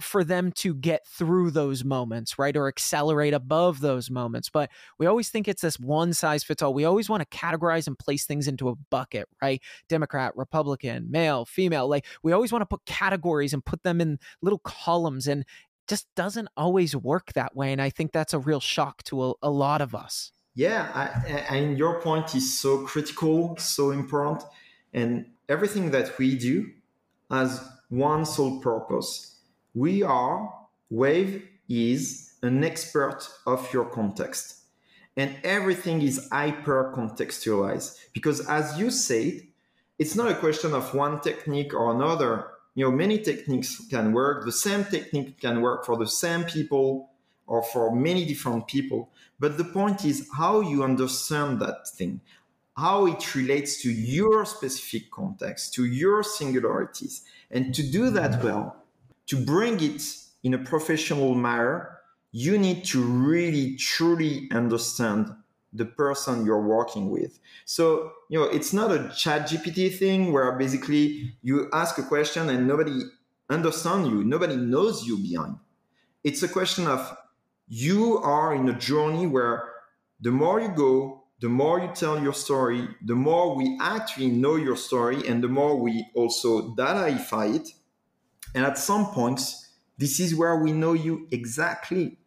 for 0.00 0.24
them 0.24 0.52
to 0.52 0.74
get 0.74 1.06
through 1.06 1.50
those 1.50 1.84
moments, 1.84 2.38
right? 2.38 2.56
Or 2.56 2.68
accelerate 2.68 3.34
above 3.34 3.80
those 3.80 4.10
moments. 4.10 4.48
But 4.48 4.70
we 4.98 5.06
always 5.06 5.28
think 5.28 5.48
it's 5.48 5.62
this 5.62 5.78
one 5.78 6.12
size 6.12 6.42
fits 6.42 6.62
all. 6.62 6.74
We 6.74 6.84
always 6.84 7.08
want 7.08 7.28
to 7.28 7.36
categorize 7.36 7.86
and 7.86 7.98
place 7.98 8.24
things 8.24 8.48
into 8.48 8.68
a 8.68 8.74
bucket, 8.90 9.28
right? 9.40 9.62
Democrat, 9.88 10.36
Republican, 10.36 11.10
male, 11.10 11.44
female. 11.44 11.88
Like 11.88 12.06
we 12.22 12.32
always 12.32 12.52
want 12.52 12.62
to 12.62 12.66
put 12.66 12.84
categories 12.86 13.52
and 13.52 13.64
put 13.64 13.82
them 13.82 14.00
in 14.00 14.18
little 14.42 14.60
columns 14.60 15.26
and 15.26 15.44
just 15.88 16.06
doesn't 16.14 16.48
always 16.56 16.94
work 16.94 17.32
that 17.34 17.56
way. 17.56 17.72
And 17.72 17.82
I 17.82 17.90
think 17.90 18.12
that's 18.12 18.32
a 18.32 18.38
real 18.38 18.60
shock 18.60 19.02
to 19.04 19.24
a, 19.24 19.32
a 19.42 19.50
lot 19.50 19.80
of 19.80 19.94
us. 19.94 20.32
Yeah. 20.54 20.90
I, 20.94 21.30
and 21.54 21.78
your 21.78 22.00
point 22.00 22.34
is 22.34 22.58
so 22.58 22.84
critical, 22.84 23.56
so 23.56 23.90
important. 23.90 24.44
And 24.92 25.26
everything 25.48 25.90
that 25.90 26.16
we 26.18 26.36
do 26.36 26.70
has 27.30 27.60
one 27.88 28.24
sole 28.24 28.60
purpose 28.60 29.29
we 29.74 30.02
are, 30.02 30.52
Wave 30.90 31.46
is 31.68 32.34
an 32.42 32.64
expert 32.64 33.28
of 33.46 33.72
your 33.72 33.84
context. 33.84 34.56
And 35.16 35.36
everything 35.44 36.02
is 36.02 36.28
hyper 36.32 36.92
contextualized 36.96 37.98
because, 38.12 38.46
as 38.48 38.78
you 38.78 38.90
said, 38.90 39.42
it's 39.98 40.16
not 40.16 40.30
a 40.30 40.34
question 40.34 40.72
of 40.72 40.94
one 40.94 41.20
technique 41.20 41.74
or 41.74 41.94
another. 41.94 42.46
You 42.74 42.86
know, 42.86 42.90
many 42.90 43.18
techniques 43.18 43.86
can 43.90 44.12
work. 44.12 44.44
The 44.44 44.52
same 44.52 44.84
technique 44.84 45.40
can 45.40 45.60
work 45.60 45.84
for 45.84 45.96
the 45.96 46.06
same 46.06 46.44
people 46.44 47.10
or 47.46 47.62
for 47.62 47.94
many 47.94 48.24
different 48.24 48.66
people. 48.66 49.10
But 49.38 49.58
the 49.58 49.64
point 49.64 50.04
is 50.04 50.28
how 50.36 50.60
you 50.60 50.82
understand 50.82 51.60
that 51.60 51.86
thing, 51.88 52.20
how 52.76 53.06
it 53.06 53.34
relates 53.34 53.82
to 53.82 53.90
your 53.90 54.44
specific 54.44 55.10
context, 55.10 55.74
to 55.74 55.84
your 55.84 56.22
singularities. 56.22 57.22
And 57.50 57.74
to 57.74 57.82
do 57.82 58.10
that 58.10 58.42
well, 58.42 58.79
to 59.30 59.36
bring 59.36 59.80
it 59.80 60.02
in 60.42 60.54
a 60.54 60.58
professional 60.58 61.36
manner, 61.36 61.98
you 62.32 62.58
need 62.58 62.84
to 62.84 63.00
really 63.00 63.76
truly 63.76 64.48
understand 64.50 65.32
the 65.72 65.84
person 65.84 66.44
you're 66.44 66.66
working 66.66 67.10
with. 67.10 67.38
So, 67.64 68.10
you 68.28 68.40
know, 68.40 68.46
it's 68.46 68.72
not 68.72 68.90
a 68.90 68.98
ChatGPT 69.22 69.96
thing 69.96 70.32
where 70.32 70.58
basically 70.58 71.36
you 71.42 71.68
ask 71.72 71.96
a 71.98 72.02
question 72.02 72.48
and 72.48 72.66
nobody 72.66 73.02
understands 73.48 74.08
you, 74.08 74.24
nobody 74.24 74.56
knows 74.56 75.04
you 75.06 75.16
behind. 75.16 75.58
It's 76.24 76.42
a 76.42 76.48
question 76.48 76.88
of 76.88 77.16
you 77.68 78.18
are 78.18 78.52
in 78.52 78.68
a 78.68 78.76
journey 78.76 79.28
where 79.28 79.62
the 80.20 80.32
more 80.32 80.60
you 80.60 80.70
go, 80.74 81.22
the 81.40 81.48
more 81.48 81.78
you 81.78 81.92
tell 81.94 82.20
your 82.20 82.34
story, 82.34 82.88
the 83.04 83.14
more 83.14 83.54
we 83.54 83.78
actually 83.80 84.28
know 84.28 84.56
your 84.56 84.76
story 84.76 85.24
and 85.28 85.40
the 85.40 85.48
more 85.48 85.76
we 85.76 86.04
also 86.16 86.74
dataify 86.74 87.54
it. 87.54 87.68
And 88.54 88.64
at 88.64 88.78
some 88.78 89.06
points, 89.06 89.68
this 89.98 90.18
is 90.18 90.34
where 90.34 90.56
we 90.56 90.72
know 90.72 90.92
you 90.92 91.28
exactly 91.30 92.18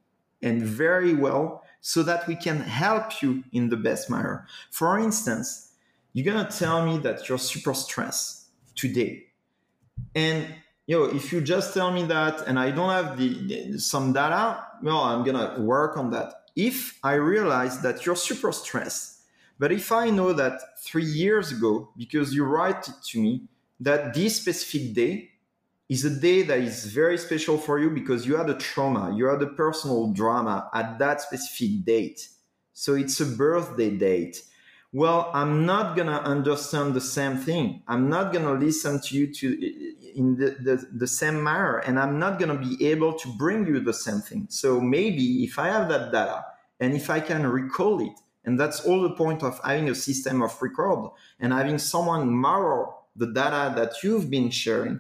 and 0.42 0.62
very 0.62 1.14
well 1.14 1.64
so 1.82 2.04
that 2.04 2.28
we 2.28 2.36
can 2.36 2.60
help 2.62 3.22
you 3.22 3.44
in 3.52 3.70
the 3.70 3.78
best 3.78 4.10
manner. 4.10 4.48
For 4.72 5.00
instance, 5.00 5.72
you're 6.14 6.32
gonna 6.32 6.50
tell 6.50 6.86
me 6.86 6.98
that 7.00 7.28
you're 7.28 7.38
super 7.38 7.74
stressed 7.74 8.48
today. 8.76 9.26
And 10.16 10.48
you 10.86 10.98
know, 10.98 11.06
if 11.06 11.32
you 11.32 11.42
just 11.42 11.74
tell 11.74 11.92
me 11.92 12.04
that 12.04 12.46
and 12.48 12.60
I 12.60 12.72
don't 12.72 12.90
have 12.90 13.18
the, 13.18 13.72
the 13.72 13.80
some 13.80 14.14
data, 14.14 14.64
well, 14.82 15.00
I'm 15.04 15.24
gonna 15.24 15.60
work 15.60 15.98
on 15.98 16.12
that. 16.12 16.34
If 16.56 17.00
I 17.04 17.14
realize 17.14 17.82
that 17.82 18.06
you're 18.06 18.16
super 18.16 18.52
stressed, 18.52 19.22
but 19.58 19.72
if 19.72 19.92
I 19.92 20.10
know 20.10 20.34
that 20.34 20.78
three 20.80 21.06
years 21.06 21.52
ago, 21.52 21.90
because 21.98 22.34
you 22.34 22.44
write 22.44 22.88
it 22.88 22.96
to 23.10 23.20
me, 23.20 23.48
that 23.80 24.14
this 24.14 24.36
specific 24.38 24.94
day 24.94 25.32
is 25.90 26.06
a 26.06 26.10
day 26.10 26.44
that 26.44 26.60
is 26.60 26.86
very 26.86 27.18
special 27.18 27.58
for 27.58 27.80
you 27.80 27.90
because 27.90 28.26
you 28.26 28.36
had 28.36 28.50
a 28.50 28.56
trauma, 28.56 29.14
you 29.16 29.26
had 29.26 29.42
a 29.42 29.48
personal 29.48 30.12
drama 30.12 30.70
at 30.74 30.98
that 31.00 31.22
specific 31.22 31.86
date. 31.86 32.30
So 32.74 32.96
it's 32.96 33.20
a 33.20 33.26
birthday 33.26 33.92
date. 33.92 34.42
Well, 34.92 35.32
I'm 35.34 35.66
not 35.66 35.98
gonna 35.98 36.20
understand 36.20 36.94
the 36.94 37.02
same 37.02 37.38
thing. 37.38 37.82
I'm 37.88 38.10
not 38.10 38.32
gonna 38.32 38.54
listen 38.54 39.02
to 39.02 39.16
you 39.16 39.34
to 39.34 39.48
in 40.16 40.38
the, 40.38 40.52
the, 40.62 40.88
the 40.94 41.08
same 41.08 41.44
manner, 41.44 41.80
and 41.80 42.00
I'm 42.00 42.20
not 42.20 42.40
gonna 42.40 42.58
be 42.58 42.88
able 42.88 43.14
to 43.14 43.28
bring 43.38 43.66
you 43.66 43.80
the 43.80 43.94
same 43.94 44.22
thing. 44.22 44.48
So 44.50 44.80
maybe 44.80 45.44
if 45.44 45.58
I 45.58 45.68
have 45.68 45.90
that 45.90 46.12
data 46.12 46.46
and 46.80 46.94
if 46.94 47.10
I 47.10 47.20
can 47.20 47.46
recall 47.48 48.02
it, 48.02 48.14
and 48.46 48.60
that's 48.60 48.82
all 48.82 49.02
the 49.02 49.16
point 49.16 49.42
of 49.42 49.60
having 49.64 49.90
a 49.90 49.96
system 49.96 50.42
of 50.42 50.62
record 50.62 51.10
and 51.40 51.54
having 51.54 51.78
someone 51.78 52.40
mirror 52.40 52.90
the 53.16 53.28
data 53.28 53.74
that 53.76 54.04
you've 54.04 54.30
been 54.30 54.50
sharing 54.50 55.00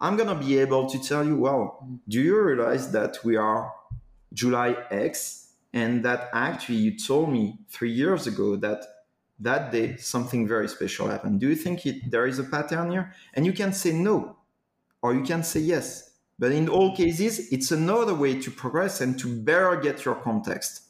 I'm 0.00 0.16
going 0.16 0.28
to 0.28 0.46
be 0.46 0.58
able 0.58 0.88
to 0.88 0.98
tell 0.98 1.24
you, 1.24 1.36
well, 1.36 1.86
do 2.08 2.20
you 2.20 2.40
realize 2.40 2.90
that 2.92 3.18
we 3.24 3.36
are 3.36 3.72
July 4.32 4.76
X 4.90 5.52
and 5.72 6.04
that 6.04 6.30
actually 6.32 6.78
you 6.78 6.98
told 6.98 7.30
me 7.30 7.58
three 7.68 7.92
years 7.92 8.26
ago 8.26 8.56
that 8.56 8.84
that 9.40 9.72
day 9.72 9.96
something 9.96 10.46
very 10.46 10.68
special 10.68 11.08
happened. 11.08 11.40
Do 11.40 11.48
you 11.48 11.56
think 11.56 11.86
it, 11.86 12.10
there 12.10 12.26
is 12.26 12.38
a 12.38 12.44
pattern 12.44 12.90
here? 12.90 13.14
And 13.34 13.46
you 13.46 13.52
can 13.52 13.72
say 13.72 13.92
no, 13.92 14.36
or 15.02 15.14
you 15.14 15.22
can 15.22 15.42
say 15.42 15.60
yes. 15.60 16.10
But 16.38 16.52
in 16.52 16.68
all 16.68 16.94
cases, 16.94 17.50
it's 17.52 17.70
another 17.70 18.14
way 18.14 18.40
to 18.40 18.50
progress 18.50 19.00
and 19.00 19.18
to 19.18 19.34
better 19.42 19.76
get 19.76 20.04
your 20.04 20.14
context. 20.14 20.82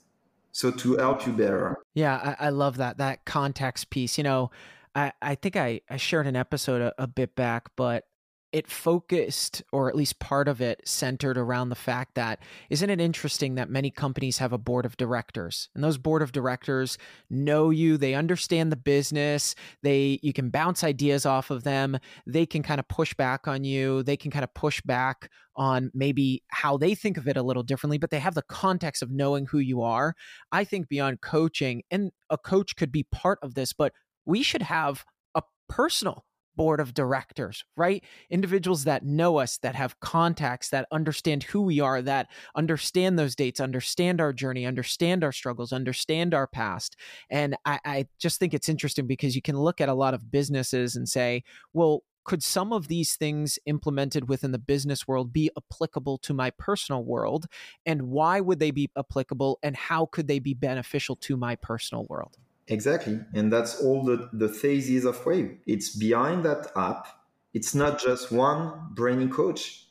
So 0.53 0.71
to 0.73 0.97
help 0.97 1.27
you 1.27 1.33
better. 1.33 1.79
Yeah, 1.95 2.37
I, 2.41 2.47
I 2.47 2.49
love 2.51 2.77
that 2.79 2.99
that 2.99 3.25
context 3.25 3.91
piece. 3.91 4.19
You 4.19 4.25
know, 4.25 4.51
I, 4.97 5.13
I 5.23 5.37
think 5.37 5.57
I, 5.57 5.81
I 5.89 5.97
shared 5.97 6.27
an 6.27 6.35
episode 6.35 6.83
a, 6.83 7.03
a 7.03 7.07
bit 7.07 7.37
back, 7.37 7.69
but 7.77 8.05
it 8.53 8.69
focused, 8.69 9.63
or 9.73 9.89
at 9.89 9.95
least 9.95 10.19
part 10.19 10.49
of 10.49 10.61
it 10.61 10.81
centered 10.85 11.39
around 11.39 11.69
the 11.69 11.75
fact 11.75 12.15
that 12.17 12.41
isn't 12.69 12.91
it 12.91 13.01
interesting 13.01 13.55
that 13.55 13.71
many 13.71 13.91
companies 13.91 14.39
have 14.39 14.53
a 14.53 14.59
board 14.59 14.85
of 14.85 14.97
directors 14.97 15.69
and 15.75 15.85
those 15.85 15.99
board 15.99 16.23
of 16.23 16.33
directors 16.33 16.99
know 17.29 17.71
you, 17.71 17.97
they 17.97 18.15
understand 18.15 18.73
the 18.73 18.77
business, 18.77 19.55
they 19.83 20.19
you 20.23 20.33
can 20.33 20.51
bounce 20.51 20.83
ideas 20.83 21.25
off 21.25 21.51
of 21.51 21.63
them, 21.63 21.99
they 22.27 22.45
can 22.45 22.63
kind 22.63 22.81
of 22.81 22.89
push 22.89 23.15
back 23.15 23.47
on 23.47 23.63
you, 23.65 24.03
they 24.03 24.17
can 24.17 24.31
kind 24.31 24.45
of 24.45 24.53
push 24.55 24.81
back 24.83 25.31
on 25.57 25.91
maybe 25.95 26.43
how 26.49 26.77
they 26.77 26.95
think 26.95 27.17
of 27.17 27.29
it 27.29 27.37
a 27.37 27.43
little 27.43 27.63
differently, 27.63 27.99
but 27.99 28.11
they 28.11 28.19
have 28.19 28.35
the 28.35 28.43
context 28.43 29.03
of 29.03 29.11
knowing 29.11 29.47
who 29.47 29.59
you 29.59 29.83
are. 29.83 30.15
I 30.51 30.65
think 30.65 30.89
beyond 30.89 31.21
coaching, 31.21 31.83
and 31.91 32.11
a 32.31 32.39
coach 32.39 32.77
could 32.77 32.91
be 32.91 33.07
part 33.13 33.39
of 33.43 33.55
this, 33.55 33.73
but 33.73 33.93
we 34.25 34.43
should 34.43 34.63
have 34.63 35.05
a 35.35 35.43
personal 35.69 36.25
board 36.61 36.79
of 36.79 36.93
directors, 36.93 37.65
right? 37.75 38.05
Individuals 38.29 38.85
that 38.85 39.03
know 39.03 39.39
us, 39.39 39.57
that 39.63 39.75
have 39.75 39.99
contacts, 40.01 40.69
that 40.69 40.87
understand 40.93 41.43
who 41.43 41.63
we 41.63 41.81
are, 41.81 42.03
that 42.03 42.29
understand 42.55 43.19
those 43.19 43.35
dates, 43.35 43.61
understand 43.61 44.21
our 44.21 44.31
journey, 44.31 44.67
understand 44.67 45.25
our 45.25 45.33
struggles, 45.33 45.73
understand 45.73 46.35
our 46.35 46.47
past. 46.47 46.97
And 47.31 47.57
I, 47.65 47.81
I 47.87 48.07
just 48.19 48.39
think 48.39 48.53
it's 48.53 48.69
interesting 48.69 49.07
because 49.07 49.35
you 49.35 49.41
can 49.41 49.59
look 49.59 49.81
at 49.81 49.89
a 49.89 49.95
lot 49.95 50.13
of 50.13 50.31
businesses 50.31 50.97
and 50.97 51.09
say, 51.09 51.45
well, 51.73 52.03
could 52.25 52.43
some 52.43 52.75
of 52.75 52.89
these 52.89 53.17
things 53.17 53.59
implemented 53.65 54.29
within 54.29 54.53
the 54.53 54.59
business 54.59 55.09
world 55.09 55.33
be 55.33 55.51
applicable 55.57 56.19
to 56.19 56.35
my 56.35 56.51
personal 56.51 57.03
world? 57.03 57.47
And 57.87 58.03
why 58.03 58.39
would 58.39 58.59
they 58.59 58.71
be 58.71 58.91
applicable? 58.99 59.59
And 59.63 59.75
how 59.75 60.05
could 60.05 60.29
they 60.29 60.41
be 60.41 60.53
beneficial 60.53 61.17
to 61.17 61.39
my 61.39 61.57
personal 61.57 62.05
world? 62.11 62.37
Exactly. 62.71 63.21
And 63.35 63.53
that's 63.53 63.83
all 63.83 64.05
the, 64.05 64.31
the 64.33 64.49
phases 64.49 65.05
of 65.05 65.27
Wave. 65.27 65.59
It's 65.67 65.95
behind 65.95 66.45
that 66.47 66.73
app. 66.77 67.07
It's 67.53 67.75
not 67.75 68.01
just 68.01 68.33
one 68.33 68.73
brainy 68.93 69.29
coach. 69.29 69.87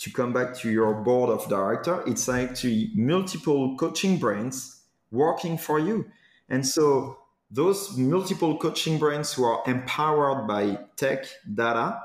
To 0.00 0.12
come 0.12 0.32
back 0.32 0.56
to 0.58 0.70
your 0.70 0.94
board 1.02 1.30
of 1.30 1.48
director, 1.48 2.04
it's 2.06 2.28
actually 2.28 2.92
multiple 2.96 3.76
coaching 3.76 4.18
brains 4.18 4.82
working 5.12 5.58
for 5.58 5.78
you. 5.80 6.06
And 6.48 6.66
so 6.66 7.18
those 7.50 7.96
multiple 7.98 8.58
coaching 8.58 8.98
brains 8.98 9.34
who 9.34 9.44
are 9.44 9.62
empowered 9.66 10.48
by 10.48 10.78
tech 10.96 11.26
data, 11.54 12.00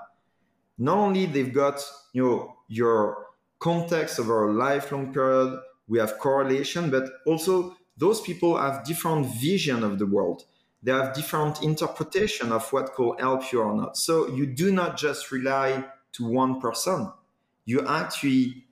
not 0.78 0.97
only 0.97 1.26
they've 1.28 1.54
got 1.54 1.84
you 2.14 2.24
know 2.24 2.58
your 2.68 3.28
context 3.60 4.20
over 4.20 4.49
a 4.49 4.54
lifelong 4.54 5.14
period, 5.14 5.60
we 5.88 5.99
have 5.99 6.20
correlation, 6.20 6.91
but 6.91 7.10
also 7.28 7.78
those 7.97 8.21
people 8.21 8.57
have 8.57 8.83
different 8.83 9.27
vision 9.27 9.83
of 9.83 9.99
the 9.99 10.05
world. 10.05 10.45
They 10.81 10.91
have 10.91 11.13
different 11.13 11.63
interpretation 11.63 12.51
of 12.51 12.71
what 12.73 12.93
could 12.93 13.19
help 13.19 13.51
you 13.51 13.61
or 13.61 13.75
not. 13.75 13.97
So 13.97 14.27
you 14.27 14.45
do 14.45 14.71
not 14.71 14.97
just 14.97 15.31
rely 15.31 15.85
to 16.13 16.27
one 16.27 16.59
person. 16.59 17.11
You 17.65 17.87
actually 17.87 18.65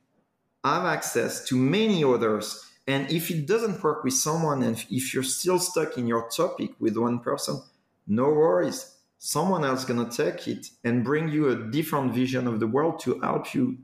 have 0.63 0.85
access 0.85 1.45
to 1.45 1.55
many 1.55 2.03
others. 2.03 2.65
And 2.87 3.09
if 3.11 3.31
it 3.31 3.47
doesn't 3.47 3.81
work 3.83 4.03
with 4.03 4.13
someone 4.13 4.63
and 4.63 4.83
if 4.89 5.13
you're 5.13 5.23
still 5.23 5.59
stuck 5.59 5.97
in 5.97 6.07
your 6.07 6.29
topic 6.29 6.71
with 6.79 6.97
one 6.97 7.19
person 7.19 7.61
no 8.07 8.25
worries. 8.29 8.97
Someone 9.19 9.63
else 9.63 9.85
gonna 9.85 10.09
take 10.09 10.47
it 10.47 10.67
and 10.83 11.03
bring 11.03 11.29
you 11.29 11.49
a 11.49 11.55
different 11.55 12.13
vision 12.13 12.47
of 12.47 12.59
the 12.59 12.67
world 12.67 12.99
to 13.01 13.19
help 13.21 13.53
you 13.53 13.77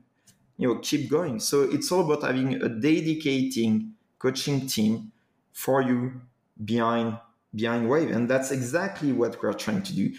you 0.56 0.68
know 0.68 0.80
keep 0.80 1.08
going. 1.08 1.40
So 1.40 1.62
it's 1.62 1.90
all 1.92 2.04
about 2.04 2.24
having 2.24 2.54
a 2.62 2.68
dedicating 2.68 3.94
coaching 4.18 4.66
team 4.66 5.12
for 5.58 5.82
you 5.82 6.12
behind 6.64 7.18
behind 7.52 7.88
wave 7.90 8.10
and 8.12 8.30
that's 8.30 8.52
exactly 8.52 9.10
what 9.10 9.42
we're 9.42 9.52
trying 9.52 9.82
to 9.82 9.92
do 9.92 10.14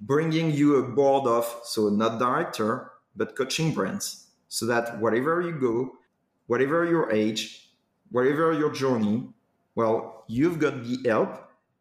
bringing 0.00 0.50
you 0.50 0.76
a 0.76 0.82
board 0.82 1.26
of 1.26 1.44
so 1.64 1.90
not 1.90 2.18
director 2.18 2.90
but 3.14 3.36
coaching 3.36 3.74
brands 3.74 4.28
so 4.48 4.64
that 4.64 4.98
wherever 4.98 5.42
you 5.42 5.52
go 5.52 5.92
whatever 6.46 6.86
your 6.86 7.12
age 7.12 7.68
whatever 8.10 8.54
your 8.54 8.72
journey 8.72 9.28
well 9.74 10.24
you've 10.28 10.58
got 10.58 10.82
the 10.82 10.96
help 11.04 11.32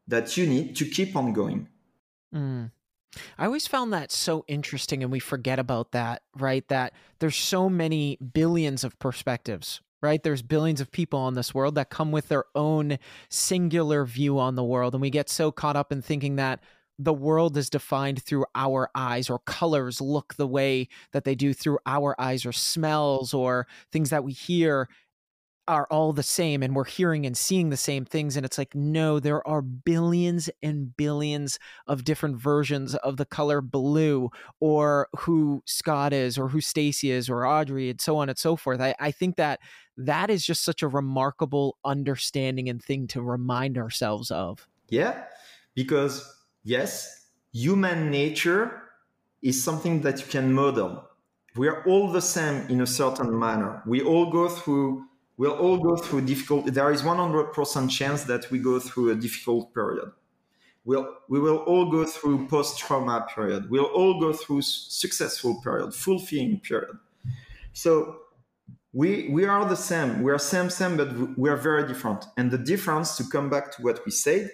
that 0.05 0.35
you 0.35 0.45
need 0.45 0.75
to 0.75 0.83
keep 0.83 1.15
on 1.15 1.31
going 1.31 1.67
mm. 2.35 2.69
I 3.39 3.45
always 3.45 3.65
found 3.65 3.91
that 3.91 4.11
so 4.11 4.45
interesting, 4.47 5.01
and 5.01 5.11
we 5.11 5.17
forget 5.19 5.57
about 5.57 5.93
that, 5.93 6.21
right? 6.37 6.65
That 6.67 6.93
there's 7.17 7.35
so 7.35 7.67
many 7.67 8.17
billions 8.17 8.83
of 8.83 8.99
perspectives 8.99 9.81
right? 10.01 10.21
There's 10.21 10.41
billions 10.41 10.81
of 10.81 10.91
people 10.91 11.19
on 11.19 11.33
this 11.33 11.53
world 11.53 11.75
that 11.75 11.89
come 11.89 12.11
with 12.11 12.29
their 12.29 12.45
own 12.55 12.97
singular 13.29 14.05
view 14.05 14.39
on 14.39 14.55
the 14.55 14.63
world. 14.63 14.93
And 14.93 15.01
we 15.01 15.09
get 15.09 15.29
so 15.29 15.51
caught 15.51 15.75
up 15.75 15.91
in 15.91 16.01
thinking 16.01 16.35
that 16.37 16.61
the 16.97 17.13
world 17.13 17.55
is 17.55 17.69
defined 17.69 18.21
through 18.21 18.45
our 18.55 18.89
eyes 18.93 19.29
or 19.29 19.39
colors 19.39 20.01
look 20.01 20.35
the 20.35 20.47
way 20.47 20.89
that 21.13 21.23
they 21.23 21.33
do 21.33 21.53
through 21.53 21.79
our 21.85 22.13
eyes 22.19 22.45
or 22.45 22.51
smells 22.51 23.33
or 23.33 23.67
things 23.91 24.09
that 24.09 24.23
we 24.23 24.33
hear. 24.33 24.89
Are 25.69 25.85
all 25.91 26.13
the 26.13 26.23
same 26.23 26.63
and 26.63 26.75
we're 26.75 26.83
hearing 26.83 27.27
and 27.27 27.37
seeing 27.37 27.69
the 27.69 27.77
same 27.77 28.03
things. 28.03 28.35
And 28.35 28.43
it's 28.43 28.57
like, 28.57 28.73
no, 28.73 29.19
there 29.19 29.47
are 29.47 29.61
billions 29.61 30.49
and 30.63 30.97
billions 30.97 31.59
of 31.85 32.03
different 32.03 32.37
versions 32.37 32.95
of 32.95 33.17
the 33.17 33.25
color 33.25 33.61
blue 33.61 34.31
or 34.59 35.09
who 35.15 35.61
Scott 35.67 36.11
is 36.11 36.39
or 36.39 36.47
who 36.47 36.59
Stacy 36.59 37.11
is 37.11 37.29
or 37.29 37.41
Adri 37.41 37.91
and 37.91 38.01
so 38.01 38.17
on 38.17 38.29
and 38.29 38.37
so 38.37 38.55
forth. 38.55 38.81
I, 38.81 38.95
I 38.99 39.11
think 39.11 39.35
that 39.35 39.59
that 39.95 40.31
is 40.31 40.43
just 40.43 40.63
such 40.63 40.81
a 40.81 40.87
remarkable 40.87 41.77
understanding 41.85 42.67
and 42.67 42.83
thing 42.83 43.05
to 43.09 43.21
remind 43.21 43.77
ourselves 43.77 44.31
of. 44.31 44.67
Yeah, 44.87 45.25
because 45.75 46.27
yes, 46.63 47.27
human 47.53 48.09
nature 48.09 48.81
is 49.43 49.63
something 49.63 50.01
that 50.01 50.19
you 50.19 50.25
can 50.25 50.51
model. 50.51 51.07
We 51.55 51.67
are 51.67 51.83
all 51.85 52.11
the 52.11 52.21
same 52.21 52.67
in 52.69 52.81
a 52.81 52.87
certain 52.87 53.37
manner. 53.37 53.83
We 53.85 54.01
all 54.01 54.31
go 54.31 54.49
through 54.49 55.05
we'll 55.39 55.57
all 55.57 55.77
go 55.77 55.95
through 55.95 56.19
difficult 56.19 56.65
there 56.73 56.91
is 56.91 57.01
100% 57.01 57.89
chance 57.89 58.23
that 58.25 58.51
we 58.51 58.59
go 58.59 58.77
through 58.77 59.09
a 59.11 59.15
difficult 59.15 59.73
period. 59.73 60.11
We'll, 60.83 61.07
we 61.29 61.39
will 61.39 61.59
all 61.59 61.89
go 61.89 62.05
through 62.05 62.47
post-trauma 62.47 63.27
period. 63.33 63.69
We'll 63.69 63.93
all 63.99 64.19
go 64.19 64.33
through 64.33 64.61
successful 64.63 65.61
period, 65.61 65.93
fulfilling 65.93 66.59
period. 66.59 66.97
So 67.71 68.17
we 68.91 69.29
we 69.29 69.45
are 69.45 69.63
the 69.65 69.81
same. 69.91 70.23
We 70.23 70.31
are 70.31 70.39
same 70.39 70.69
same, 70.69 70.97
but 70.97 71.37
we 71.37 71.49
are 71.49 71.61
very 71.69 71.87
different. 71.87 72.25
And 72.37 72.51
the 72.51 72.57
difference, 72.57 73.15
to 73.17 73.23
come 73.23 73.49
back 73.49 73.71
to 73.75 73.81
what 73.81 74.03
we 74.05 74.11
said, 74.11 74.51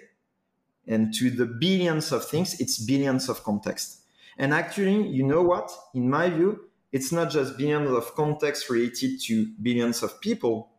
and 0.86 1.12
to 1.14 1.30
the 1.30 1.46
billions 1.46 2.12
of 2.12 2.28
things, 2.28 2.60
it's 2.60 2.78
billions 2.78 3.28
of 3.28 3.42
context. 3.42 4.02
And 4.38 4.52
actually, 4.52 5.08
you 5.08 5.24
know 5.24 5.42
what? 5.42 5.72
In 5.94 6.08
my 6.10 6.28
view, 6.30 6.68
it's 6.92 7.10
not 7.10 7.30
just 7.30 7.58
billions 7.58 7.90
of 7.90 8.14
context 8.14 8.70
related 8.70 9.20
to 9.22 9.34
billions 9.60 10.02
of 10.02 10.20
people. 10.20 10.75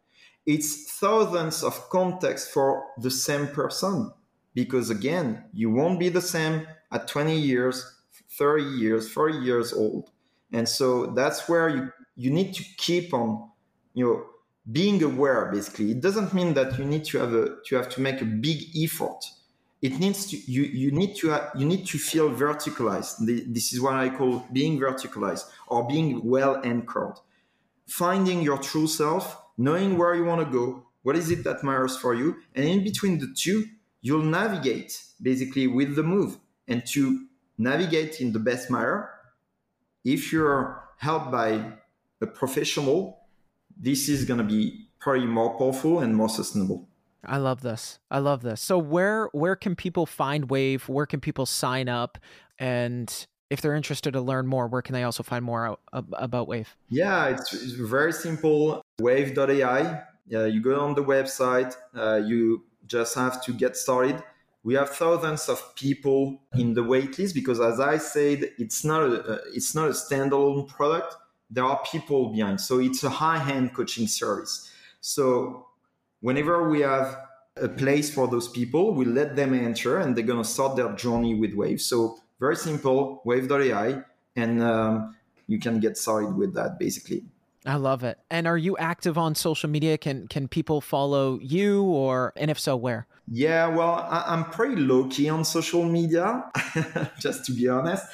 It's 0.47 0.97
thousands 0.99 1.61
of 1.63 1.89
context 1.89 2.51
for 2.51 2.83
the 2.97 3.11
same 3.11 3.47
person. 3.47 4.11
Because 4.55 4.89
again, 4.89 5.43
you 5.53 5.69
won't 5.69 5.99
be 5.99 6.09
the 6.09 6.21
same 6.21 6.65
at 6.91 7.07
20 7.07 7.37
years, 7.37 8.01
30 8.39 8.63
years, 8.63 9.09
40 9.09 9.37
years 9.37 9.73
old. 9.73 10.09
And 10.51 10.67
so 10.67 11.07
that's 11.07 11.47
where 11.47 11.69
you, 11.69 11.91
you 12.15 12.31
need 12.31 12.55
to 12.55 12.63
keep 12.77 13.13
on, 13.13 13.51
you 13.93 14.05
know, 14.05 14.25
being 14.71 15.03
aware 15.03 15.51
basically. 15.51 15.91
It 15.91 16.01
doesn't 16.01 16.33
mean 16.33 16.53
that 16.55 16.79
you 16.79 16.85
need 16.85 17.05
to 17.05 17.19
have 17.19 17.33
a 17.33 17.57
to 17.65 17.75
have 17.75 17.89
to 17.89 18.01
make 18.01 18.21
a 18.21 18.25
big 18.25 18.63
effort 18.75 19.23
it 19.81 19.99
needs 19.99 20.25
to 20.25 20.37
you 20.51 20.63
you 20.63 20.91
need 20.91 21.15
to 21.15 21.31
uh, 21.31 21.49
you 21.55 21.65
need 21.65 21.85
to 21.85 21.97
feel 21.97 22.29
verticalized 22.29 23.17
this 23.53 23.73
is 23.73 23.79
what 23.79 23.93
i 23.93 24.09
call 24.09 24.45
being 24.51 24.79
verticalized 24.79 25.45
or 25.67 25.87
being 25.87 26.23
well 26.23 26.59
anchored 26.63 27.19
finding 27.85 28.41
your 28.41 28.57
true 28.57 28.87
self 28.87 29.37
knowing 29.57 29.97
where 29.97 30.15
you 30.15 30.25
want 30.25 30.45
to 30.45 30.51
go 30.51 30.85
what 31.03 31.15
is 31.15 31.31
it 31.31 31.43
that 31.43 31.63
matters 31.63 31.97
for 31.97 32.13
you 32.13 32.35
and 32.55 32.65
in 32.65 32.83
between 32.83 33.19
the 33.19 33.33
two 33.35 33.65
you'll 34.01 34.21
navigate 34.21 35.03
basically 35.21 35.67
with 35.67 35.95
the 35.95 36.03
move 36.03 36.37
and 36.67 36.85
to 36.85 37.25
navigate 37.57 38.21
in 38.21 38.31
the 38.33 38.39
best 38.39 38.69
manner 38.69 39.09
if 40.03 40.31
you're 40.31 40.83
helped 40.97 41.31
by 41.31 41.73
a 42.21 42.27
professional 42.27 43.19
this 43.79 44.09
is 44.09 44.25
going 44.25 44.37
to 44.37 44.43
be 44.43 44.87
probably 44.99 45.25
more 45.25 45.57
powerful 45.57 45.99
and 45.99 46.15
more 46.15 46.29
sustainable 46.29 46.87
I 47.25 47.37
love 47.37 47.61
this. 47.61 47.99
I 48.09 48.19
love 48.19 48.41
this. 48.41 48.61
So 48.61 48.77
where 48.77 49.29
where 49.33 49.55
can 49.55 49.75
people 49.75 50.05
find 50.05 50.49
Wave? 50.49 50.87
Where 50.87 51.05
can 51.05 51.19
people 51.19 51.45
sign 51.45 51.89
up? 51.89 52.17
And 52.57 53.27
if 53.49 53.61
they're 53.61 53.75
interested 53.75 54.11
to 54.11 54.21
learn 54.21 54.47
more, 54.47 54.67
where 54.67 54.81
can 54.81 54.93
they 54.93 55.03
also 55.03 55.23
find 55.23 55.43
more 55.43 55.67
out, 55.67 55.79
about 55.91 56.47
Wave? 56.47 56.75
Yeah, 56.89 57.27
it's, 57.27 57.53
it's 57.53 57.73
very 57.73 58.13
simple. 58.13 58.81
Wave.ai. 58.99 60.01
Yeah, 60.27 60.45
you 60.45 60.61
go 60.61 60.79
on 60.79 60.95
the 60.95 61.03
website. 61.03 61.75
Uh, 61.95 62.15
you 62.25 62.63
just 62.87 63.15
have 63.15 63.43
to 63.45 63.53
get 63.53 63.77
started. 63.77 64.23
We 64.63 64.73
have 64.73 64.89
thousands 64.89 65.47
of 65.49 65.75
people 65.75 66.41
in 66.55 66.73
the 66.73 66.81
waitlist 66.81 67.33
because, 67.33 67.59
as 67.59 67.79
I 67.79 67.97
said, 67.97 68.51
it's 68.57 68.83
not 68.83 69.03
a 69.03 69.39
it's 69.53 69.75
not 69.75 69.87
a 69.87 69.91
standalone 69.91 70.67
product. 70.67 71.15
There 71.49 71.63
are 71.63 71.81
people 71.89 72.33
behind, 72.33 72.59
so 72.59 72.79
it's 72.79 73.03
a 73.03 73.09
high-end 73.09 73.73
coaching 73.73 74.07
service. 74.07 74.69
So 74.99 75.67
whenever 76.19 76.69
we 76.69 76.81
have 76.81 77.17
a 77.55 77.69
place 77.69 78.13
for 78.13 78.27
those 78.27 78.49
people, 78.49 78.93
we 78.93 79.05
let 79.05 79.35
them 79.35 79.53
enter 79.53 79.99
and 79.99 80.15
they're 80.15 80.25
going 80.25 80.43
to 80.43 80.49
start 80.49 80.75
their 80.75 80.91
journey 80.93 81.35
with 81.35 81.53
Wave. 81.53 81.79
So 81.81 82.19
very 82.39 82.55
simple, 82.57 83.21
wave.ai, 83.23 84.03
and 84.35 84.61
um, 84.61 85.15
you 85.47 85.59
can 85.59 85.79
get 85.79 85.97
started 85.97 86.35
with 86.35 86.53
that 86.55 86.77
basically. 86.77 87.23
I 87.67 87.75
love 87.75 88.03
it. 88.03 88.17
And 88.31 88.47
are 88.47 88.57
you 88.57 88.77
active 88.77 89.17
on 89.17 89.35
social 89.35 89.69
media? 89.69 89.97
Can 89.97 90.27
can 90.27 90.47
people 90.47 90.79
follow 90.81 91.37
you, 91.41 91.83
or 91.83 92.33
and 92.37 92.49
if 92.49 92.59
so, 92.59 92.75
where? 92.77 93.07
Yeah, 93.29 93.67
well, 93.67 94.07
I, 94.09 94.33
am 94.33 94.45
pretty 94.45 94.77
low 94.77 95.09
key 95.09 95.27
on 95.27 95.43
social 95.43 95.83
media, 95.83 96.49
just 97.19 97.45
to 97.45 97.51
be 97.51 97.67
honest. 97.67 98.05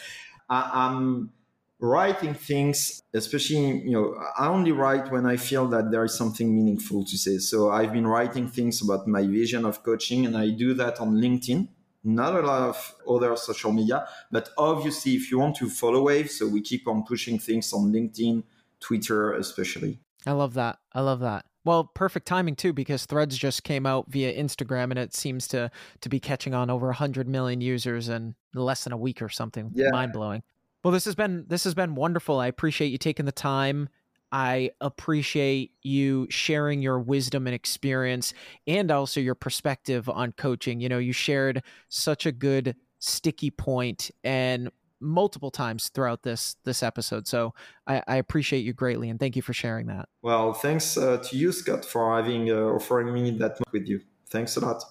I, 0.50 0.72
I'm 0.74 1.32
writing 1.80 2.34
things, 2.34 3.04
especially, 3.14 3.82
you 3.82 3.92
know, 3.92 4.16
I 4.40 4.48
only 4.48 4.72
write 4.72 5.12
when 5.12 5.28
I 5.28 5.38
feel 5.38 5.68
that 5.68 5.92
there 5.92 6.04
is 6.04 6.18
something 6.18 6.56
meaningful 6.56 7.06
to 7.06 7.18
say. 7.18 7.38
So 7.38 7.70
I've 7.70 7.94
been 7.94 8.08
writing 8.08 8.48
things 8.48 8.82
about 8.82 9.06
my 9.06 9.28
vision 9.28 9.66
of 9.66 9.84
coaching, 9.84 10.26
and 10.26 10.36
I 10.36 10.50
do 10.50 10.74
that 10.76 11.00
on 11.00 11.16
LinkedIn. 11.16 11.68
Not 12.06 12.36
a 12.36 12.42
lot 12.42 12.70
of 12.70 12.96
other 13.08 13.36
social 13.36 13.72
media, 13.72 14.08
but 14.32 14.50
obviously, 14.58 15.14
if 15.14 15.30
you 15.30 15.38
want 15.38 15.58
to 15.58 15.70
follow 15.70 16.02
Wave, 16.04 16.32
so 16.32 16.48
we 16.48 16.62
keep 16.62 16.88
on 16.88 17.04
pushing 17.04 17.38
things 17.38 17.72
on 17.72 17.94
LinkedIn, 17.94 18.44
Twitter, 18.84 19.34
especially. 19.34 20.00
I 20.26 20.32
love 20.34 20.54
that. 20.54 20.78
I 20.94 21.02
love 21.02 21.22
that. 21.22 21.46
Well, 21.66 21.86
perfect 21.86 22.28
timing 22.28 22.56
too, 22.56 22.74
because 22.74 23.06
Threads 23.06 23.38
just 23.38 23.64
came 23.64 23.86
out 23.86 24.10
via 24.10 24.38
Instagram, 24.38 24.86
and 24.86 25.00
it 25.00 25.14
seems 25.14 25.48
to 25.50 25.72
to 26.02 26.10
be 26.10 26.20
catching 26.20 26.54
on 26.54 26.70
over 26.70 26.92
hundred 26.92 27.28
million 27.28 27.62
users 27.62 28.10
in 28.10 28.36
less 28.54 28.84
than 28.84 28.94
a 28.94 28.98
week 28.98 29.22
or 29.22 29.30
something. 29.30 29.72
Yeah. 29.74 29.90
Mind 29.92 30.12
blowing. 30.12 30.44
Well, 30.84 30.92
this 30.92 31.06
has 31.06 31.16
been 31.16 31.46
this 31.48 31.64
has 31.64 31.74
been 31.74 31.96
wonderful. 31.96 32.40
I 32.40 32.48
appreciate 32.48 32.90
you 32.90 32.98
taking 32.98 33.26
the 33.26 33.32
time. 33.32 33.88
I 34.34 34.72
appreciate 34.82 35.74
you 35.84 36.28
sharing 36.30 36.82
your 36.82 37.00
wisdom 37.00 37.46
and 37.46 37.54
experience 37.54 38.34
and 38.66 38.90
also 38.90 39.20
your 39.20 39.36
perspective 39.36 40.10
on 40.10 40.32
coaching. 40.32 40.80
You 40.80 40.90
know, 40.90 40.98
you 40.98 41.14
shared 41.14 41.62
such 41.88 42.26
a 42.26 42.32
good 42.32 42.76
sticky 42.98 43.52
point 43.52 44.10
and 44.24 44.72
multiple 45.04 45.52
times 45.52 45.90
throughout 45.90 46.24
this 46.24 46.56
this 46.64 46.82
episode. 46.82 47.28
So 47.28 47.54
I, 47.86 48.02
I 48.08 48.16
appreciate 48.16 48.62
you 48.62 48.74
greatly 48.74 49.10
and 49.10 49.20
thank 49.20 49.36
you 49.36 49.42
for 49.42 49.54
sharing 49.54 49.88
that. 49.88 50.10
Well, 50.22 50.54
thanks 50.54 50.98
uh, 50.98 51.18
to 51.18 51.38
you, 51.38 51.52
Scott, 51.52 51.86
for 51.86 52.16
having 52.16 52.50
uh, 52.50 52.56
offering 52.56 53.14
me 53.14 53.32
that 53.32 53.60
with 53.72 53.88
you. 53.88 54.02
Thanks 54.30 54.56
a 54.58 54.62
lot. 54.62 54.84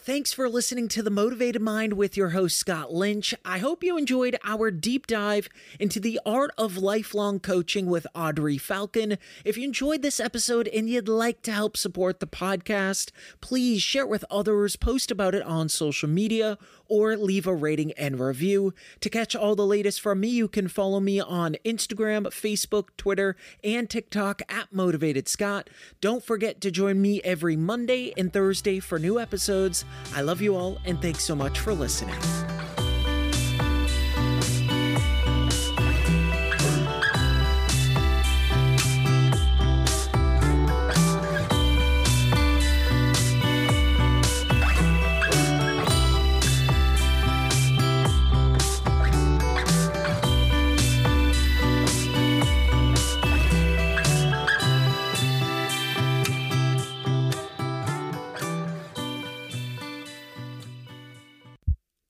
Thanks 0.00 0.32
for 0.32 0.48
listening 0.48 0.88
to 0.88 1.02
The 1.02 1.10
Motivated 1.10 1.60
Mind 1.60 1.92
with 1.94 2.16
your 2.16 2.30
host, 2.30 2.56
Scott 2.56 2.94
Lynch. 2.94 3.34
I 3.44 3.58
hope 3.58 3.82
you 3.82 3.98
enjoyed 3.98 4.38
our 4.42 4.70
deep 4.70 5.06
dive 5.06 5.48
into 5.78 6.00
the 6.00 6.20
art 6.24 6.52
of 6.56 6.78
lifelong 6.78 7.40
coaching 7.40 7.86
with 7.86 8.06
Adri 8.14 8.60
Falcon. 8.60 9.18
If 9.44 9.58
you 9.58 9.64
enjoyed 9.64 10.00
this 10.00 10.20
episode 10.20 10.68
and 10.68 10.88
you'd 10.88 11.08
like 11.08 11.42
to 11.42 11.52
help 11.52 11.76
support 11.76 12.20
the 12.20 12.26
podcast, 12.26 13.10
please 13.40 13.82
share 13.82 14.04
it 14.04 14.08
with 14.08 14.24
others, 14.30 14.76
post 14.76 15.10
about 15.10 15.34
it 15.34 15.42
on 15.42 15.68
social 15.68 16.08
media, 16.08 16.56
or 16.88 17.16
leave 17.16 17.46
a 17.46 17.54
rating 17.54 17.92
and 17.92 18.18
review. 18.18 18.74
To 19.00 19.10
catch 19.10 19.36
all 19.36 19.54
the 19.54 19.66
latest 19.66 20.00
from 20.00 20.20
me, 20.20 20.28
you 20.28 20.48
can 20.48 20.68
follow 20.68 21.00
me 21.00 21.20
on 21.20 21.56
Instagram, 21.64 22.26
Facebook, 22.26 22.88
Twitter, 22.96 23.36
and 23.62 23.88
TikTok 23.88 24.42
at 24.48 24.72
Motivated 24.72 25.28
Scott. 25.28 25.70
Don't 26.00 26.24
forget 26.24 26.60
to 26.62 26.70
join 26.70 27.00
me 27.00 27.22
every 27.22 27.56
Monday 27.56 28.12
and 28.16 28.32
Thursday 28.32 28.80
for 28.80 28.98
new 28.98 29.20
episodes. 29.20 29.84
I 30.14 30.22
love 30.22 30.40
you 30.40 30.56
all, 30.56 30.78
and 30.84 31.00
thanks 31.00 31.24
so 31.24 31.34
much 31.34 31.60
for 31.60 31.74
listening. 31.74 32.18